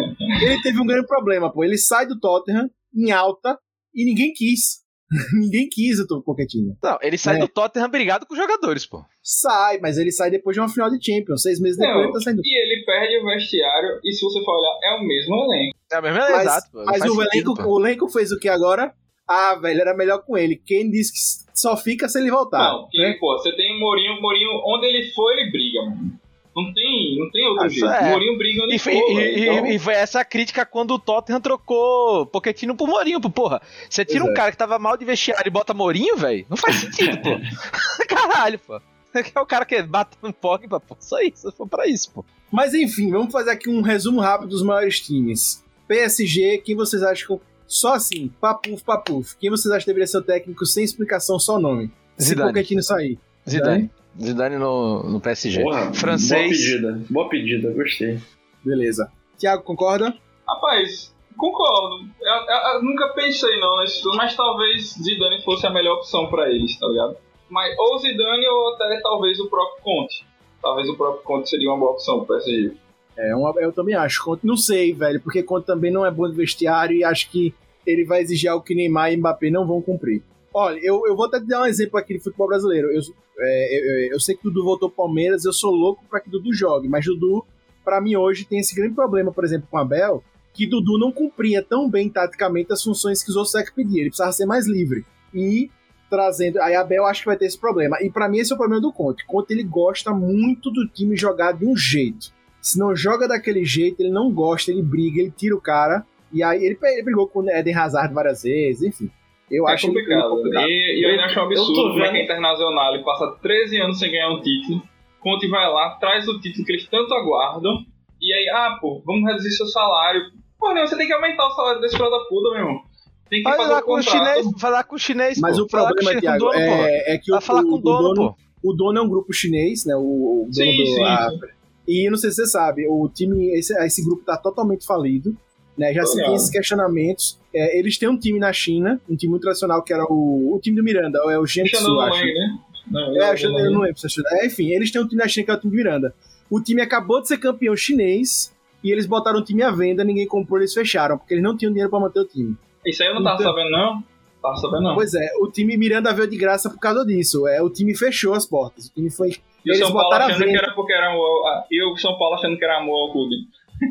[0.45, 1.63] ele teve um grande problema, pô.
[1.63, 3.57] Ele sai do Tottenham em alta
[3.95, 4.82] e ninguém quis.
[5.39, 6.75] ninguém quis o Pochettino.
[6.81, 7.39] Não, ele sai É.
[7.39, 9.03] do Tottenham brigado com os jogadores, pô.
[9.21, 11.41] Sai, mas ele sai depois de uma final de Champions.
[11.43, 12.41] Seis meses depois Não, ele tá saindo.
[12.43, 15.77] E ele perde o vestiário, e se você for olhar, é o mesmo elenco.
[15.91, 16.83] É mesmo, é Mas, exato, pô.
[16.85, 17.69] mas o, sentido, elenco, pô.
[17.69, 18.93] o elenco fez o que agora?
[19.27, 20.61] Ah, velho, era melhor com ele.
[20.65, 22.71] Quem disse que só fica se ele voltar.
[22.73, 23.15] não, porque, né?
[23.19, 26.19] pô, você tem o Mourinho, Mourinho, onde ele for, ele briga, mano.
[26.55, 27.89] Não tem, não tem outro Acho jeito.
[27.89, 28.01] é.
[28.01, 30.99] O Mourinho briga E, foi- e- e- Então, e foi essa a crítica quando o
[30.99, 33.29] Tottenham trocou Pochettino por Mourinho, pô.
[33.29, 34.35] Porra, você tira Pois um é.
[34.35, 36.45] cara que tava mal de vestiário e bota Mourinho, velho?
[36.49, 37.29] Não faz sentido, pô.
[38.07, 38.79] Caralho, pô.
[39.15, 40.95] É o cara que bate no Pogba, pô.
[40.99, 42.25] Só isso, foi pra isso, pô.
[42.51, 45.63] Mas enfim, vamos fazer aqui um resumo rápido dos maiores times.
[45.87, 47.43] PSG, quem vocês acham que.
[47.67, 49.35] Só assim, papuf, papuf.
[49.39, 51.91] Quem vocês acham que deveria ser o técnico sem explicação, só nome?
[52.17, 52.51] Se Zidane.
[52.53, 53.17] Pochettino sair.
[53.49, 53.81] Zidane.
[53.83, 55.61] Zidane no, no PSG.
[55.63, 56.31] Porra, Francês.
[56.31, 58.19] Boa pedida, boa pedida, gostei.
[58.63, 59.11] Beleza.
[59.37, 60.15] Tiago, concorda?
[60.47, 62.05] Rapaz, concordo.
[62.21, 66.27] Eu, eu- eu nunca pensei não nesse tudo, mas talvez Zidane fosse a melhor opção
[66.27, 67.17] pra eles, tá ligado?
[67.49, 70.25] Mas ou Zidane ou até talvez o próprio Conte.
[70.61, 72.73] Talvez o próprio Conte seria uma boa opção pro PSG.
[73.17, 74.23] É uma, eu também acho.
[74.23, 77.53] Conte, não sei, velho, porque Conte também não é bom de vestiário e acho que
[77.85, 80.23] ele vai exigir algo que Neymar e Mbappé não vão cumprir.
[80.53, 82.91] Olha, eu, eu vou até te dar um exemplo aqui de futebol brasileiro.
[82.91, 83.01] Eu,
[83.39, 86.53] é, eu, eu, sei que Dudu voltou pro Palmeiras, eu sou louco para que Dudu
[86.53, 87.43] jogue, mas Dudu,
[87.83, 90.23] para mim hoje, tem esse grande problema, por exemplo, com o Abel,
[90.53, 94.01] que Dudu não cumpria tão bem taticamente as funções que outros técnicos pediam.
[94.01, 95.03] Ele precisava ser mais livre.
[95.33, 95.71] E
[96.13, 96.61] trazendo.
[96.61, 97.97] Aí Abel acho que vai ter esse problema.
[97.99, 99.25] E para mim esse é o problema do Conte.
[99.25, 102.31] Conte ele gosta muito do time jogar de um jeito.
[102.61, 106.05] Se não joga daquele jeito, ele não gosta, ele briga, ele tira o cara.
[106.31, 109.09] E aí ele, ele brigou com o Eden Hazard várias vezes, enfim.
[109.53, 110.29] Eu é acho complicado.
[110.29, 110.67] complicado.
[110.67, 113.81] E, e eu ainda acho um absurdo como é que a Internacional ele passa 13
[113.81, 114.81] anos sem ganhar um título.
[115.19, 117.85] Conte vai lá, traz o título que eles tanto aguardam.
[118.19, 120.21] E aí, ah, pô, vamos reduzir seu salário.
[120.57, 122.81] Pô, não, você tem que aumentar o salário desse filho da puta, meu irmão.
[123.29, 125.63] Tem que fazer com o chinês, falar com o chinês, Mas pô.
[125.63, 128.71] o problema, Tiago, dono, é, é, que o, falar com o dono, dono, pô.
[128.71, 129.95] o dono é um grupo chinês, né?
[129.95, 131.39] O, o dono sim, do, sim, a, sim.
[131.87, 135.35] E não sei se você sabe, o time, esse, esse grupo tá totalmente falido.
[135.75, 137.39] Né, já se tem esses questionamentos.
[137.53, 140.59] É, eles têm um time na China, um time muito tradicional, que era o, o
[140.59, 142.23] time do Miranda, é o Jiangsu, acho.
[142.23, 142.59] Né?
[142.89, 144.01] Não, é, eu, eu não lembro.
[144.31, 146.13] É, enfim, eles têm um time na China que é o time do Miranda.
[146.49, 150.27] O time acabou de ser campeão chinês e eles botaram o time à venda, ninguém
[150.27, 152.57] comprou, eles fecharam, porque eles não tinham dinheiro para manter o time.
[152.85, 154.03] Isso aí eu não tava então, sabendo, não.
[154.41, 154.95] Tava sabendo, não.
[154.95, 157.47] Pois é, o time Miranda veio de graça por causa disso.
[157.47, 158.87] É, o time fechou as portas.
[158.87, 159.31] O time foi.
[159.65, 161.65] E o São Paulo achando que era porque era amor.
[161.71, 163.35] E o São Paulo achando que era amor ao clube.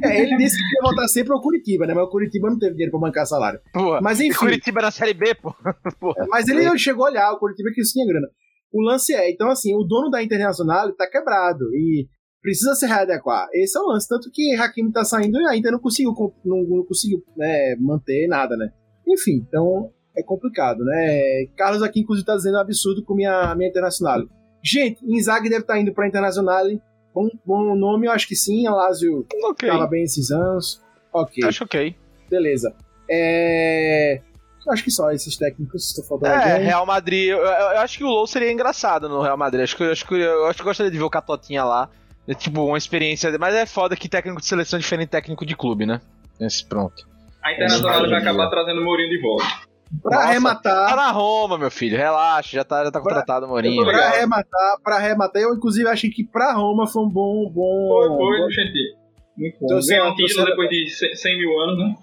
[0.05, 1.95] É, ele disse que ia voltar sempre ao Curitiba, né?
[1.95, 3.61] Mas o Curitiba não teve dinheiro pra bancar salário.
[3.73, 4.39] Pô, mas enfim.
[4.39, 5.55] Curitiba na Série B, pô.
[6.01, 6.27] Porra.
[6.29, 6.79] Mas ele é.
[6.79, 8.29] chegou a olhar, o Curitiba que isso tinha grana.
[8.73, 12.09] O lance é, então assim, o dono da Internacional tá quebrado e
[12.43, 13.49] precisa se readequar.
[13.53, 14.09] Esse é o lance.
[14.09, 16.13] Tanto que Hakimi tá saindo e ainda não conseguiu,
[16.45, 18.71] não, não conseguiu né, manter nada, né?
[19.07, 21.47] Enfim, então é complicado, né?
[21.57, 24.21] Carlos aqui, inclusive, tá dizendo um absurdo com minha, minha Internacional.
[24.63, 26.67] Gente, Inzaghi deve estar tá indo pra Internacional
[27.15, 28.67] Bom, bom nome, eu acho que sim.
[28.67, 29.69] A Lazio okay.
[29.69, 30.83] tava bem esses anos.
[31.13, 31.45] Ok.
[31.45, 31.95] Acho ok.
[32.31, 32.75] Beleza.
[33.09, 34.21] É...
[34.69, 36.67] Acho que só esses técnicos, se faltando É, alguém.
[36.67, 37.29] Real Madrid.
[37.29, 39.65] Eu, eu, acho que o Low seria engraçado no Real Madrid.
[39.65, 41.91] Acho que, acho que, eu acho que eu gostaria de ver o Catotinha lá.
[42.27, 43.37] É, tipo, uma experiência.
[43.39, 46.01] Mas é foda que técnico de seleção é diferente de técnico de clube, né?
[46.41, 47.07] Esse, pronto.
[47.43, 49.72] A Internacional vai acabar trazendo o Mourinho de volta.
[50.01, 50.89] Pra Nossa, arrematar.
[50.89, 51.97] Tá na Roma, meu filho.
[51.97, 53.85] Relaxa, já tá, já tá contratado o Mourinho.
[53.85, 57.51] Pra arrematar, pra arrematar, eu inclusive achei que pra Roma foi um bom.
[57.51, 58.51] bom foi, foi, bom...
[58.51, 58.97] gente.
[59.37, 59.67] Muito bom.
[59.67, 61.95] Então, Ganhou um título depois de 100 mil anos, né?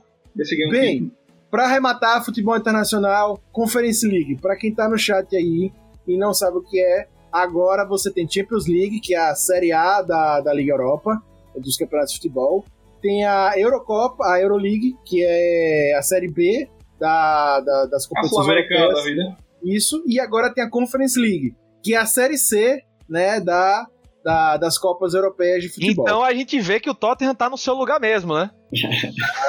[0.67, 1.11] Um Bem,
[1.49, 4.37] pra arrematar, futebol internacional, Conference League.
[4.39, 5.71] Pra quem tá no chat aí
[6.07, 9.71] e não sabe o que é, agora você tem Champions League, que é a Série
[9.71, 11.21] A da, da Liga Europa,
[11.57, 12.63] dos campeonatos de futebol.
[13.01, 16.69] Tem a Eurocopa, a Euroleague, que é a Série B
[16.99, 19.37] da, da, das competições americanas da vida.
[19.63, 23.87] Isso, e agora tem a Conference League, que é a Série C, né, da,
[24.23, 26.05] da, das Copas Europeias de Futebol.
[26.05, 28.49] Então a gente vê que o Tottenham tá no seu lugar mesmo, né?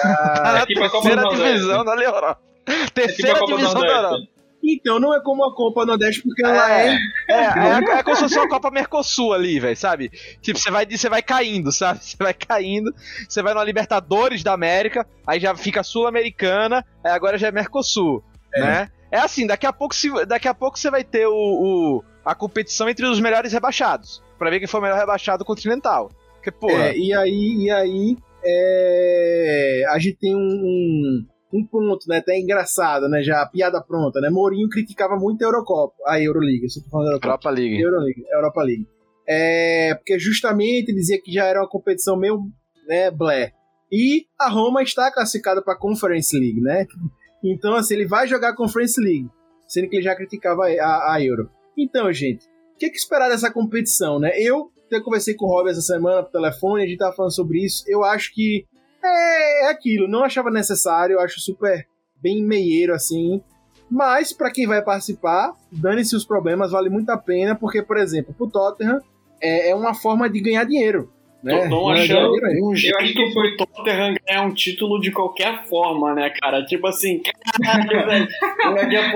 [0.05, 2.41] Ah, tá na terceira divisão da Europa.
[2.95, 4.40] Terceira divisão da Europa.
[4.75, 6.97] Então, não é como a Copa Nordeste, porque ela é.
[7.29, 10.11] É, é, é, é como se fosse uma Copa Mercosul ali, velho, sabe?
[10.41, 12.01] Tipo, você vai, você vai caindo, sabe?
[12.11, 12.95] Você vai caindo,
[13.29, 18.23] você vai na Libertadores da América, aí já fica Sul-Americana, aí agora já é Mercosul,
[18.55, 18.61] é.
[18.61, 18.89] né?
[19.11, 22.35] É assim, daqui a pouco, se, daqui a pouco você vai ter o, o, a
[22.35, 26.11] competição entre os melhores rebaixados, para ver quem foi o melhor rebaixado continental.
[26.35, 26.89] Porque, porra...
[26.89, 32.19] É, e aí, e aí é, a gente tem um, um um ponto, né?
[32.19, 33.23] Até engraçado, né?
[33.23, 34.31] Já piada pronta, né?
[34.31, 37.49] Mourinho criticava muito a Eurocopa, a Euroliga, se eu tô falando da Eurocopa.
[37.49, 37.81] Europa League.
[37.81, 38.89] Euroliga, Europa League.
[39.29, 42.43] É, porque justamente dizia que já era uma competição meio,
[42.89, 43.53] né, blé.
[43.93, 46.87] E a Roma está classificada para a Conference League, né?
[47.43, 49.29] Então, assim, ele vai jogar a Conference League,
[49.67, 51.51] sendo que ele já criticava a, a Euro.
[51.77, 52.45] Então, gente,
[52.75, 54.31] o que, que esperar dessa competição, né?
[54.37, 57.65] Eu até conversei com o Rob essa semana por telefone, a gente tava falando sobre
[57.65, 57.85] isso.
[57.87, 58.67] Eu acho que
[59.03, 61.87] é, é aquilo, não achava necessário, eu acho super
[62.21, 63.43] bem meieiro assim.
[63.91, 68.33] Mas para quem vai participar, dane-se os problemas, vale muito a pena, porque, por exemplo,
[68.33, 69.01] pro Tottenham
[69.43, 71.11] é, é uma forma de ganhar dinheiro.
[71.43, 71.69] Né?
[71.69, 72.33] Tô, achando
[72.63, 76.65] um jeito eu acho que foi Tottenham ganhar um título de qualquer forma, né, cara?
[76.67, 77.21] Tipo assim,
[77.63, 78.29] caralho, velho.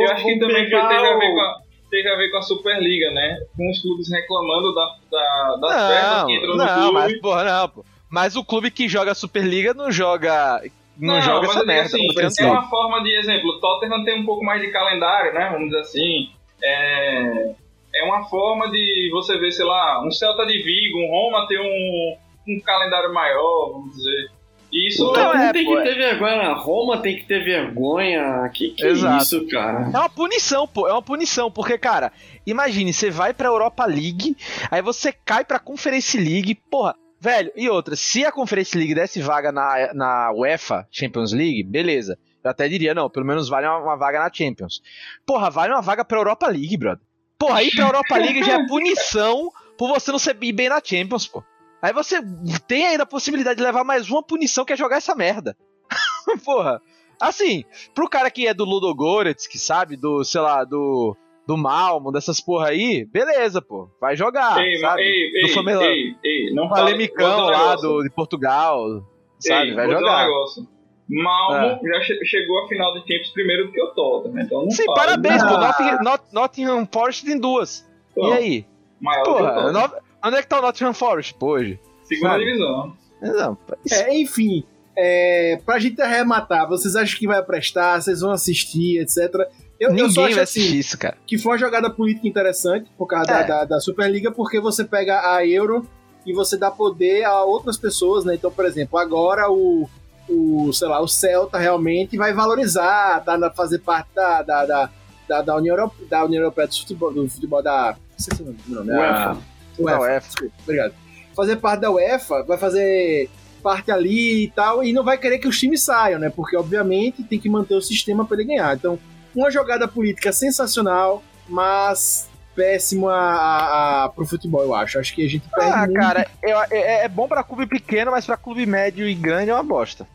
[0.00, 3.10] eu acho que também teve a, ver com a, teve a ver com a Superliga,
[3.12, 3.38] né?
[3.56, 6.92] Com os clubes reclamando da, da, das não, que entram não, no clube.
[6.94, 7.84] Mas, porra, não, pô.
[8.14, 10.62] Mas o clube que joga a Superliga não joga.
[10.96, 12.26] Não, não joga mas essa merda.
[12.28, 13.50] Assim, é uma forma de exemplo.
[13.50, 15.48] O Tottenham tem um pouco mais de calendário, né?
[15.50, 16.30] Vamos dizer assim.
[16.62, 17.54] É,
[17.92, 21.58] é uma forma de você ver, sei lá, um Celta de Vigo, um Roma ter
[21.58, 22.16] um,
[22.48, 24.30] um calendário maior, vamos dizer.
[24.72, 26.52] Isso não, é, tem pô, que ter vergonha.
[26.52, 28.48] Roma tem que ter vergonha.
[28.54, 29.14] Que que Exato.
[29.14, 29.90] é isso, cara?
[29.92, 30.86] É uma punição, pô.
[30.86, 31.50] É uma punição.
[31.50, 32.12] Porque, cara,
[32.46, 34.36] imagine, você vai pra Europa League,
[34.70, 39.22] aí você cai pra Conference League, porra Velho, e outra, se a Conference League desse
[39.22, 42.18] vaga na, na UEFA Champions League, beleza.
[42.44, 44.82] Eu até diria, não, pelo menos vale uma, uma vaga na Champions.
[45.24, 47.02] Porra, vale uma vaga pra Europa League, brother.
[47.38, 51.26] Porra, aí pra Europa League já é punição por você não ser bem na Champions,
[51.26, 51.42] pô.
[51.80, 52.20] Aí você
[52.68, 55.56] tem ainda a possibilidade de levar mais uma punição que é jogar essa merda.
[56.44, 56.78] Porra.
[57.18, 57.64] Assim,
[57.94, 62.40] pro cara que é do Ludogorets, que sabe, do, sei lá, do do Malmo, dessas
[62.40, 63.88] porra aí, beleza, pô.
[64.00, 65.02] Vai jogar, Ei, sabe?
[65.02, 68.02] ei, do ei, Famela, ei, ei, não do fala- Alemicão vou dizer um lá do,
[68.02, 69.02] de Portugal,
[69.38, 69.68] sabe?
[69.68, 70.24] Ei, vai um jogar.
[70.26, 70.68] negócio.
[71.08, 74.70] Malmo já che- chegou à final de Champions primeiro do que o Tottenham, então não
[74.70, 74.96] Sim, fala.
[74.96, 75.48] parabéns, Ah.
[75.48, 75.58] pô.
[75.58, 77.86] Nottingham, Not- Nottingham Forest tem duas.
[78.12, 78.66] Então, E aí?
[79.00, 79.90] Maior que o Porra,
[80.24, 81.78] onde é que tá o Nottingham Forest, pô, hoje?
[82.04, 82.44] Segunda sabe?
[82.46, 82.96] divisão.
[83.20, 84.64] Não, isso- É, enfim,
[84.96, 88.00] é, pra gente arrematar, vocês acham que vai prestar?
[88.00, 89.46] Vocês vão assistir, etc.
[89.78, 91.16] Eu, eu só ninguém acho vai assim, isso, cara.
[91.26, 93.44] que foi uma jogada política interessante por causa da, É.
[93.46, 95.86] da, da Superliga, porque você pega a Euro
[96.24, 98.34] e você dá poder a outras pessoas, né?
[98.34, 99.88] Então, por exemplo, agora o,
[100.28, 104.90] o sei lá, o Celta realmente vai valorizar, tá, na- fazer parte da, da, da,
[105.28, 107.96] da, da União Europeia, da União Europeia do futebol, do futebol da...
[108.12, 109.42] Não sei se é o nome, é a- UEFA.
[109.78, 109.90] UEFA.
[109.96, 110.26] Da UEFA.
[110.28, 110.94] Desculpa, obrigado.
[111.34, 113.28] Fazer parte da UEFA, vai fazer
[113.62, 116.30] parte ali e tal, e não vai querer que os times saiam, né?
[116.30, 118.76] Porque, obviamente, tem que manter o sistema para ele ganhar.
[118.76, 118.98] Então,
[119.34, 124.98] uma jogada política sensacional, mas péssimo a, a, a, pro futebol, eu acho.
[124.98, 125.94] Acho que a gente perde Ah, muito.
[126.00, 129.54] cara, eu- é, é bom pra clube pequeno, mas pra clube médio e grande é
[129.54, 130.06] uma bosta.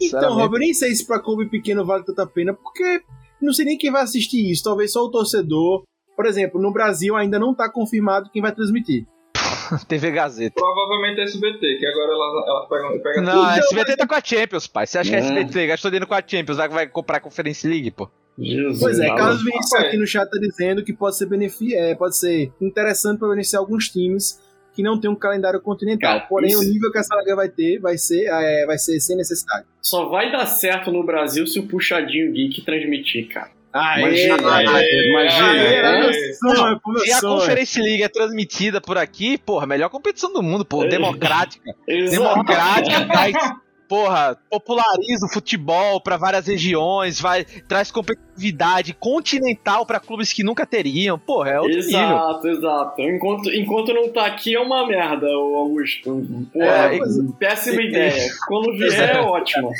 [0.00, 0.34] Então.
[0.34, 3.02] Rob, eu nem sei se pra clube pequeno vale tanta pena, porque
[3.40, 4.62] não sei nem quem vai assistir isso.
[4.62, 5.82] Talvez só o torcedor.
[6.14, 9.06] Por exemplo, no Brasil ainda não tá confirmado quem vai transmitir.
[9.88, 10.54] TV Gazeta.
[10.60, 13.46] Provavelmente a SBT, que agora elas, elas pegam, pegam Não, tudo.
[13.46, 14.86] a SBT tá com a Champions, pai.
[14.86, 15.22] Você acha que a É.
[15.22, 18.08] SBT gastou dinheiro com a Champions, vai, vai comprar a Conference League, pô?
[18.38, 18.78] Jesus.
[18.80, 19.42] Pois é, Carlos.
[19.44, 23.28] Vinícius aqui no chat tá dizendo que pode ser, benefi é, pode ser interessante para
[23.28, 24.40] beneficiar alguns times
[24.74, 26.14] que não tem um calendário continental.
[26.18, 29.00] Cara, Porém, isso- o nível que essa liga vai ter vai ser, é, vai ser
[29.00, 29.66] sem necessidade.
[29.82, 33.50] Só vai dar certo no Brasil se o Puxadinho Geek transmitir, cara.
[33.70, 35.50] Ah, Imagina, aê, imagina.
[35.52, 36.32] aê, é.
[36.32, 37.20] Se a.
[37.20, 40.84] Conference League é transmitida por aqui, porra, melhor competição do mundo, pô.
[40.84, 40.88] É.
[40.88, 41.74] Democrática.
[41.86, 42.18] Exato.
[42.34, 43.04] Democrática,
[43.88, 50.66] porra, populariza o futebol pra várias regiões, vai, traz competitividade continental pra clubes que nunca
[50.66, 51.18] teriam.
[51.18, 51.98] Porra, é outro nível.
[51.98, 53.02] Exato, exato.
[53.02, 56.26] Enquanto, enquanto não tá aqui é uma merda, o Augusto.
[56.52, 56.98] Porra, É,
[57.38, 58.30] péssima ideia.
[58.46, 59.70] Quando vier é ótimo.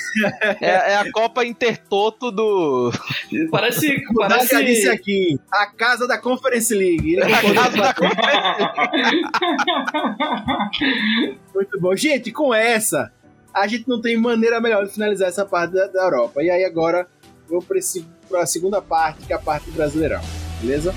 [0.61, 2.91] É, é a Copa Intertoto do.
[3.51, 3.89] Parece.
[4.11, 7.15] O Daga disse parece aqui, a casa da Conference League.
[7.15, 8.29] Ele a casa da Conference.
[11.55, 11.97] Muito bom.
[11.97, 13.13] Gente, com essa,
[13.61, 16.43] a gente não tem maneira melhor de finalizar essa parte da, da Europa.
[16.43, 17.07] E aí agora,
[17.49, 20.21] vou para a segunda parte, que é a parte do Brasileirão.
[20.61, 20.95] Beleza?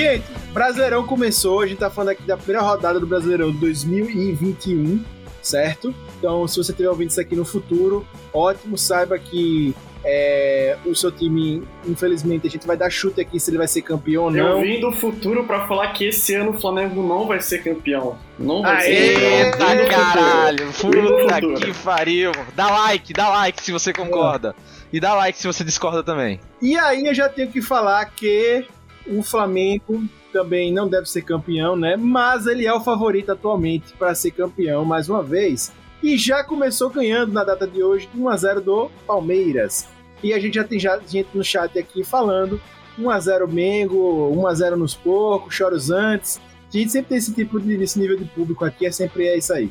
[0.00, 5.04] Gente, Brasileirão começou, a gente tá falando aqui da primeira rodada do Brasileirão de 2021,
[5.42, 5.94] certo?
[6.18, 11.12] Então, se você estiver ouvindo isso aqui no futuro, ótimo, saiba que é, o seu
[11.12, 14.54] time, infelizmente, a gente vai dar chute aqui se ele vai ser campeão ou Eu
[14.54, 14.62] não.
[14.62, 18.16] vim do futuro pra falar que esse ano o Flamengo não vai ser campeão.
[18.38, 19.38] Não vai Aê, ser campeão.
[19.38, 19.88] Eita futuro.
[19.90, 22.32] caralho, puta que pariu.
[22.56, 24.54] Dá like, dá like se você concorda.
[24.90, 26.40] E dá like se você discorda também.
[26.62, 28.66] E aí eu já tenho que falar que
[29.06, 31.96] o Flamengo também não deve ser campeão, né?
[31.96, 35.72] Mas ele é o favorito atualmente para ser campeão mais uma vez.
[36.02, 39.88] E já começou ganhando na data de hoje de 1 a 0 do Palmeiras.
[40.22, 42.60] E a gente já tem gente no chat aqui falando
[42.98, 46.40] 1 a 0 Mengo, 1 a 0 nos porcos, choros antes.
[46.72, 49.36] A gente sempre tem esse tipo de esse nível de público aqui, é sempre é
[49.36, 49.70] isso aí.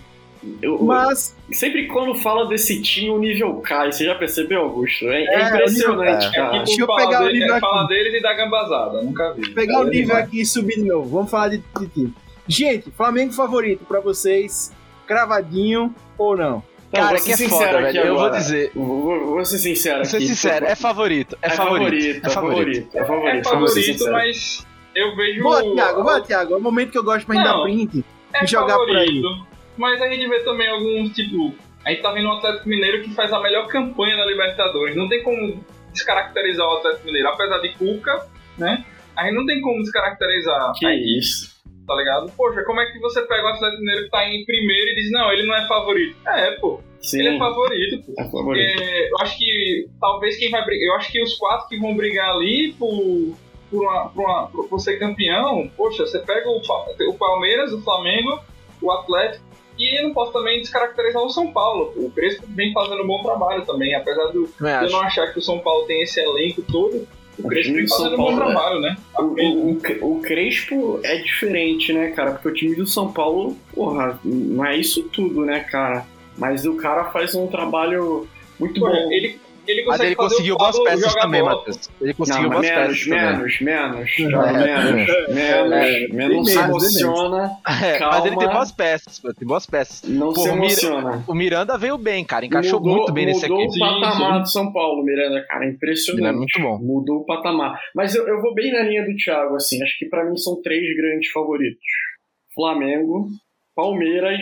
[0.62, 3.92] Eu- Mas Sempre quando fala desse time, o nível cai.
[3.92, 5.06] Você já percebeu, Augusto?
[5.10, 6.58] É, é É, impressionante, o nível- cara.
[6.64, 7.60] Deixa eu Fala pegar o dele- livro é aqui.
[7.62, 9.50] falar deles e da gambazada, nunca vi.
[9.54, 10.26] pegar o É nível demais.
[10.26, 11.10] aqui e subir de novo.
[11.10, 12.14] Vamos falar de, de time.
[12.48, 14.72] Gente, Flamengo favorito pra vocês,
[15.06, 16.64] cravadinho ou não?
[16.92, 18.08] Não, Cara, que é sincero foda, aqui velho.
[18.08, 18.72] Eu vou dizer.
[18.74, 20.10] Vou, vou- vou ser sincero Vou aqui.
[20.10, 21.38] ser sincero, é favorito.
[21.42, 21.84] É, É favorito.
[21.86, 23.48] favorito, é favorito, é favorito.
[23.48, 25.44] É vamos ser favorito, mas eu vejo.
[25.44, 26.54] Boa, Thiago, boa, Thiago.
[26.54, 29.22] É o momento que eu gosto pra gente dar print é e jogar por aí.
[29.80, 31.56] Mas a gente vê também alguns, tipo.
[31.86, 34.96] A gente tá vendo o Atlético Mineiro que faz a melhor campanha na Libertadores.
[34.96, 37.30] Não tem como descaracterizar o Atlético Mineiro.
[37.30, 38.28] Apesar de Cuca,
[38.58, 38.86] né?
[39.16, 40.74] A gente não tem como descaracterizar.
[40.78, 41.56] Que Aí, isso.
[41.88, 42.32] tá ligado?
[42.36, 45.12] Poxa, como é que você pega o Atlético Mineiro que tá em primeiro e diz,
[45.12, 46.16] não, ele não é favorito?
[46.28, 46.82] É, pô.
[47.02, 48.14] Sim, Ele é favorito, pô.
[48.22, 48.74] é favorito.
[48.74, 50.86] Porque eu acho que talvez quem vai brigar.
[50.86, 53.38] Eu acho que os quatro que vão brigar ali por,
[53.72, 58.42] por, uma, por, uma- por- ser campeão, poxa, você pega o, o Palmeiras, o Flamengo,
[58.82, 59.49] o Atlético.
[59.80, 61.94] E eu não posso também descaracterizar o São Paulo.
[61.96, 63.96] O Crespo vem fazendo um bom trabalho também.
[63.96, 67.08] Apesar do, de eu não achar que o São Paulo tem esse elenco todo,
[67.40, 68.36] o Crespo vem fazendo um bom né?
[68.36, 68.98] trabalho, né?
[69.18, 72.32] O, o, o o Crespo é diferente, né, cara?
[72.32, 76.06] Porque o time do São Paulo, porra, não é isso tudo, né, cara?
[76.38, 78.28] Mas o cara faz um trabalho
[78.60, 78.90] muito bom.
[79.12, 79.40] ele,
[79.72, 81.44] ele Mas ele conseguiu o boas peças também.
[81.44, 81.90] Matheus.
[82.02, 83.22] Ele conseguiu mas boas menos, peças também.
[83.22, 87.52] menos, menos, É, joga é, menos, menos, é, menos, não se menos, emociona,
[87.84, 90.10] É, mas ele tem boas peças, pô, tem boas peças.
[90.10, 91.24] não Pô, se emociona.
[91.28, 92.46] O Miranda veio bem, cara.
[92.46, 93.76] Encaixou Mudou- muito bem nesse Mudou aqui.
[93.76, 96.22] o patamar do São Paulo, Miranda, cara, impressionante.
[96.22, 96.80] Miranda é muito bom.
[96.86, 97.80] Mudou o patamar.
[97.96, 100.62] Mas eu, eu vou bem na linha do Thiago, assim, acho que pra mim são
[100.62, 101.80] três grandes favoritos.
[102.56, 103.28] Flamengo,
[103.76, 104.40] Palmeiras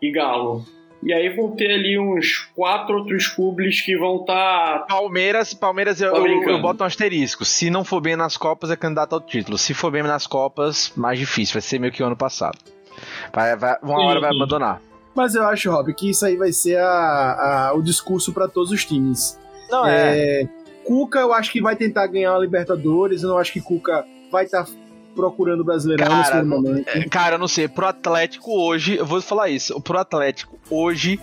[0.00, 0.64] e Galo.
[1.02, 6.12] E aí vão ter ali uns quatro outros clubes que vão estar Palmeiras, Palmeiras eu,
[6.12, 7.44] Tá eu, boto um asterisco.
[7.44, 9.58] Se não for bem nas Copas, é candidato ao título.
[9.58, 11.54] Se for bem nas Copas, mais difícil.
[11.54, 12.56] Vai ser meio que o ano passado.
[13.34, 14.80] Vai, vai- uma hora vai abandonar.
[15.14, 18.70] Mas eu acho, Rob, que isso aí vai ser a, a- o discurso pra todos
[18.70, 19.38] os times.
[19.70, 20.42] Não é.
[20.42, 20.48] É,
[20.84, 23.22] Cuca, eu acho que vai tentar ganhar a Libertadores.
[23.22, 24.66] Eu não acho que Cuca vai estar
[25.14, 26.88] procurando o Brasileirão Cara, não- momento.
[26.88, 27.68] É, Cara, eu não sei.
[27.68, 29.80] Pro Atlético hoje, eu vou falar isso.
[29.80, 31.20] Pro Atlético hoje,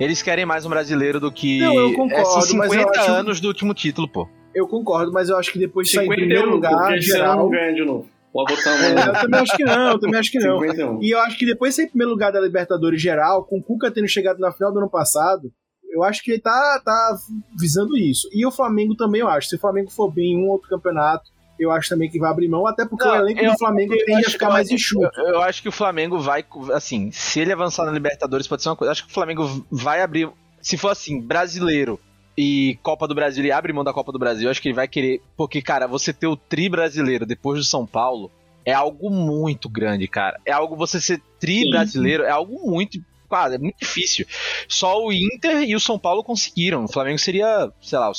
[0.00, 1.60] eles querem mais um brasileiro do que.
[1.60, 4.28] Não, eu concordo, é, eu 50 acho- anos do último título, pô.
[4.54, 7.36] Eu concordo, mas eu acho que depois de sair em 51, primeiro lugar, geral.
[7.38, 8.08] não ganha de novo.
[8.32, 9.00] Botar É, uma.
[9.00, 10.58] eu também acho que não, eu também acho que não.
[10.60, 11.02] 51.
[11.02, 13.62] E eu acho que depois de sair em primeiro lugar da Libertadores geral, com o
[13.62, 15.52] Cuca tendo chegado na final do ano passado,
[15.92, 17.16] eu acho que ele tá, tá
[17.56, 18.28] visando isso.
[18.32, 19.48] E o Flamengo também, eu acho.
[19.48, 22.48] Se o Flamengo for bem em um outro campeonato, eu acho também que vai abrir
[22.48, 25.10] mão, até porque Não, o elenco eu- do Flamengo eu tende a ficar mais enxuto.
[25.20, 28.68] Eu, eu acho que o Flamengo vai, assim, se ele avançar na Libertadores, pode ser
[28.70, 28.92] uma coisa.
[28.92, 30.28] Acho que o Flamengo vai abrir.
[30.60, 32.00] Se for assim, brasileiro
[32.36, 34.74] e Copa do Brasil, ele abre mão da Copa do Brasil, eu acho que ele
[34.74, 35.20] vai querer.
[35.36, 38.30] Porque, cara, você ter o tri brasileiro depois do São Paulo
[38.64, 40.40] é algo muito grande, cara.
[40.44, 40.74] É algo.
[40.76, 42.98] Você ser tri Sim, brasileiro é algo muito.
[43.30, 44.26] Cara, é muito difícil.
[44.68, 46.84] Só o Inter e o São Paulo conseguiram.
[46.84, 48.12] O Flamengo seria, sei lá,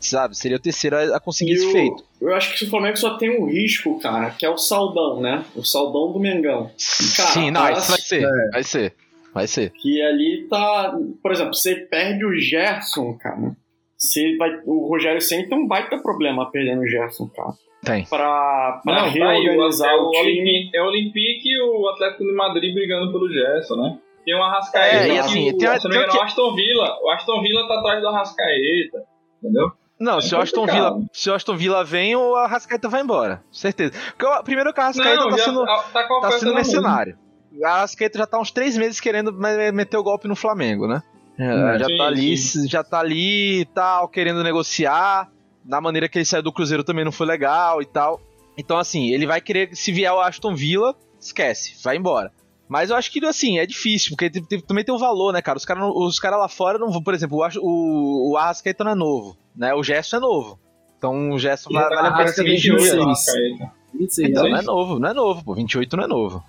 [0.00, 2.04] sabe, seria o terceiro a conseguir E esse o- feito.
[2.20, 5.44] Eu acho que o Flamengo só tem um risco, cara, que é o Saldão, né?
[5.56, 6.70] O Saldão do Mengão.
[7.16, 8.22] Cara, Sim, não, isso vai ser.
[8.24, 8.50] É.
[8.52, 8.94] Vai ser.
[9.32, 9.70] Vai ser.
[9.70, 10.94] Que ali tá.
[11.22, 13.56] Por exemplo, você perde o Gerson, cara.
[13.96, 17.52] Você vai, o Rogério Senna tem um baita problema perdendo o Gerson, cara.
[17.84, 18.04] Tem.
[18.04, 20.70] Pra, pra Não, tá aí, o- reorganizar é o, time.
[20.74, 23.98] É o Olympique e o Atlético de Madrid brigando pelo Gerson, né?
[24.24, 26.18] Tem o Arrascaeta É, e que assim, o, tem a- se não me tem engano,
[26.18, 26.98] o o Aston Villa.
[27.02, 29.04] O Aston Villa tá atrás do Arrascaeta,
[29.42, 29.72] entendeu?
[29.98, 30.66] Não, É se, o Aston.
[30.66, 33.42] Villa, se o Aston Villa vem, o Arrascaeta vai embora.
[33.52, 33.92] Certeza.
[34.16, 35.82] Porque, o- primeiro que o Arrascaeta não, tá já sendo, tá
[36.22, 37.18] tá sendo mercenário.
[37.52, 41.02] O Arrascaeta já tá uns três meses querendo me- meter o golpe no Flamengo, né?
[41.38, 42.68] É, É, já sim, tá ali, sim.
[42.68, 45.28] já tá ali e tal, querendo negociar.
[45.64, 48.20] Da maneira que ele saiu do Cruzeiro também não foi legal e tal.
[48.56, 52.30] Então, assim, ele vai querer, se vier o Aston Villa, esquece, vai embora.
[52.70, 55.42] Mas eu acho que, assim, é difícil, porque tem- tem- também tem o valor, né,
[55.42, 55.58] cara?
[55.58, 58.92] Os caras os cara lá fora não vão, por exemplo, o, o, o Arrascaeta não
[58.92, 59.74] é novo, né?
[59.74, 60.56] O Gerson é novo.
[60.96, 62.78] Então o Gerson vai, vale a pena ser 28.
[62.80, 63.00] 26.
[63.02, 63.72] Arrascaeta.
[63.92, 64.52] 26 Então, anos.
[64.52, 65.54] não é novo, não é novo, pô.
[65.54, 66.44] 28 não é novo.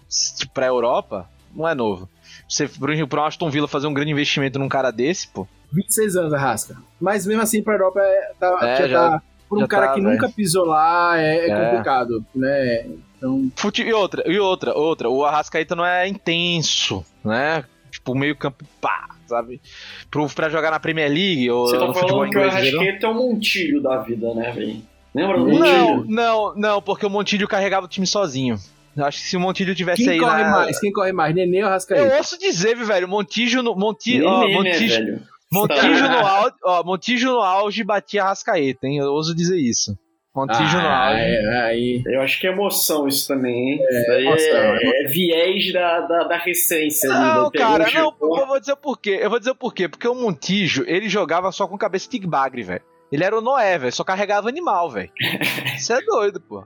[0.53, 2.07] Pra Europa, não é novo.
[2.48, 5.48] Você, pro, pro Aston Villa fazer um grande investimento num cara desse, pô.
[5.73, 6.77] 26 anos, Arrasca.
[6.99, 9.23] Mas mesmo assim, pra Europa, é, tá, É, já, já- tá.
[9.49, 11.65] Por um já cara tá, que nunca pisou lá, é, é É.
[11.65, 12.85] complicado, né?
[13.22, 15.10] Então, Fute- E outra, e outra, outra.
[15.10, 17.64] O Arrascaeta não é intenso, né?
[17.91, 19.61] Tipo, meio campo, pá, sabe?
[20.10, 22.53] Pro, pra jogar na Premier League ou Você tá no futebol falando que o inglês.
[22.64, 22.80] entendeu?
[22.80, 24.81] Arrascaeta é o Montilho da vida, né, velho?
[25.14, 26.06] Lembra do Não, Montilho?
[26.10, 28.56] não, não, porque o Montilho carregava o time sozinho.
[28.95, 30.49] Eu acho que se o Montilho tivesse quem aí corre na...
[30.52, 30.80] mais?
[30.80, 31.35] Quem corre mais?
[31.35, 32.18] Nenê ou Eu Arrascaeta?
[32.18, 35.22] ouço dizer, velho, Montijo no, Monti, ó, Nenê, né, Montijo, velho?
[35.52, 38.98] Montijo no auge, ó, Montijo no auge batia Arrascaeta, hein?
[38.98, 39.98] Eu ouso dizer isso.
[40.33, 42.01] Montijo no Ah, é, aí.
[42.05, 43.79] Eu acho que é emoção isso também, hein?
[43.89, 47.11] isso daí emoção, é, é viés da, da, da recência.
[47.11, 47.49] ali, Não, né?
[47.53, 49.19] Cara, o não, eu vou dizer o porquê.
[49.21, 49.89] Eu vou dizer o porquê.
[49.89, 52.81] Porque o Montijo, ele jogava só com cabeça de bagre, velho.
[53.11, 53.91] Ele era o Noé, velho.
[53.91, 55.11] Só carregava animal, velho.
[55.75, 56.65] Isso é doido, pô.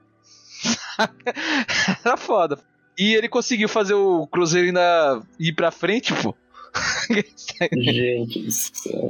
[2.05, 2.59] era foda.
[2.97, 6.35] E ele conseguiu fazer o Cruzeiro ainda ir pra frente, pô.
[7.71, 8.47] Gente.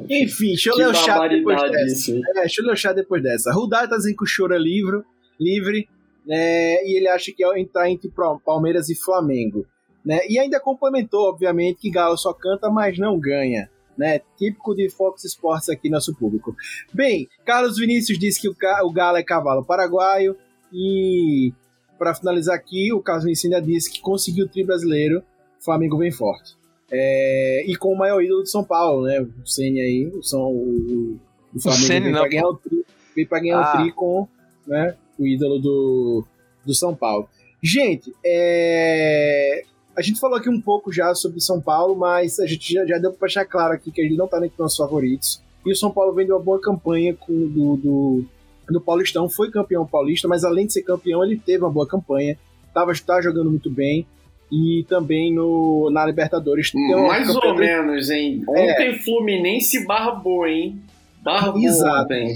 [0.10, 2.12] Enfim, deixa eu ler o chat depois dessa.
[2.12, 3.52] É, deixa eu ler o chat depois dessa.
[3.52, 5.02] Rudar tá dizendo que o choro é livre,
[5.40, 5.88] livre
[6.26, 9.66] né, e ele acha que é entrar entre Pro- Palmeiras e Flamengo.
[10.04, 13.70] Né, e ainda complementou, obviamente, que Galo só canta, mas não ganha.
[13.98, 16.54] Né, típico de Fox Sports aqui, nosso público.
[16.94, 20.36] Bem, Carlos Vinícius disse que o, o Galo é cavalo paraguaio
[20.72, 21.54] e
[21.98, 25.24] para finalizar aqui, o Carlos Vinicius ainda disse que conseguiu o tri brasileiro,
[25.62, 26.56] Flamengo vem forte.
[26.98, 29.20] É, e com o maior ídolo de São Paulo, né?
[29.22, 31.20] O Ceni aí, o, São, o,
[31.54, 32.86] o Flamengo Ceni veio não, para ganhar o tri,
[33.16, 33.74] veio pra ganhar Ah.
[33.74, 34.28] o tri com
[34.66, 36.24] né, o ídolo do,
[36.66, 37.28] do São Paulo.
[37.62, 39.64] Gente, é,
[39.96, 42.98] a gente falou aqui um pouco já sobre São Paulo, mas a gente já, já
[42.98, 45.42] deu para deixar claro aqui que ele não tá entre os nossos favoritos.
[45.66, 48.26] E o São Paulo vem de uma boa campanha com, do, do,
[48.70, 52.38] do Paulistão, foi campeão paulista, mas além de ser campeão, ele teve uma boa campanha,
[52.74, 54.06] tava, tá jogando muito bem.
[54.52, 56.72] E também no, na Libertadores.
[56.74, 58.44] Mais ou menos, hein?
[58.48, 60.82] Ontem Fluminense barra boa, hein?
[61.24, 62.04] Barra boa Exato.
[62.04, 62.36] ontem.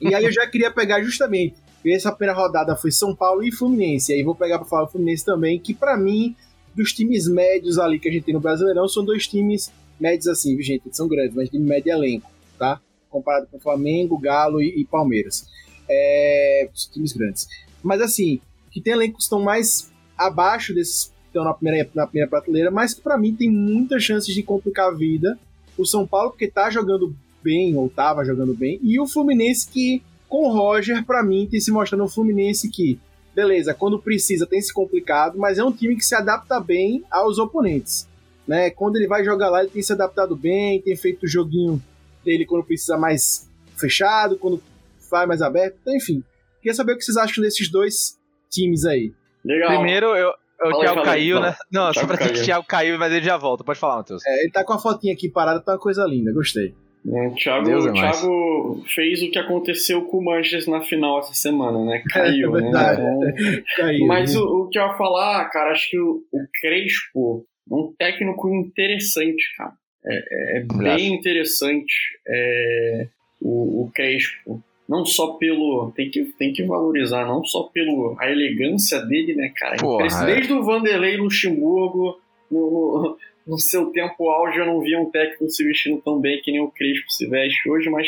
[0.00, 1.54] E aí eu já queria pegar justamente.
[1.86, 4.12] Essa primeira rodada foi São Paulo e Fluminense.
[4.12, 6.34] E aí vou pegar para falar o Fluminense também, que para mim,
[6.74, 10.60] dos times médios ali que a gente tem no Brasileirão, são dois times médios assim,
[10.60, 12.80] gente, são grandes, mas time médio elenco, tá?
[13.08, 15.46] Comparado com Flamengo, Galo e, e Palmeiras.
[15.88, 17.48] É, times grandes.
[17.82, 18.40] Mas assim,
[18.70, 22.94] que tem elencos que estão mais abaixo desses estão na primeira, na primeira prateleira, mas
[22.94, 25.36] que para mim tem muitas chances de complicar a vida.
[25.76, 30.00] O São Paulo, porque tá jogando bem, ou tava jogando bem, e o Fluminense que,
[30.28, 32.98] com o Roger, pra mim, tem se mostrando um Fluminense que,
[33.34, 37.38] beleza, quando precisa tem se complicado, mas é um time que se adapta bem aos
[37.38, 38.08] oponentes.
[38.46, 38.70] Né?
[38.70, 41.82] Quando ele vai jogar lá, ele tem se adaptado bem, tem feito o joguinho
[42.24, 44.62] dele quando precisa mais fechado, quando
[45.10, 46.22] vai mais aberto, então, enfim.
[46.62, 48.18] Queria saber o que vocês acham desses dois
[48.50, 49.12] times aí.
[49.44, 49.74] Legal.
[49.74, 51.54] Primeiro, eu, o Fala Thiago aí, caiu, né?
[51.72, 52.44] Não, só Thiago pra dizer que o.
[52.44, 53.64] Thiago caiu, mas ele já volta.
[53.64, 54.24] Pode falar, Matheus.
[54.26, 56.74] É, ele tá com a fotinha aqui parada, tá uma coisa linda, gostei.
[57.06, 58.18] O Thiago, é o mais.
[58.20, 62.02] Thiago fez o que aconteceu com o Manchester na final essa semana, né?
[62.10, 62.62] Caiu, É né?
[62.62, 63.02] verdade.
[63.02, 64.06] Então, Caiu.
[64.06, 67.94] Mas o, o que eu ia falar, cara, acho que o, o Crespo é um
[67.98, 69.72] técnico interessante, cara.
[70.06, 71.92] É, é bem interessante
[72.26, 73.08] é,
[73.40, 74.62] o, o Crespo.
[74.88, 75.90] Não só pelo.
[75.96, 79.76] Tem que, tem que valorizar, não só pelo a elegância dele, né, cara?
[79.76, 80.26] Porra, é.
[80.34, 82.18] Desde o Vanderlei Luxemburgo,
[82.50, 83.16] no, no,
[83.46, 86.60] no seu tempo auge, eu não via um técnico se vestindo tão bem que nem
[86.60, 88.06] o Crespo se veste hoje, mas.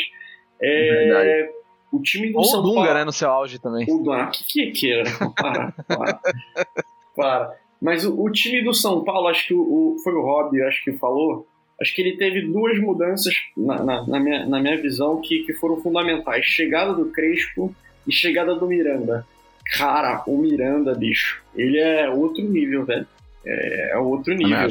[0.61, 1.49] É,
[1.91, 2.93] o time do Ou São Dunga, Paulo.
[2.93, 3.03] né?
[3.05, 3.85] No seu auge também.
[3.89, 5.03] O Dunga, que que queira?
[5.35, 6.19] Para, para.
[7.15, 7.55] para.
[7.81, 10.83] Mas o, o time do São Paulo, acho que o, o- foi o Rob, acho
[10.83, 11.47] que falou,
[11.81, 15.53] acho que ele teve duas mudanças, na, na, na minha, na minha visão, que, que
[15.53, 16.45] foram fundamentais.
[16.45, 17.73] Chegada do Crespo
[18.07, 19.25] e chegada do Miranda.
[19.75, 23.07] Cara, o Miranda, bicho, ele é outro nível, velho.
[23.45, 24.69] É, é outro nível.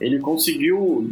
[0.00, 1.10] Ele conseguiu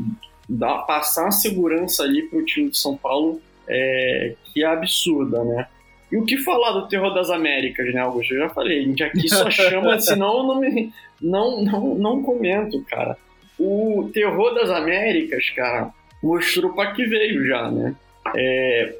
[0.48, 5.66] dar, passar a segurança ali pro time do São Paulo, é, que é absurda, né?
[6.12, 8.34] E o que falar do Terror das Américas, né, Augusto?
[8.34, 12.22] Eu já falei, a gente aqui só chama, senão eu não, me, não, não, não
[12.22, 13.16] comento, cara.
[13.59, 15.90] O Terror das Américas, cara,
[16.22, 17.94] mostrou pra que veio já, né?
[18.35, 18.94] É,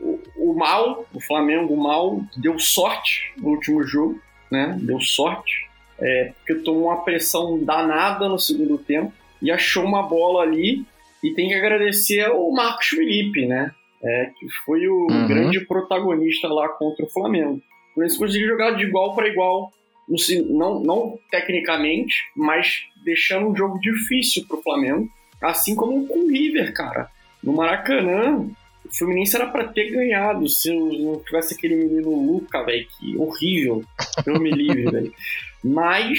[0.00, 4.20] o, o mal, o Flamengo mal, deu sorte no último jogo,
[4.50, 4.76] né?
[4.80, 5.68] Deu sorte,
[6.00, 9.12] é, porque tomou uma pressão danada no segundo tempo
[9.42, 10.84] e achou uma bola ali
[11.22, 13.70] e tem que agradecer ao Marcos Felipe, né?
[14.02, 15.26] É, que foi o Uhum.
[15.26, 17.60] grande protagonista lá contra o Flamengo.
[17.94, 19.70] Por isso conseguiu jogar de igual para igual,
[20.48, 25.08] não, não tecnicamente, mas deixando um jogo difícil pro Flamengo,
[25.40, 27.08] assim como com o River, cara.
[27.42, 28.46] No Maracanã,
[28.84, 33.84] o Fluminense era para ter ganhado se não tivesse aquele menino Luca, velho, que horrível,
[34.26, 35.14] eu me livre, velho.
[35.62, 36.18] Mas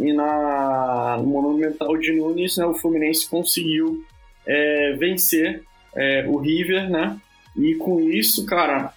[0.00, 4.04] e na, no Monumental de Nunes, né, o Fluminense conseguiu
[4.46, 5.62] é, vencer
[5.94, 7.16] é, o River, né?
[7.56, 8.92] E com isso, cara,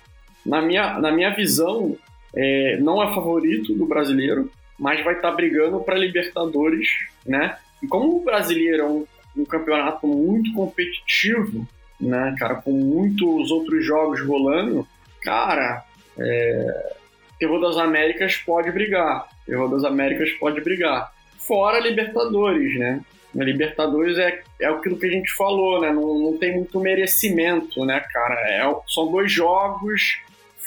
[0.46, 1.96] na minha, na minha visão,
[2.36, 4.50] é, não é favorito do brasileiro,
[4.80, 6.88] mas vai estar brigando para Libertadores,
[7.26, 7.58] né?
[7.82, 9.06] E como o brasileiro é um,
[9.38, 11.68] um campeonato muito competitivo,
[12.00, 14.88] né, cara, com muitos outros jogos rolando,
[15.22, 15.84] cara,
[16.18, 16.94] é,
[17.40, 19.28] Terror das Américas pode brigar.
[19.46, 21.12] Terror das Américas pode brigar.
[21.40, 23.02] Fora Libertadores, né?
[23.34, 25.92] Libertadores é, é aquilo que a gente falou, né?
[25.92, 28.36] Não, não tem muito merecimento, né, cara?
[28.48, 30.20] É, são dois jogos,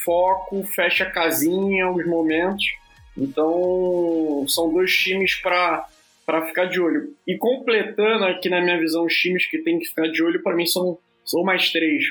[0.05, 2.64] foco, fecha a casinha, os momentos.
[3.16, 5.86] Então, são dois times para
[6.26, 7.14] para ficar de olho.
[7.26, 10.56] E completando aqui na minha visão os times que tem que ficar de olho, para
[10.56, 12.05] mim são, são mais três: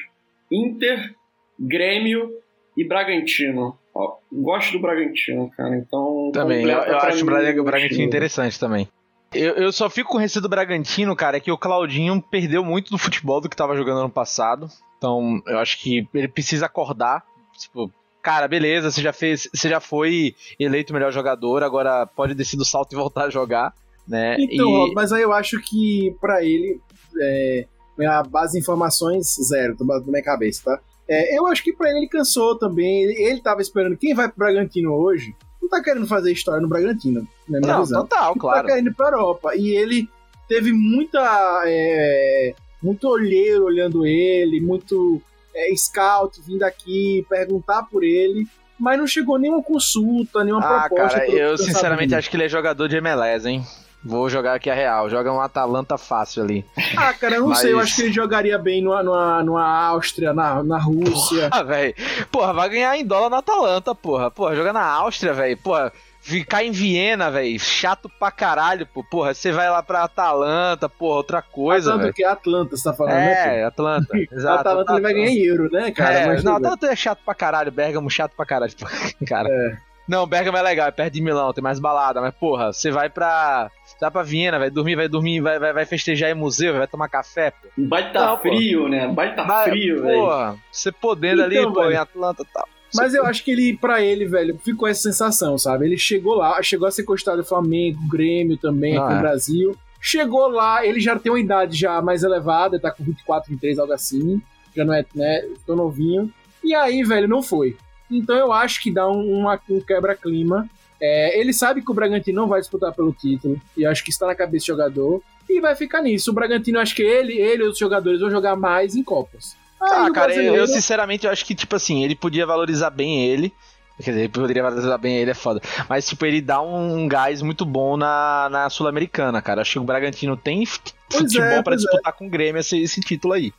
[0.52, 1.14] Inter,
[1.60, 2.30] Grêmio
[2.78, 3.78] e Bragantino.
[3.94, 5.76] Ó, gosto do Bragantino, cara.
[5.76, 6.32] Então.
[6.34, 8.06] Também, eu, eu acho o mim o Bragantino time.
[8.06, 8.88] interessante também.
[9.34, 12.91] Eu, eu só fico com receio do Bragantino, cara, é que o Claudinho perdeu muito
[12.91, 14.68] do futebol do que tava jogando ano passado.
[14.98, 17.24] Então, eu acho que ele precisa acordar.
[17.58, 22.34] Tipo, cara, beleza, você já fez, você já foi eleito o melhor jogador, agora pode
[22.34, 23.74] descer do salto e voltar a jogar,
[24.08, 24.36] né?
[24.40, 26.80] Então, E- mas aí eu acho que pra ele,
[27.22, 27.66] é,
[28.08, 30.80] a base de informações, zero, tô na minha cabeça, tá?
[31.08, 33.04] É, eu acho que pra ele ele cansou também.
[33.04, 35.36] Ele, ele tava esperando quem vai pro Bragantino hoje.
[35.62, 38.02] Não tá querendo fazer história no Bragantino, na minha Não, visão.
[38.04, 38.62] total, claro.
[38.62, 39.54] Tá querendo ir pra Europa.
[39.56, 40.08] E ele
[40.48, 41.64] teve muita.
[41.66, 45.22] é, muito olheiro olhando ele, muito
[45.56, 48.48] é, scout vindo aqui perguntar por ele,
[48.80, 51.20] mas não chegou nenhuma consulta, nenhuma Ah, proposta.
[51.20, 53.64] cara, eu sinceramente acho que ele é jogador de MLS, hein?
[54.06, 55.10] Vou jogar aqui a real.
[55.10, 56.66] Joga um Atalanta fácil ali.
[56.98, 59.66] Ah, cara, eu não Mas- sei, eu acho que ele jogaria bem numa, numa, numa
[59.88, 61.48] Áustria, na, na Rússia.
[61.50, 61.94] Ah, velho.
[62.30, 64.30] Porra, vai ganhar em dólar na Atalanta, porra.
[64.30, 65.56] Porra, joga na Áustria, velho.
[65.58, 65.94] Porra,
[66.24, 67.60] ficar em Viena, velho.
[67.60, 69.04] Chato pra caralho, pô.
[69.04, 72.14] Porra, você vai lá pra Atalanta, porra, outra coisa, Tanto velho.
[72.14, 73.60] que é Atlanta, você tá falando, né?
[73.60, 74.08] É, Atlanta.
[74.10, 74.18] pô?
[74.36, 74.60] Exato.
[74.62, 76.14] Atalanta ele vai ganhar em euro, né, cara?
[76.16, 76.56] é, Mas não.
[76.56, 77.72] Atalanta é chato pra caralho.
[77.72, 78.86] Bergamo chato pra caralho, pô,
[79.28, 79.48] cara.
[79.50, 79.78] É.
[80.06, 83.10] Não, Bergamo é legal, é perto de Milão, tem mais balada, mas porra, você vai
[83.10, 83.70] pra.
[83.86, 86.88] Você vai pra Viena, vai dormir, vai dormir, vai, vai, vai festejar em museu, vai
[86.88, 87.70] tomar café, pô.
[87.88, 88.41] Vai tá Não, pô.
[88.50, 89.08] frio, né?
[89.16, 90.20] Vai tá Vai- frio, velho.
[90.20, 91.94] Porra, você podendo ali, Então, pô, velho.
[91.94, 92.68] em Atlanta e tal.
[92.95, 95.86] Mas eu acho que ele, pra ele, velho, ficou essa sensação, sabe?
[95.86, 99.22] Ele chegou lá, chegou a ser costado do Flamengo, Grêmio também, Ah, aqui no é.
[99.22, 99.76] Brasil.
[99.99, 103.94] Chegou lá, ele já tem uma idade já mais elevada, tá com 24, 23, algo
[103.94, 104.41] assim.
[104.76, 105.48] Já não é, né?
[105.65, 106.32] Tô novinho.
[106.64, 107.78] E aí, velho, não foi.
[108.11, 110.70] Então eu acho que dá um, um quebra-clima.
[111.02, 113.60] É, ele sabe que o Bragantino não vai disputar pelo título.
[113.76, 115.22] E acho que está na cabeça do jogador.
[115.49, 116.32] E vai ficar nisso.
[116.32, 119.56] O Bragantino, acho que ele, ele e os jogadores vão jogar mais em Copas.
[119.91, 122.89] Ah, no cara, eu, brasileiro- eu sinceramente eu acho que, tipo assim, ele podia valorizar
[122.89, 123.53] bem ele.
[123.97, 125.61] Quer dizer, ele poderia valorizar bem ele, é foda.
[125.88, 129.61] Mas, tipo, ele dá um gás muito bom na, na Sul-Americana, cara.
[129.61, 130.64] Acho que o Bragantino tem
[131.10, 131.85] Pois futebol é, pra pois é.
[131.85, 133.53] disputar com o Grêmio esse, esse título aí.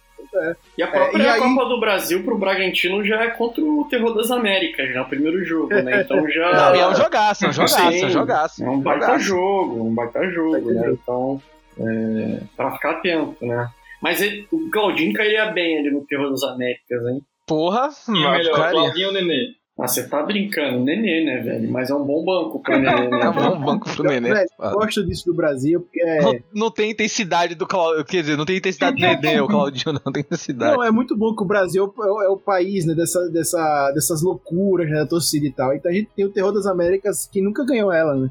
[0.77, 3.87] E a própria É, e aí- Copa do Brasil pro Bragantino já é contra o
[3.89, 5.01] Terror das Américas, né?
[5.01, 6.01] O primeiro jogo, né?
[6.03, 6.53] Então já.
[6.53, 8.65] Não, e é um jogaço, é um jogaço, é um jogaço.
[8.65, 10.91] É um baita jogo, um baita jogo, né?
[10.91, 11.41] Então,
[11.79, 13.69] é, pra ficar atento, né?
[14.05, 17.21] Mas ele- o Claudinho cairia bem ali no Terror das Américas, hein?
[17.47, 19.55] Porra, mas melhor, Claudinho ou Nenê?
[19.77, 21.69] Ah, você tá brincando, Nenê, né, velho?
[21.69, 23.21] Mas é um bom banco pro Nenê, né?
[23.25, 24.33] é um bom banco pro Nenê.
[24.33, 24.73] Velho, foda.
[24.73, 28.05] gosto disso do Brasil, porque é, Não, não tem intensidade do Claudio.
[28.05, 30.77] Quer dizer, não tem intensidade do Nenê, o Claudinho não tem intensidade.
[30.77, 33.91] Não, é muito bom que o Brasil é o, é o país né, dessa, dessa,
[33.93, 35.75] dessas loucuras né, da torcida e tal.
[35.75, 38.31] Então a gente tem o Terror das Américas que nunca ganhou ela, né?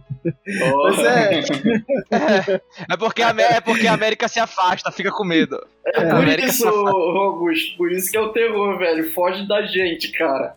[0.74, 1.42] Ó, Mas é,
[2.90, 5.60] É porque, a, é porque a América se afasta, fica com medo.
[5.86, 9.12] É A por isso, Augusto, por isso que é o terror, velho.
[9.12, 10.56] Foge da gente, cara.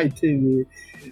[0.00, 0.66] Ah, entendi.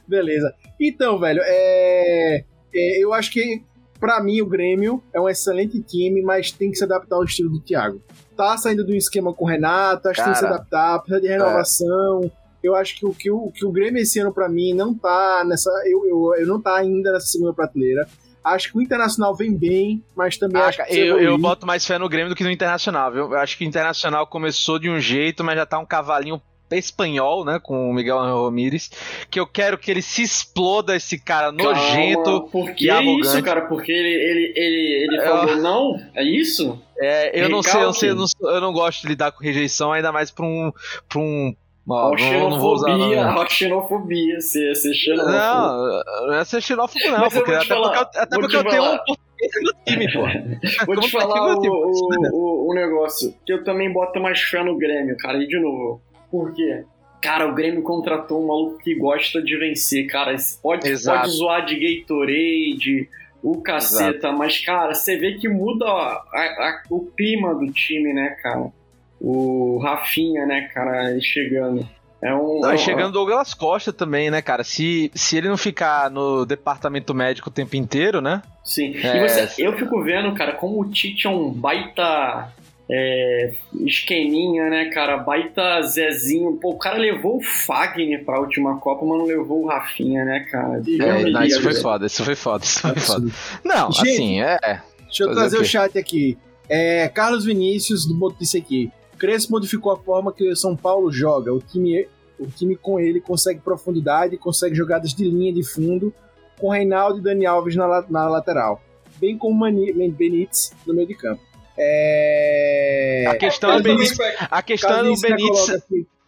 [0.07, 0.55] Beleza.
[0.81, 2.45] Então, velho, é,
[2.75, 3.63] é, eu acho que
[3.99, 7.51] pra mim o Grêmio é um excelente time, mas tem que se adaptar ao estilo
[7.51, 8.01] do Thiago.
[8.37, 11.29] Tá saindo do esquema com o Renato, acho que tem que se adaptar, precisa de
[11.29, 12.31] renovação.
[12.63, 15.45] Eu acho que o, que, o, que o Grêmio esse ano, pra mim, não tá
[15.47, 15.71] nessa.
[15.87, 18.07] Eu, eu, eu não tá ainda nessa segunda prateleira.
[18.43, 21.85] Acho que o Internacional vem bem, mas também Ah, acho que eu, eu boto mais
[21.85, 23.25] fé no Grêmio do que no Internacional, viu?
[23.33, 26.41] Eu acho que o Internacional começou de um jeito, mas já tá um cavalinho
[26.77, 27.59] espanhol, né?
[27.63, 28.91] Com o Miguel Ramírez.
[29.31, 32.23] Que eu quero que ele se exploda, esse cara nojento.
[32.25, 32.87] Calma, por que
[33.21, 33.63] isso, cara?
[33.63, 36.01] Porque ele, ele, ele, ele É, falou não?
[36.15, 36.81] É isso?
[37.01, 39.43] É, eu não sei, eu não sei, eu não, eu não gosto de lidar com
[39.43, 40.73] rejeição, ainda mais pra um.
[41.09, 41.55] Pra um
[41.89, 43.15] ó, a não, não vou usar o nome.
[43.15, 45.33] xenofobia, a xenofobia, ser, ser xenófobo.
[45.33, 48.83] Não, não é ser xenófobo, não, porque, até falar, porque, eu, até porque eu tenho
[48.83, 48.99] um
[49.63, 50.23] no time, pô.
[50.87, 51.75] Vou te falar o, Deus?
[51.75, 55.61] o, o, o negócio, que eu também boto mais fé no Grêmio, cara, e de
[55.61, 56.03] novo.
[56.31, 56.85] Por quê?
[57.21, 60.37] Cara, o Grêmio contratou um maluco que gosta de vencer, cara.
[60.63, 61.21] Pode, Exato.
[61.23, 63.09] pode zoar de Gatorade,
[63.43, 68.37] o caceta, mas, cara, você vê que muda a- a- o clima do time, né,
[68.43, 68.71] cara?
[69.21, 71.89] O Rafinha, né, cara, chegando.
[72.23, 72.61] É um.
[72.61, 74.63] Não, é um- chegando o Douglas Costa também, né, cara?
[74.65, 78.43] Se, se ele não ficar no departamento médico o tempo inteiro, né?
[78.65, 78.97] Sim.
[78.97, 79.17] É.
[79.25, 82.53] E você, eu fico vendo, cara, como o Tite é um baita
[82.91, 83.53] é,
[83.85, 85.17] esqueminha, né, cara?
[85.19, 86.57] Baita Zezinho.
[86.57, 90.41] Pô, o cara levou o Fagner pra última Copa, mas não levou o Rafinha, né,
[90.51, 90.83] cara?
[91.01, 93.31] É, não, isso foi foda, isso foi foda, isso foi foda.
[93.65, 94.81] Não, Gente, assim, é.
[95.05, 96.37] Deixa eu trazer o o chat aqui.
[96.69, 98.91] É, Carlos Vinícius, do Boto disse aqui.
[99.19, 101.53] Crespo modificou a forma que o São Paulo joga.
[101.53, 102.07] O time,
[102.39, 106.13] o time com ele consegue profundidade, consegue jogadas de linha de fundo,
[106.59, 108.81] com Reinaldo e Dani Alves na, na lateral.
[109.19, 111.43] Bem como Mani- Benítez no meio de campo.
[111.79, 113.25] É...
[113.29, 114.19] A questão é o Benítez.
[114.51, 115.83] A questão é Benítez.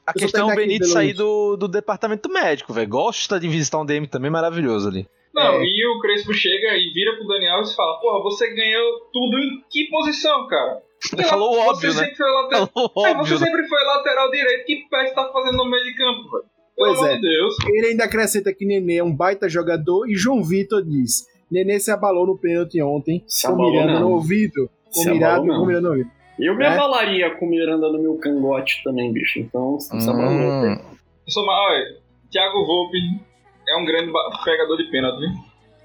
[0.07, 0.93] A questão é o Benítez Belucci.
[0.93, 2.89] sair do, do departamento médico, velho.
[2.89, 5.07] Gosta de visitar um DM também maravilhoso ali.
[5.35, 5.65] Não, É.
[5.65, 9.63] e o Crespo chega e vira pro Daniel e fala: Porra, você ganhou tudo em
[9.71, 10.83] que posição, cara?
[11.13, 12.07] Ele falou o óbvio, você né?
[12.07, 12.67] Sempre foi lateral...
[12.75, 13.47] Falou É, você óbvio, né?
[13.47, 14.65] sempre foi lateral direito.
[14.67, 16.45] Que pé você tá fazendo no meio de campo, velho?
[16.77, 17.15] Pelo Pois amor é.
[17.17, 17.55] de Deus.
[17.69, 21.91] Ele ainda acrescenta que Nenê é um baita jogador e João Vitor diz: Nenê se
[21.93, 24.01] abalou no pênalti ontem, Se com abalou Miranda não.
[24.01, 24.69] no ouvido.
[24.95, 26.11] Com Se Miranda, com Miranda no ouvido.
[26.39, 26.69] Eu me É?
[26.69, 29.39] abalaria com o Miranda no meu cangote também, bicho.
[29.39, 30.73] Então, se Hum.
[31.27, 31.45] Eu sou.
[31.47, 31.85] Olha,
[32.31, 32.97] Thiago Volpe
[33.69, 34.11] é um grande
[34.45, 35.21] pegador de pênalti.
[35.21, 35.29] viu?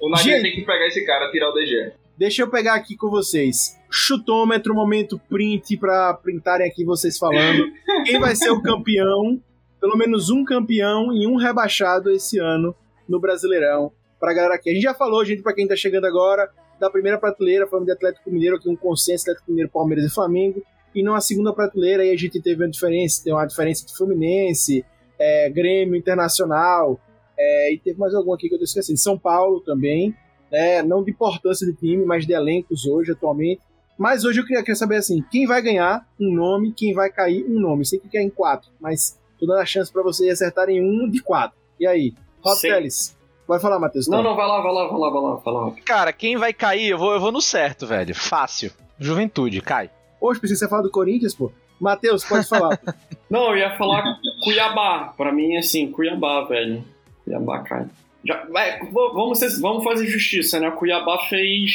[0.02, 0.42] O Gente.
[0.42, 1.92] tem que pegar esse cara, tirar o DG.
[2.18, 3.78] Deixa eu pegar aqui com vocês.
[3.90, 7.66] Chutômetro, momento print pra printarem aqui vocês falando.
[8.06, 9.40] Quem vai ser o campeão?
[9.82, 12.74] Pelo menos um campeão e um rebaixado esse ano
[13.08, 13.92] no Brasileirão.
[14.20, 14.70] Pra galera aqui.
[14.70, 16.50] A gente já falou, gente, pra quem tá chegando agora,
[16.80, 20.62] da primeira prateleira, falando de Atlético Mineiro, aqui um consenso Atlético Mineiro, Palmeiras e Flamengo.
[20.94, 24.86] E na segunda prateleira, aí a gente teve uma diferença, tem uma diferença de Fluminense,
[25.20, 27.00] é, Grêmio Internacional,
[27.38, 28.98] é, e teve mais algum aqui que eu tô esquecendo.
[28.98, 30.16] São Paulo também
[30.52, 33.62] né, não de importância de time, mas de elencos hoje, atualmente.
[33.98, 37.46] Mas hoje eu queria, queria saber assim, quem vai ganhar um nome, quem vai cair
[37.46, 37.86] um nome.
[37.86, 41.22] Sei que quer em quatro, mas tô dando a chance pra vocês acertarem um de
[41.22, 41.58] quatro.
[41.80, 42.14] E aí?
[42.42, 42.60] Rob.
[42.60, 43.15] Teles.
[43.48, 44.08] Vai falar, Matheus.
[44.08, 44.32] Não, então.
[44.32, 45.72] não, vai lá, vai lá, vai lá, vai lá, vai lá.
[45.86, 48.16] Cara, quem vai cair, eu vou, eu vou no certo, velho.
[48.16, 48.72] Fácil.
[49.00, 49.90] Juventude, cai.
[50.20, 51.52] Hoje precisa falar do Corinthians, pô.
[51.80, 52.80] Matheus, pode falar.
[53.30, 54.04] Não, eu ia falar
[54.44, 55.14] Cuiabá.
[55.16, 56.84] Pra mim, assim, Cuiabá, velho.
[57.24, 57.90] Cuiabá, cara.
[58.24, 60.72] Já, vai, vamos, ser- vamos fazer justiça, né?
[60.72, 61.72] Cuiabá fez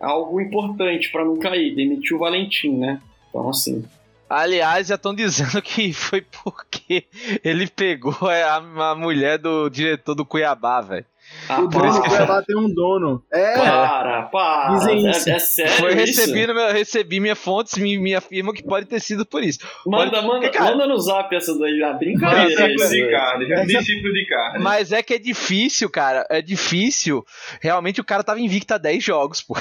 [0.00, 1.74] algo importante pra não cair.
[1.74, 3.00] Demitiu o Valentim, né?
[3.28, 3.84] Então, assim.
[4.32, 7.04] Aliás, já estão dizendo que foi porque
[7.44, 8.56] ele pegou a,
[8.90, 11.04] a mulher do diretor do Cuiabá, velho.
[11.48, 13.24] Ah, o dono do Cuiabá tem um dono.
[13.32, 14.68] É, para, para.
[14.76, 15.30] Dizem isso.
[15.30, 16.20] É, é sério Foi isso?
[16.20, 19.60] recebi, no meu, recebi minha fontes, me, me afirmam que pode ter sido por isso.
[19.86, 21.82] Manda, Pode- manda, Cara- manda no zap essa daí.
[21.82, 22.48] Ah, brincadeira.
[22.48, 23.10] Discípulo isso, de velho.
[23.12, 23.64] carne, já.
[23.64, 24.58] Discípulo de carne.
[24.64, 26.26] Mas é que é difícil, cara.
[26.28, 27.24] É difícil.
[27.60, 29.54] Realmente o cara tava invicto a 10 jogos, pô.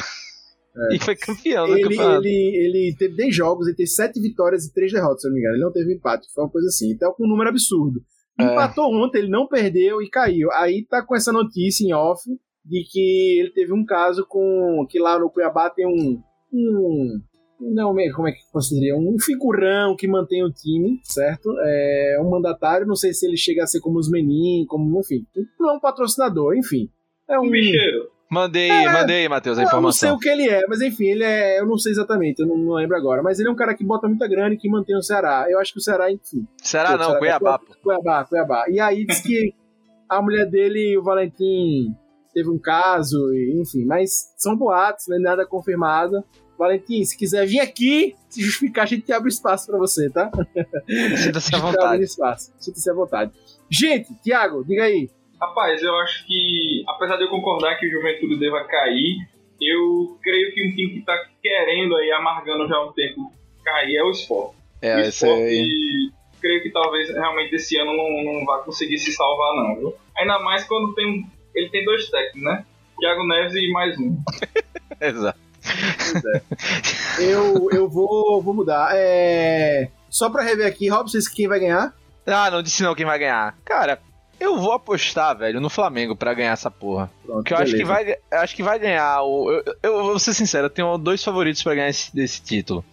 [0.91, 2.25] E foi campeão ele, campeonato.
[2.25, 5.35] ele, ele teve 10 jogos, ele teve 7 vitórias e 3 derrotas, se eu não
[5.35, 5.55] me engano.
[5.55, 6.91] Ele não teve empate, foi uma coisa assim.
[6.91, 8.01] Então, com um número absurdo.
[8.39, 8.43] É.
[8.43, 10.51] Empatou ontem, ele não perdeu e caiu.
[10.53, 12.23] Aí tá com essa notícia em off
[12.65, 14.85] de que ele teve um caso com.
[14.89, 16.21] que lá no Cuiabá tem um.
[16.53, 17.21] um
[17.59, 18.95] não, como é que dizer?
[18.95, 21.53] Um figurão que mantém o time, certo?
[21.59, 25.27] É um mandatário, não sei se ele chega a ser como os Menin, como, enfim.
[25.59, 26.89] Não é um patrocinador, enfim.
[27.29, 27.43] É um.
[27.45, 28.09] Um bicheiro.
[28.31, 30.15] Mandei, É, mandei, Matheus, a Eu não sei informação.
[30.15, 31.59] o que ele é, mas enfim, ele é.
[31.59, 33.21] Eu não sei exatamente, eu não, não lembro agora.
[33.21, 35.45] Mas ele é um cara que bota muita grana e que mantém o Ceará.
[35.49, 36.47] Eu acho que o Ceará, enfim.
[36.63, 37.75] Será não, Ceará- Cuiabá, pô.
[37.83, 38.65] Cuiabá, Cuiabá.
[38.69, 39.53] E aí diz que
[40.07, 41.93] a mulher dele o Valentim
[42.33, 45.17] teve um caso, e, enfim, mas são boatos, né?
[45.19, 46.23] Nada confirmado.
[46.57, 50.31] Valentim, se quiser vir aqui se justificar, a gente abre espaço pra você, tá?
[51.17, 52.05] Sinta-se à vontade.
[52.07, 53.31] Sinta-se à vontade.
[53.69, 55.09] Gente, Thiago, diga aí.
[55.41, 59.17] Rapaz, eu acho que, apesar de eu concordar que o Juventude deva cair,
[59.59, 63.31] eu creio que um time que tá querendo aí, amargando já há um tempo,
[63.63, 64.53] cair é o Sport.
[64.81, 66.11] É, o Sport, aí.
[66.39, 69.95] creio que talvez realmente esse ano não, não vai conseguir se salvar, não, viu?
[70.17, 72.65] Ainda mais quando tem um- ele tem dois técnicos, né?
[72.99, 74.15] Thiago Neves e mais um.
[75.01, 75.39] Exato.
[77.19, 78.91] Eu, eu vou, vou mudar.
[78.93, 79.89] É...
[80.09, 81.93] Só pra rever aqui, Robson, quem vai ganhar?
[82.27, 83.57] Ah, não disse não quem vai ganhar.
[83.65, 83.99] Cara,
[84.41, 87.11] eu vou apostar, velho, no Flamengo pra ganhar essa porra.
[87.23, 89.21] Pronto, Porque eu acho que, vai, acho que vai ganhar.
[89.21, 92.83] O, eu, eu vou ser sincero, eu tenho dois favoritos pra ganhar esse, desse título.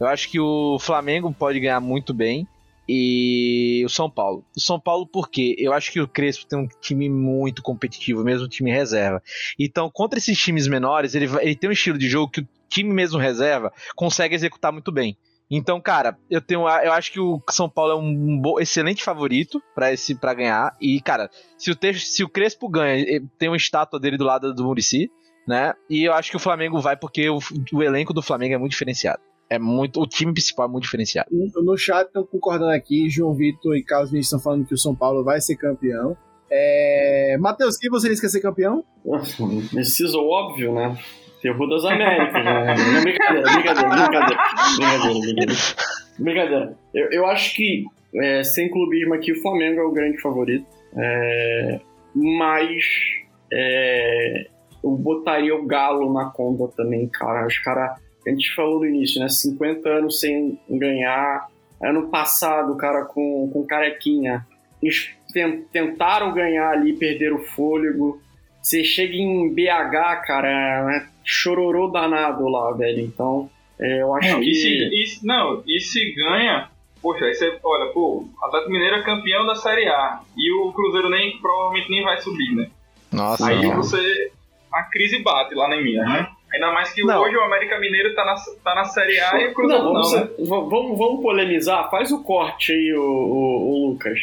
[0.00, 2.48] Eu acho que o Flamengo pode ganhar muito bem
[2.88, 4.42] e o São Paulo.
[4.56, 5.54] O São Paulo por quê?
[5.58, 9.22] Eu acho que o Crespo tem um time muito competitivo, mesmo time reserva.
[9.58, 12.92] Então, contra esses times menores, ele, ele tem um estilo de jogo que o time
[12.92, 15.16] mesmo reserva consegue executar muito bem.
[15.50, 19.62] Então, cara, eu tenho, eu acho que o São Paulo é um bo- excelente favorito
[19.74, 20.74] pra esse para ganhar.
[20.80, 23.04] E, cara, se o, Te- se o Crespo ganha,
[23.38, 25.10] tem uma estátua dele do lado do Murici,
[25.46, 25.74] né?
[25.88, 27.38] E eu acho que o Flamengo vai porque o,
[27.72, 29.20] o elenco do Flamengo é muito diferenciado.
[29.50, 31.28] É muito, o time principal é muito diferenciado.
[31.30, 34.94] No chat estão concordando aqui, João Vitor e Carlos Vinícius estão falando que o São
[34.96, 36.16] Paulo vai ser campeão.
[36.50, 37.36] É...
[37.38, 38.82] Matheus, quem você disse que ia ser campeão?
[39.70, 40.98] Preciso, óbvio, né?
[41.44, 42.74] Terror das Américas, né?
[43.02, 44.42] Brincadeira, brincadeira, brincadeira,
[44.78, 45.52] brincadeira, brincadeira.
[46.18, 46.74] Brincadeira.
[46.94, 47.84] Eu, eu acho que,
[48.16, 50.64] é, sem clubismo aqui, o Flamengo é o grande favorito.
[50.96, 51.80] É,
[52.14, 52.82] mas
[53.52, 54.46] é,
[54.82, 57.46] eu botaria o Galo na conta também, cara.
[57.46, 59.28] Os caras, a gente falou no início, né?
[59.28, 61.46] 50 anos sem ganhar.
[61.82, 64.46] Ano passado, cara com, com carequinha.
[64.82, 68.18] Eles ten- tentaram ganhar ali, perderam o fôlego.
[68.62, 70.48] Você chega em BH, cara,
[70.96, 73.00] é chororô danado lá, velho.
[73.00, 73.48] Então,
[73.80, 74.50] é, eu acho Não, que.
[74.50, 74.68] e se,
[75.02, 76.68] e se- não, e se ganha,
[77.02, 80.72] poxa, aí você, olha, pô, o Atlético Mineiro é campeão da Série A e o
[80.72, 82.68] Cruzeiro nem, provavelmente nem vai subir, né?
[83.12, 83.76] Nossa, Aí não.
[83.76, 84.32] você,
[84.72, 86.28] a crise bate lá na minha, né?
[86.52, 87.20] Ainda mais que Não.
[87.22, 90.02] hoje o América Mineiro tá na, tá na Série A e o Cruzeiro Não, não,
[90.02, 90.28] vamos, né?
[90.38, 91.90] v- vamos, vamos polemizar.
[91.90, 94.18] Faz o corte aí, o, o- o Lucas.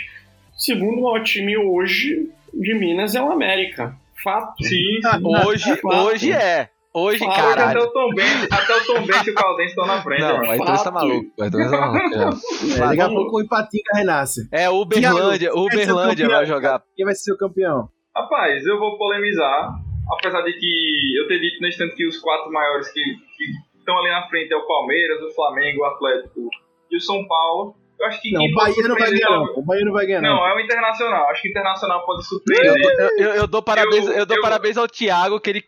[0.56, 3.95] O segundo maior time hoje de Minas é o América.
[4.23, 4.64] Fato.
[4.64, 5.48] Sim, Ah, sim.
[5.48, 5.95] Hoje, Fato.
[6.06, 6.69] hoje é.
[6.93, 7.39] Hoje, Fato.
[7.39, 10.22] Hoje até o Tom Benz, até o Tom Benz e o Caldense estão na frente,
[10.22, 10.39] Não, ó.
[10.39, 10.93] o Arthur tá fato.
[10.93, 11.31] maluco.
[11.38, 12.09] O Arthur tá maluco.
[12.09, 12.30] já.
[12.76, 14.49] É, daqui a pouco o Empatinga renasce.
[14.51, 16.84] É, Uberlândia, vai Uberlândia campeão, vai jogar.
[16.95, 17.88] Quem vai ser o campeão?
[18.15, 19.69] Rapaz, eu vou polemizar,
[20.18, 23.97] apesar de que eu ter dito nesse tanto que os quatro maiores que, que estão
[23.97, 26.49] ali na frente é o Palmeiras, o Flamengo, o Atlético
[26.91, 27.76] e o São Paulo.
[27.97, 29.43] Eu acho que não, o Bahia não vai ganhar, não.
[29.55, 30.35] O Bahia não vai ganhar, não.
[30.35, 31.30] Não, é o Internacional.
[31.30, 32.84] Acho que o Internacional pode surpreender.
[32.84, 35.63] Eu, eu, eu, eu dou parabéns, eu, dou parabéns ao Thiago, que ele,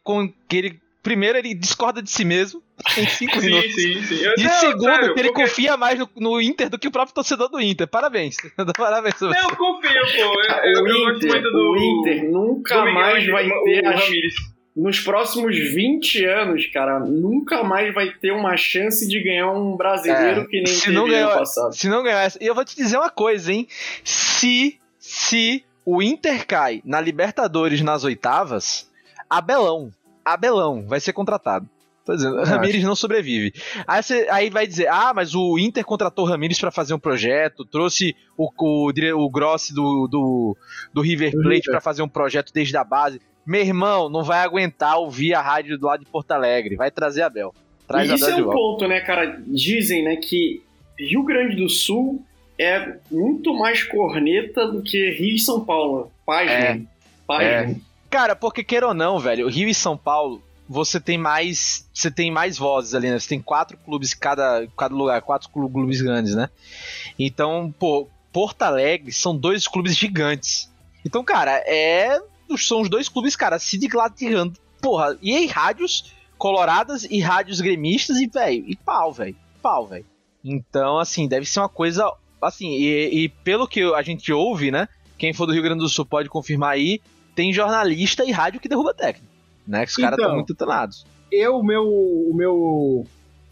[0.49, 0.83] que ele.
[1.03, 2.63] Primeiro, ele discorda de si mesmo
[2.97, 3.75] em cinco sim, minutos.
[3.75, 4.23] Sim, sim, sim.
[4.37, 5.43] E não, segundo, sério, que ele porque...
[5.43, 7.87] confia mais no, no, Inter do que o próprio torcedor do Inter.
[7.87, 8.37] Parabéns.
[8.57, 9.19] Eu parabéns.
[9.19, 10.41] Não, eu confio, pô.
[10.63, 13.85] Eu, o, Inter, do, o Inter nunca mais vai ter.
[13.85, 19.51] O, Ramires nos próximos 20 anos, cara, nunca mais vai ter uma chance de ganhar
[19.51, 21.75] um brasileiro é, que nem se teve não ganhar, ano passado.
[21.75, 23.67] Se não ganhar, e eu vou te dizer uma coisa, hein?
[24.03, 28.89] Se se o Inter cai na Libertadores nas oitavas,
[29.29, 29.91] Abelão,
[30.23, 31.67] Abelão vai ser contratado.
[32.05, 32.87] Tô dizendo, eu Ramires acho.
[32.87, 33.53] não sobrevive.
[33.87, 37.63] Aí, você, aí vai dizer, ah, mas o Inter contratou Ramires para fazer um projeto,
[37.63, 40.57] trouxe o, o, o Grossi do, do,
[40.93, 43.21] do River Plate para fazer um projeto desde a base.
[43.45, 46.75] Meu irmão, não vai aguentar ouvir a rádio do lado de Porto Alegre.
[46.75, 47.53] Vai trazer a Bel.
[47.87, 49.41] Traz e isso Abel é um ponto, né, cara?
[49.47, 50.61] Dizem, né, que
[50.97, 52.23] Rio Grande do Sul
[52.57, 56.11] é muito mais corneta do que Rio e São Paulo.
[56.25, 56.87] Pasmem.
[57.29, 57.43] É.
[57.43, 57.75] É.
[58.13, 61.89] Cara, porque queira ou não, velho, Rio e São Paulo, você tem mais.
[61.91, 63.17] Você tem mais vozes ali, né?
[63.17, 66.47] Você tem quatro clubes cada, cada lugar, quatro clubes grandes, né?
[67.17, 70.71] Então, pô, Porto Alegre são dois clubes gigantes.
[71.03, 72.21] Então, cara, é
[72.55, 74.59] são os dois clubes, cara, se digladiando.
[74.79, 79.35] Porra, e aí rádios coloradas e rádios gremistas e, velho, e pau, velho.
[79.59, 80.05] Pau, velho.
[80.45, 82.13] Então, assim, deve ser uma coisa.
[82.39, 84.87] Assim, e, e, pelo que a gente ouve, né?
[85.17, 87.01] Quem for do Rio Grande do Sul pode confirmar aí.
[87.35, 89.31] Tem jornalista e rádio que derruba técnico.
[89.67, 89.85] Né?
[89.85, 91.05] Que os então, caras estão muito treinados.
[91.31, 93.07] Eu, o meu, o meu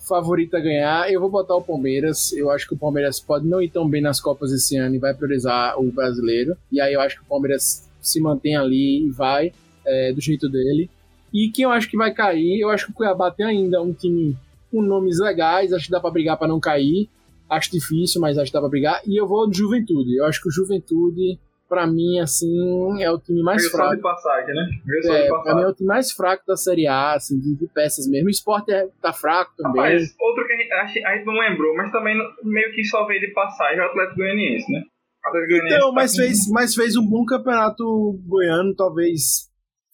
[0.07, 2.31] favorito a ganhar, eu vou botar o Palmeiras.
[2.33, 4.99] Eu acho que o Palmeiras pode não ir tão bem nas Copas esse ano e
[4.99, 6.55] vai priorizar o brasileiro.
[6.71, 9.53] E aí eu acho que o Palmeiras se mantém ali e vai
[9.85, 10.89] é, do jeito dele.
[11.33, 13.93] E quem eu acho que vai cair, eu acho que o Cuiabá tem ainda um
[13.93, 14.35] time
[14.69, 17.09] com nomes legais, acho que dá para brigar para não cair.
[17.49, 19.01] Acho difícil, mas acho que dá para brigar.
[19.05, 20.15] E eu vou de Juventude.
[20.15, 21.37] Eu acho que o Juventude,
[21.71, 23.95] para mim, assim, é o time mais fraco.
[23.95, 24.69] de passagem, né?
[25.05, 28.09] é, pra mim é o time mais fraco da Série A, assim, de, de peças
[28.09, 28.27] mesmo.
[28.27, 29.81] O Sport é, tá fraco também.
[29.81, 33.21] Rapaz, outro que a gente, a gente não lembrou, mas também meio que só veio
[33.21, 34.81] de passagem é o Atlético Goianiense, né?
[35.65, 39.47] Então, mas fez, mas fez um bom campeonato goiano, talvez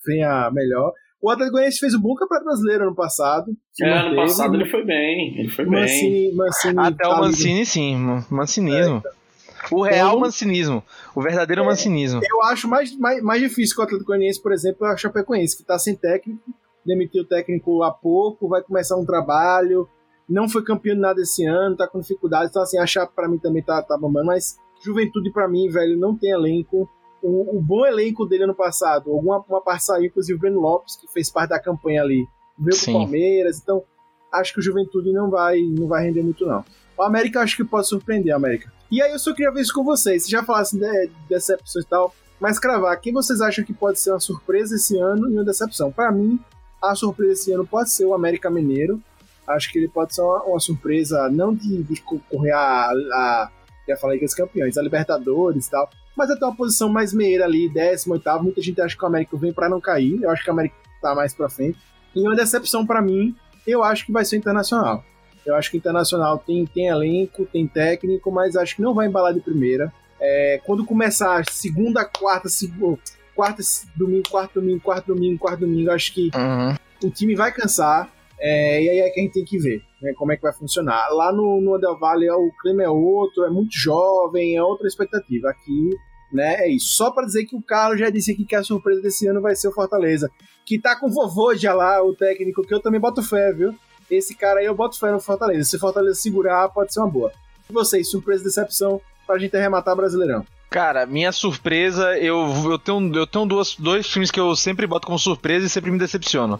[0.03, 0.91] venha melhor.
[1.21, 3.51] O Atlético Goianiense fez um bom campeonato brasileiro ano passado.
[3.83, 5.37] É, ano passado ele foi bem.
[5.37, 6.35] Ele foi Mancini, bem.
[6.35, 8.23] Mancini Até tá o Mancini, sim.
[8.31, 9.03] Mancinismo.
[9.05, 9.26] É.
[9.71, 10.83] O real então, mancinismo.
[11.15, 12.21] O verdadeiro é, mancinismo.
[12.23, 15.55] Eu acho mais, mais, mais difícil que o Atlético Goianiense, por exemplo, é o Chapecoense,
[15.55, 16.41] que está sem técnico,
[16.85, 19.87] demitiu o técnico há pouco, vai começar um trabalho,
[20.29, 22.49] não foi campeão de nada esse ano, está com dificuldade.
[22.49, 25.97] Então, assim, a Chape para mim também tá, tá bombando, mas Juventude, para mim, velho,
[25.97, 26.89] não tem elenco.
[27.21, 30.95] O, o, bom elenco dele ano passado, alguma uma parte saiu, inclusive o Breno Lopes,
[30.95, 32.27] que fez parte da campanha ali,
[32.59, 33.83] veio pro Palmeiras, então
[34.31, 36.63] acho que o Juventude não vai, não vai render muito, não.
[36.97, 38.71] O América acho que pode surpreender América.
[38.91, 40.23] E aí eu só queria ver isso com vocês.
[40.23, 44.11] Vocês já falassem de decepções e tal, mas cravar, quem vocês acham que pode ser
[44.11, 45.91] uma surpresa esse ano e uma decepção?
[45.91, 46.39] Para mim,
[46.81, 49.01] a surpresa esse ano pode ser o América Mineiro.
[49.47, 53.51] Acho que ele pode ser uma, uma surpresa, não de, de correr a, a
[53.87, 55.89] já falei que os campeões, a Libertadores e tal.
[56.15, 59.53] Mas até uma posição mais meia ali, 18 Muita gente acha que o América vem
[59.53, 60.21] para não cair.
[60.21, 61.77] Eu acho que o América tá mais pra frente.
[62.13, 63.35] E uma decepção para mim,
[63.65, 65.03] eu acho que vai ser o Internacional.
[65.47, 69.07] Eu acho que o Internacional tem, tem elenco, tem técnico, mas acho que não vai
[69.07, 69.93] embalar de primeira.
[70.19, 72.99] É, quando começar segunda, quarta, segunda,
[73.33, 73.63] quarta,
[73.95, 76.75] domingo, quarto domingo, quarto domingo, quarto domingo, acho que uhum.
[77.07, 78.11] o time vai cansar.
[78.39, 80.51] É, e aí é que a gente tem que ver né, como é que vai
[80.51, 81.07] funcionar.
[81.11, 85.49] Lá no, no Del Valle o clima é outro, é muito jovem, é outra expectativa.
[85.49, 85.89] Aqui,
[86.31, 86.89] né, é isso.
[86.89, 89.55] Só para dizer que o Carlos já disse aqui que a surpresa desse ano vai
[89.55, 90.29] ser o Fortaleza,
[90.65, 93.73] que tá com o vovô já lá, o técnico, que eu também boto fé, viu?
[94.09, 95.69] Esse cara aí eu boto fé no Fortaleza.
[95.69, 97.31] Se o Fortaleza segurar, pode ser uma boa.
[97.69, 100.45] E vocês, surpresa e decepção pra gente arrematar Brasileirão?
[100.69, 105.07] Cara, minha surpresa, eu, eu tenho, eu tenho duas, dois times que eu sempre boto
[105.07, 106.59] como surpresa e sempre me decepcionam.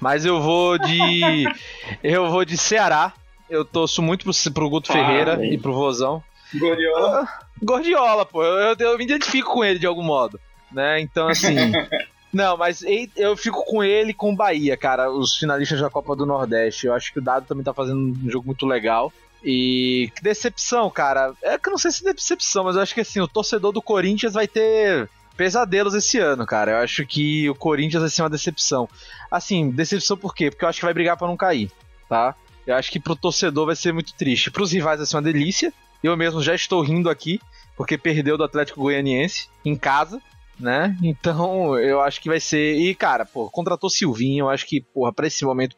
[0.00, 1.44] Mas eu vou de.
[2.02, 3.12] eu vou de Ceará.
[3.48, 5.54] Eu torço muito pro, pro Guto ah, Ferreira bem.
[5.54, 6.22] e pro Vozão.
[6.54, 7.22] Gordiola?
[7.22, 8.44] Ah, Gordiola, pô.
[8.44, 10.40] Eu, eu, eu, me identifico com ele de algum modo.
[10.70, 11.00] Né?
[11.00, 11.56] Então, assim.
[12.32, 12.82] Não, mas
[13.16, 16.86] eu fico com ele e com o Bahia, cara, os finalistas da Copa do Nordeste.
[16.86, 19.12] Eu acho que o Dado também tá fazendo um jogo muito legal.
[19.42, 21.32] E que decepção, cara.
[21.42, 23.72] É que eu não sei se é decepção, mas eu acho que assim, o torcedor
[23.72, 26.72] do Corinthians vai ter pesadelos esse ano, cara.
[26.72, 28.88] Eu acho que o Corinthians vai ser uma decepção.
[29.30, 30.50] Assim, decepção por quê?
[30.50, 31.70] Porque eu acho que vai brigar para não cair,
[32.08, 32.34] tá?
[32.66, 34.50] Eu acho que pro torcedor vai ser muito triste.
[34.50, 35.72] Pros rivais vai ser uma delícia.
[36.02, 37.40] Eu mesmo já estou rindo aqui,
[37.76, 40.20] porque perdeu do Atlético Goianiense em casa.
[40.60, 40.96] Né?
[41.02, 42.76] Então, eu acho que vai ser.
[42.76, 45.76] E, cara, pô, contratou Silvinho, eu acho que, porra, pra esse momento,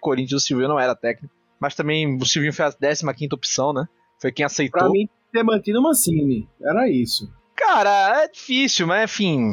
[0.00, 1.34] Corinthians, o Silvinho não era técnico.
[1.60, 3.86] Mas também o Silvinho foi a 15 opção, né?
[4.20, 4.80] Foi quem aceitou.
[4.80, 6.48] Pra mim, ter mantido o Mancini.
[6.62, 7.30] Era isso.
[7.54, 9.52] Cara, é difícil, mas enfim.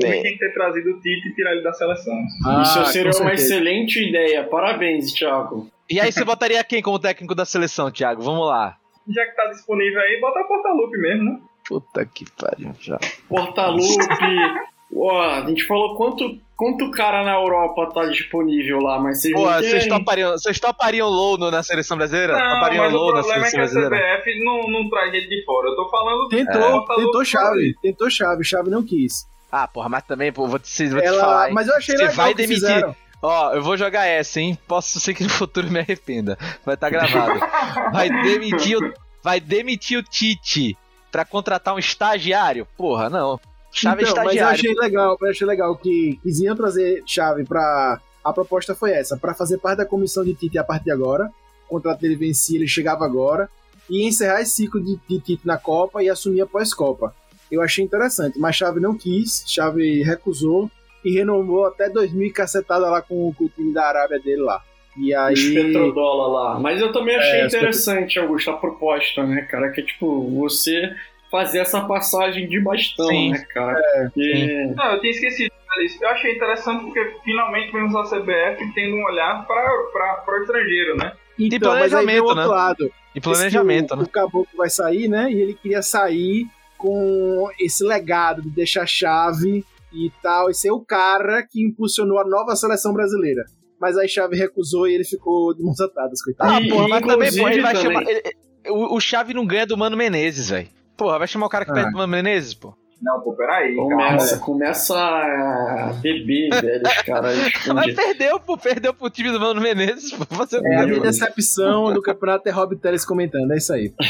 [0.00, 2.14] Tem que ter trazido o Tite e tirar ele da seleção.
[2.46, 4.44] Ah, Isso seria uma excelente ideia.
[4.44, 5.68] Parabéns, Thiago.
[5.90, 8.22] E aí você botaria quem como técnico da seleção, Thiago?
[8.22, 8.78] Vamos lá.
[9.08, 11.40] Já que tá disponível aí, bota a Portalupe mesmo, né?
[11.68, 12.98] Puta que pariu, já.
[13.28, 14.04] Portalupe.
[14.96, 19.44] Ó, a gente falou quanto, quanto cara na Europa tá disponível lá, mas vocês Pô,
[19.46, 22.34] vocês topariam, vocês topariam low na seleção brasileira?
[22.38, 23.96] Não, topariam low o na seleção é que a brasileira?
[23.96, 25.68] CBF não, não traz gente de fora.
[25.68, 26.28] Eu tô falando...
[26.28, 27.74] Tentou, É, tentou chave.
[27.82, 28.44] Tentou chave.
[28.44, 29.26] Chave não quis.
[29.50, 32.02] Ah, porra, mas também, pô, vou te, vou te Ela, falar, mas eu achei Você
[32.02, 32.62] legal vai que demitir.
[32.62, 32.96] fizeram.
[33.22, 34.56] Ó, eu vou jogar essa, hein?
[34.68, 36.38] Posso ser que no futuro me arrependa.
[36.64, 37.40] Vai estar gravado.
[37.90, 38.92] Vai demitir o,
[39.22, 40.76] vai demitir o Tite
[41.14, 42.66] pra contratar um estagiário?
[42.76, 43.38] Porra, não.
[43.70, 44.58] Chave é então, mas eu estagiário.
[44.58, 48.00] achei legal, eu achei legal que eles iam trazer chave pra.
[48.24, 51.30] A proposta foi essa, pra fazer parte da comissão de Tite a partir de agora.
[51.66, 53.48] O contrato dele vencia, ele chegava agora.
[53.88, 57.14] E encerrar esse ciclo de, de Tite na Copa e assumir a pós-Copa.
[57.48, 60.68] Eu achei interessante, mas Chave não quis, Chave recusou
[61.04, 64.64] e renovou até 2000 cacetada lá com, com o time da Arábia dele lá.
[64.96, 65.34] E aí.
[65.34, 66.60] Os petrodólar lá.
[66.60, 69.70] Mas eu também achei É, interessante, Augusto, a proposta, né, cara?
[69.70, 70.94] Que é tipo, você
[71.30, 73.30] fazer essa passagem de bastão, Sim.
[73.30, 73.80] né, cara?
[74.04, 74.72] Porque...
[74.76, 75.98] Não, eu tinha esquecido disso.
[76.00, 81.12] Eu achei interessante porque finalmente vemos a CBF tendo um olhar para o estrangeiro, né?
[81.38, 82.46] Então, mas o planejamento, outro né?
[82.46, 82.92] lado.
[83.14, 84.02] E planejamento, que o, né?
[84.04, 85.30] O caboclo vai sair, né?
[85.30, 86.46] E ele queria sair
[86.78, 92.24] com esse legado de deixar chave e tal, e ser o cara que impulsionou a
[92.24, 93.44] nova seleção brasileira.
[93.84, 96.50] Mas aí Chave recusou e ele ficou de mãos atadas, coitado.
[96.54, 98.10] Ah, porra, mas também, pô, ele vai inclusive chamar.
[98.10, 98.22] ele-
[98.70, 100.68] o, o Chave não ganha do Mano Menezes, velho.
[100.96, 101.74] Porra, vai chamar o cara que Ah.
[101.74, 102.72] perde do Mano Menezes, pô.
[103.02, 103.74] Não, pô, peraí.
[103.76, 107.36] Começa, começa a beber, velho, os caras
[107.74, 110.24] Mas perdeu, pô, perdeu pro time do Mano Menezes, pô.
[110.34, 113.92] Fazer o É, a minha decepção do campeonato é Rob Teles comentando, é isso aí.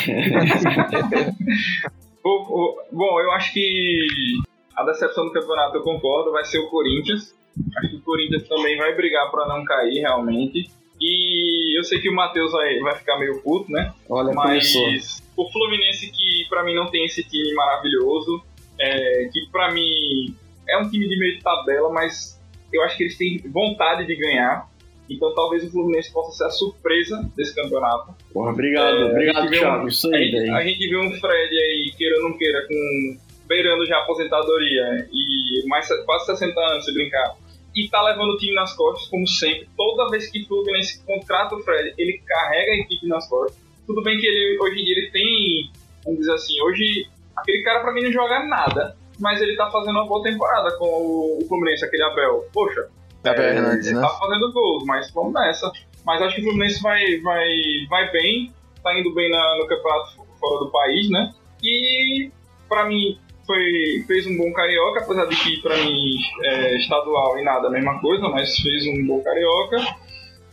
[2.25, 4.07] O- o- bom, eu acho que
[4.77, 7.35] a decepção do campeonato, eu concordo, vai ser o Corinthians.
[7.79, 10.71] Acho que o Corinthians também vai brigar pra não cair, realmente.
[11.01, 13.93] E eu sei que o Matheus vai, vai ficar meio puto, né?
[14.09, 15.45] Olha, Mas começou.
[15.45, 18.43] o Fluminense, que pra mim não tem esse time maravilhoso,
[18.79, 20.35] é, que pra mim
[20.69, 22.41] é um time de meio de tabela, mas
[22.73, 24.69] eu acho que eles têm vontade de ganhar.
[25.11, 28.15] Então talvez o Fluminense possa ser a surpresa desse campeonato.
[28.33, 29.85] Porra, obrigado, É, obrigado, Thiago.
[29.85, 32.67] um- Isso A aí, gente, a gente viu um Fred aí, queira ou não queira,
[32.67, 37.35] com beirando já a aposentadoria e mais quase 60 anos, se brincar.
[37.75, 39.69] E tá levando o time nas costas, como sempre.
[39.77, 43.59] Toda vez que o Fluminense contrata o Fred, ele carrega a equipe nas costas.
[43.87, 45.71] Tudo bem que ele, hoje em dia ele tem,
[46.05, 47.07] vamos dizer assim, hoje
[47.37, 50.87] aquele cara pra mim não joga nada, mas ele tá fazendo uma boa temporada com
[50.87, 52.47] o, o Fluminense, aquele Abel.
[52.53, 52.89] Poxa,
[53.25, 54.03] Abel é, Hernandes, ele né?
[54.03, 55.71] tá fazendo gols, mas vamos nessa.
[56.07, 57.47] Mas acho que o Fluminense vai, vai,
[57.89, 58.53] vai bem,
[58.83, 61.35] tá indo bem na- no campeonato fora do país, né?
[61.63, 62.31] E
[62.69, 66.11] pra mim foi, fez um bom carioca, apesar de que pra mim
[66.43, 69.77] é, estadual e nada a mesma coisa, mas fez um bom carioca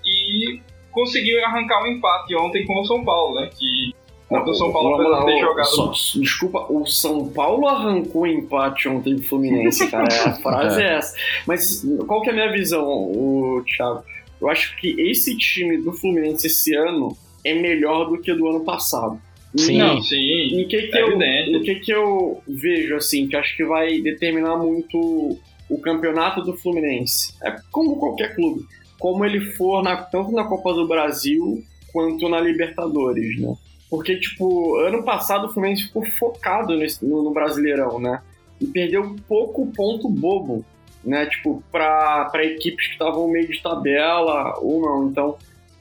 [0.06, 0.60] e
[0.92, 3.50] conseguiu arrancar um empate ontem com o São Paulo, né?
[3.58, 3.94] Que
[4.30, 9.24] o São Paulo, apesar ter jogado só- desculpa, o São Paulo arrancou empate ontem do
[9.24, 10.08] Fluminense, cara.
[10.26, 10.94] A frase é.
[10.96, 11.18] essa.
[11.46, 14.04] Mas qual que é a minha visão, o Thiago?
[14.42, 18.64] Eu acho que esse time do Fluminense esse ano é melhor do que do ano
[18.64, 19.20] passado.
[19.56, 19.78] Sim.
[19.78, 20.62] Não, sim.
[20.62, 21.58] Em que que É eu, evidente.
[21.58, 25.38] o que que eu vejo assim que acho que vai determinar muito
[25.70, 27.34] o campeonato do Fluminense?
[27.44, 28.64] É como qualquer clube,
[29.00, 31.62] como ele for na, tanto na Copa do Brasil
[31.92, 33.54] quanto na Libertadores, né?
[33.90, 38.22] Porque tipo ano passado o Fluminense ficou focado nesse- no, no Brasileirão, né?
[38.62, 40.64] E perdeu pouco ponto bobo,
[41.04, 41.26] né?
[41.26, 45.08] Tipo para para equipes que estavam meio de tabela ou não.
[45.10, 45.36] Então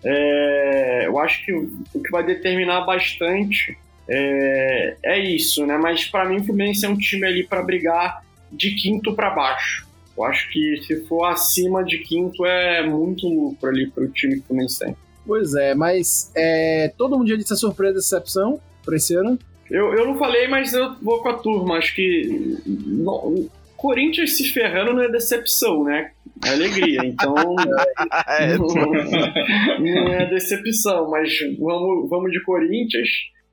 [0.05, 1.69] é, eu acho que o
[2.03, 3.77] que vai determinar bastante
[4.09, 5.77] é, é isso, né?
[5.79, 9.87] Mas pra mim o Fluminense é um time ali pra brigar de quinto pra baixo.
[10.17, 14.41] Eu acho que se for acima de quinto é muito lucro ali pro time que
[14.41, 14.97] o Fluminense tem.
[15.27, 19.39] Pois é, mas é, todo mundo já disse a surpresa e decepção pra esse ano.
[19.71, 21.77] Eu, eu não falei, mas eu vou com a turma.
[21.77, 26.11] Acho que não- Corinthians se ferrando não é decepção, né?
[26.45, 27.01] É alegria.
[27.05, 27.35] Então
[28.29, 33.09] É, não, não é decepção, mas vamos, vamos de Corinthians.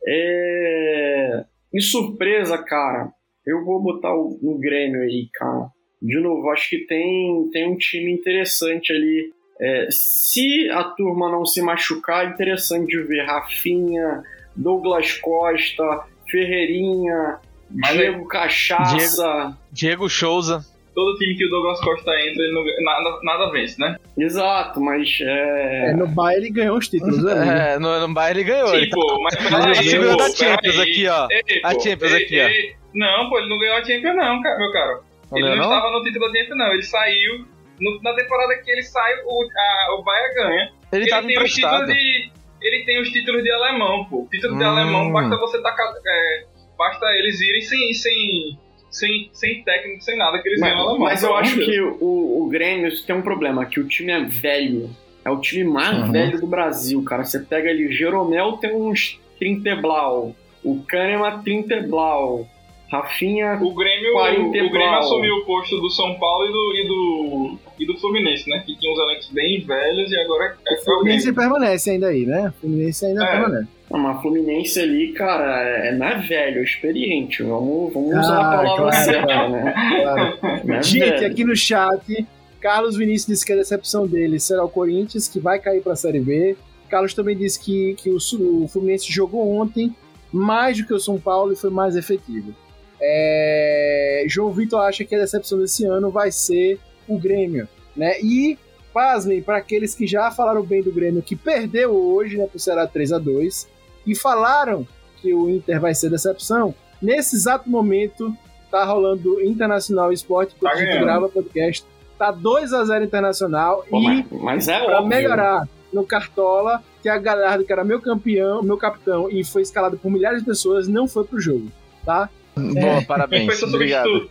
[0.07, 1.43] É...
[1.73, 3.11] E surpresa, cara,
[3.45, 5.67] eu vou botar o, o Grêmio aí, cara.
[6.01, 9.31] De novo, acho que tem, tem um time interessante ali.
[9.59, 14.23] É, se a turma não se machucar, é interessante de ver Rafinha,
[14.55, 17.39] Douglas Costa, Ferreirinha,
[17.71, 18.27] Mas Diego é...
[18.27, 19.33] Cachaça.
[19.33, 20.76] Diego, Diego Souza.
[20.97, 23.97] Todo time que o Douglas Costa entra, ele não, nada, nada vence, né?
[24.17, 25.91] Exato, mas é...
[25.91, 27.35] é no Bayern ele ganhou os títulos, né?
[27.75, 28.69] É, no, no Bayern ele ganhou.
[28.69, 28.97] Sim, ele tá...
[29.21, 31.27] mas peraí, ele ganhou da Champions aqui, ó.
[31.29, 32.87] Ei, a Champions ei, aqui, ó.
[32.95, 35.03] Não, pô, ele não ganhou a Champions não, cara, meu caro.
[35.29, 37.45] Não ele não, não, estava no título da Champions não, ele saiu...
[37.79, 40.71] No, na temporada que ele sai, o, a, o Bayern ganha.
[40.91, 41.43] Ele, ele tem emprestado.
[41.43, 42.31] os títulos de...
[42.59, 44.27] Ele tem os títulos de alemão, pô.
[44.31, 44.57] Título hum.
[44.57, 45.93] de alemão, basta você tacar...
[46.07, 46.45] É,
[46.75, 47.93] basta eles irem sem...
[47.93, 48.57] sem
[48.89, 50.99] sem, sem técnico, sem nada, que eles mas, alemão.
[50.99, 54.89] Mas eu acho que o, o Grêmio tem um problema, que o time é velho.
[55.23, 56.11] É o time mais uhum.
[56.11, 57.23] velho do Brasil, cara.
[57.23, 62.47] Você pega ali, Jeromel tem uns 30 blau, o Kahneman 30 blau,
[62.91, 63.59] Rafinha.
[63.61, 67.57] O Grêmio, o, o Grêmio assumiu o posto do São Paulo e do, e do,
[67.79, 68.63] e do Fluminense, né?
[68.65, 72.49] Que tinha uns elencos bem velhos e agora é o Fluminense permanece ainda aí, né?
[72.49, 73.31] O Fluminense ainda é.
[73.31, 73.67] permanece.
[73.91, 77.43] Não, mas Fluminense ali, cara, é, não é velho, é experiente.
[77.43, 79.73] Vamos, vamos ah, usar a palavra claro, certa, né?
[80.01, 80.39] Claro.
[80.73, 81.27] É Gente, velho.
[81.27, 82.27] aqui no chat,
[82.61, 85.95] Carlos Vinícius disse que a decepção dele será o Corinthians, que vai cair para a
[85.97, 86.55] Série B.
[86.89, 88.17] Carlos também disse que, que o,
[88.63, 89.93] o Fluminense jogou ontem
[90.31, 92.53] mais do que o São Paulo e foi mais efetivo.
[93.01, 94.25] É...
[94.27, 98.19] João Vitor acha que a decepção desse ano vai ser o Grêmio, né?
[98.21, 98.57] E,
[98.93, 102.85] pasmem, para aqueles que já falaram bem do Grêmio, que perdeu hoje, né, pro Ceará
[102.85, 103.67] 3 a 2
[104.05, 104.87] e falaram
[105.21, 108.35] que o Inter vai ser decepção, nesse exato momento
[108.69, 111.85] tá rolando Internacional Esporte, porque tá a gente grava podcast,
[112.17, 117.17] tá 2 a 0 Internacional Pô, e mas, é pra melhorar no Cartola, que a
[117.17, 121.07] Galhardo, que era meu campeão, meu capitão e foi escalado por milhares de pessoas, não
[121.07, 121.71] foi pro jogo,
[122.05, 122.29] tá?
[122.57, 123.61] Boa, parabéns.
[123.63, 124.29] Obrigado.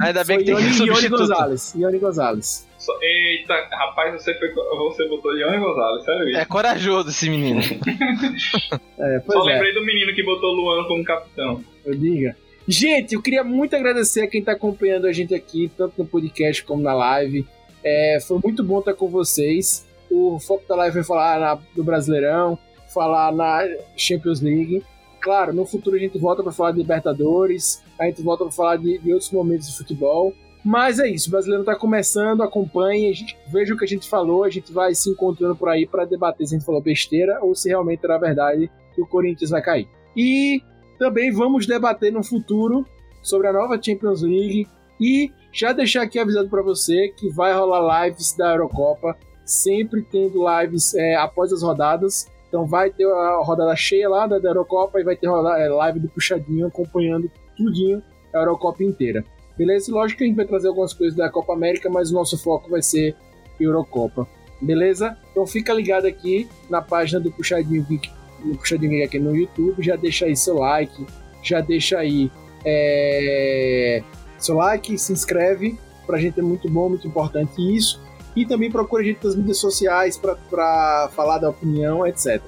[0.00, 1.02] Ainda bem que tem Ione, substituto.
[1.02, 1.74] Ione Gonzalez.
[1.74, 2.68] Ione Gonzalez.
[3.02, 6.38] Eita, rapaz, você, foi, você botou Ione Gonzalez, sério isso?
[6.38, 7.60] É corajoso esse menino.
[8.98, 9.52] é, Só é.
[9.52, 11.64] lembrei do menino que botou Luan como capitão.
[11.84, 12.36] Eu diga.
[12.66, 16.62] Gente, eu queria muito agradecer a quem está acompanhando a gente aqui, tanto no podcast
[16.64, 17.46] como na live.
[17.82, 19.86] É, foi muito bom estar com vocês.
[20.10, 22.58] O foco da live foi falar na, do Brasileirão,
[22.92, 24.82] falar na Champions League
[25.24, 28.76] claro, no futuro a gente volta para falar de Libertadores, a gente volta para falar
[28.76, 30.34] de, de, outros momentos de futebol.
[30.62, 34.44] Mas é isso, o brasileiro está começando, acompanhe, gente, veja o que a gente falou,
[34.44, 37.54] a gente vai se encontrando por aí para debater se a gente falou besteira ou
[37.54, 39.88] se realmente era verdade que o Corinthians vai cair.
[40.16, 40.62] E
[40.98, 42.86] também vamos debater no futuro
[43.22, 44.66] sobre a nova Champions League
[45.00, 50.44] e já deixar aqui avisado para você que vai rolar lives da Eurocopa, sempre tendo
[50.48, 52.26] lives é, após as rodadas.
[52.54, 55.98] Então vai ter a rodada cheia lá da, Eurocopa e vai ter rodada, é, live
[55.98, 58.00] do Puxadinho acompanhando tudinho
[58.32, 59.24] a Eurocopa inteira.
[59.58, 59.92] Beleza?
[59.92, 62.70] Lógico que a gente vai trazer algumas coisas da Copa América, mas o nosso foco
[62.70, 63.16] vai ser
[63.58, 64.24] Eurocopa.
[64.62, 65.18] Beleza?
[65.32, 68.08] Então fica ligado aqui na página do Puxadinho Geek,
[68.44, 71.04] no Puxadinho Geek aqui no YouTube, já deixa aí seu like,
[71.42, 72.30] já deixa aí
[72.64, 74.00] é,
[74.38, 75.76] seu like, se inscreve,
[76.06, 78.00] pra gente é muito bom, muito importante isso.
[78.34, 82.42] E também procura a gente nas mídias sociais para falar da opinião, etc.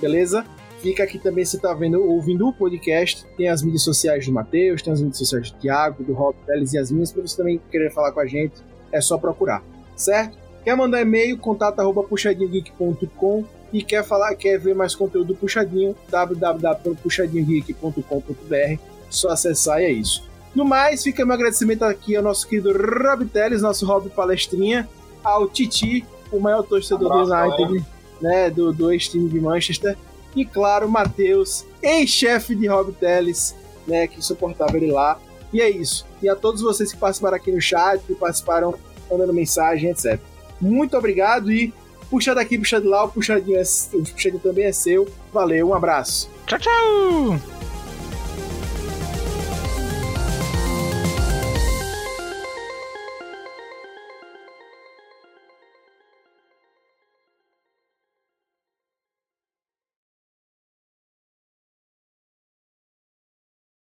[0.00, 0.44] Beleza?
[0.80, 4.80] Fica aqui também, se está vendo, ouvindo o podcast, tem as mídias sociais do Matheus,
[4.80, 7.60] tem as mídias sociais do Thiago, do Rob Teles e as minhas, para você também
[7.70, 8.54] querer falar com a gente,
[8.92, 9.62] é só procurar,
[9.96, 10.38] certo?
[10.62, 15.96] Quer mandar e-mail, contato arroba puxadinhogeek.com e quer falar, quer ver mais conteúdo do Puxadinho,
[16.10, 20.22] www.puxadinhogeek.com.br, só acessar e é isso.
[20.54, 24.88] No mais, fica meu agradecimento aqui ao nosso querido Rob Teles, nosso Rob Palestrinha,
[25.22, 27.84] ao Titi, o maior torcedor do United,
[28.20, 29.96] né, do, do ex-time de Manchester,
[30.36, 33.54] e claro, Matheus, ex-chefe de Rob Teles,
[33.86, 35.18] né, que suportava ele lá.
[35.52, 36.06] E é isso.
[36.22, 38.74] E a todos vocês que participaram aqui no chat, que participaram
[39.10, 40.20] mandando mensagem, etc.
[40.60, 41.72] Muito obrigado e
[42.10, 43.62] puxa daqui, puxa de lá, o puxadinho, é,
[43.94, 45.08] o puxadinho também é seu.
[45.32, 46.28] Valeu, um abraço.
[46.46, 47.67] Tchau, tchau!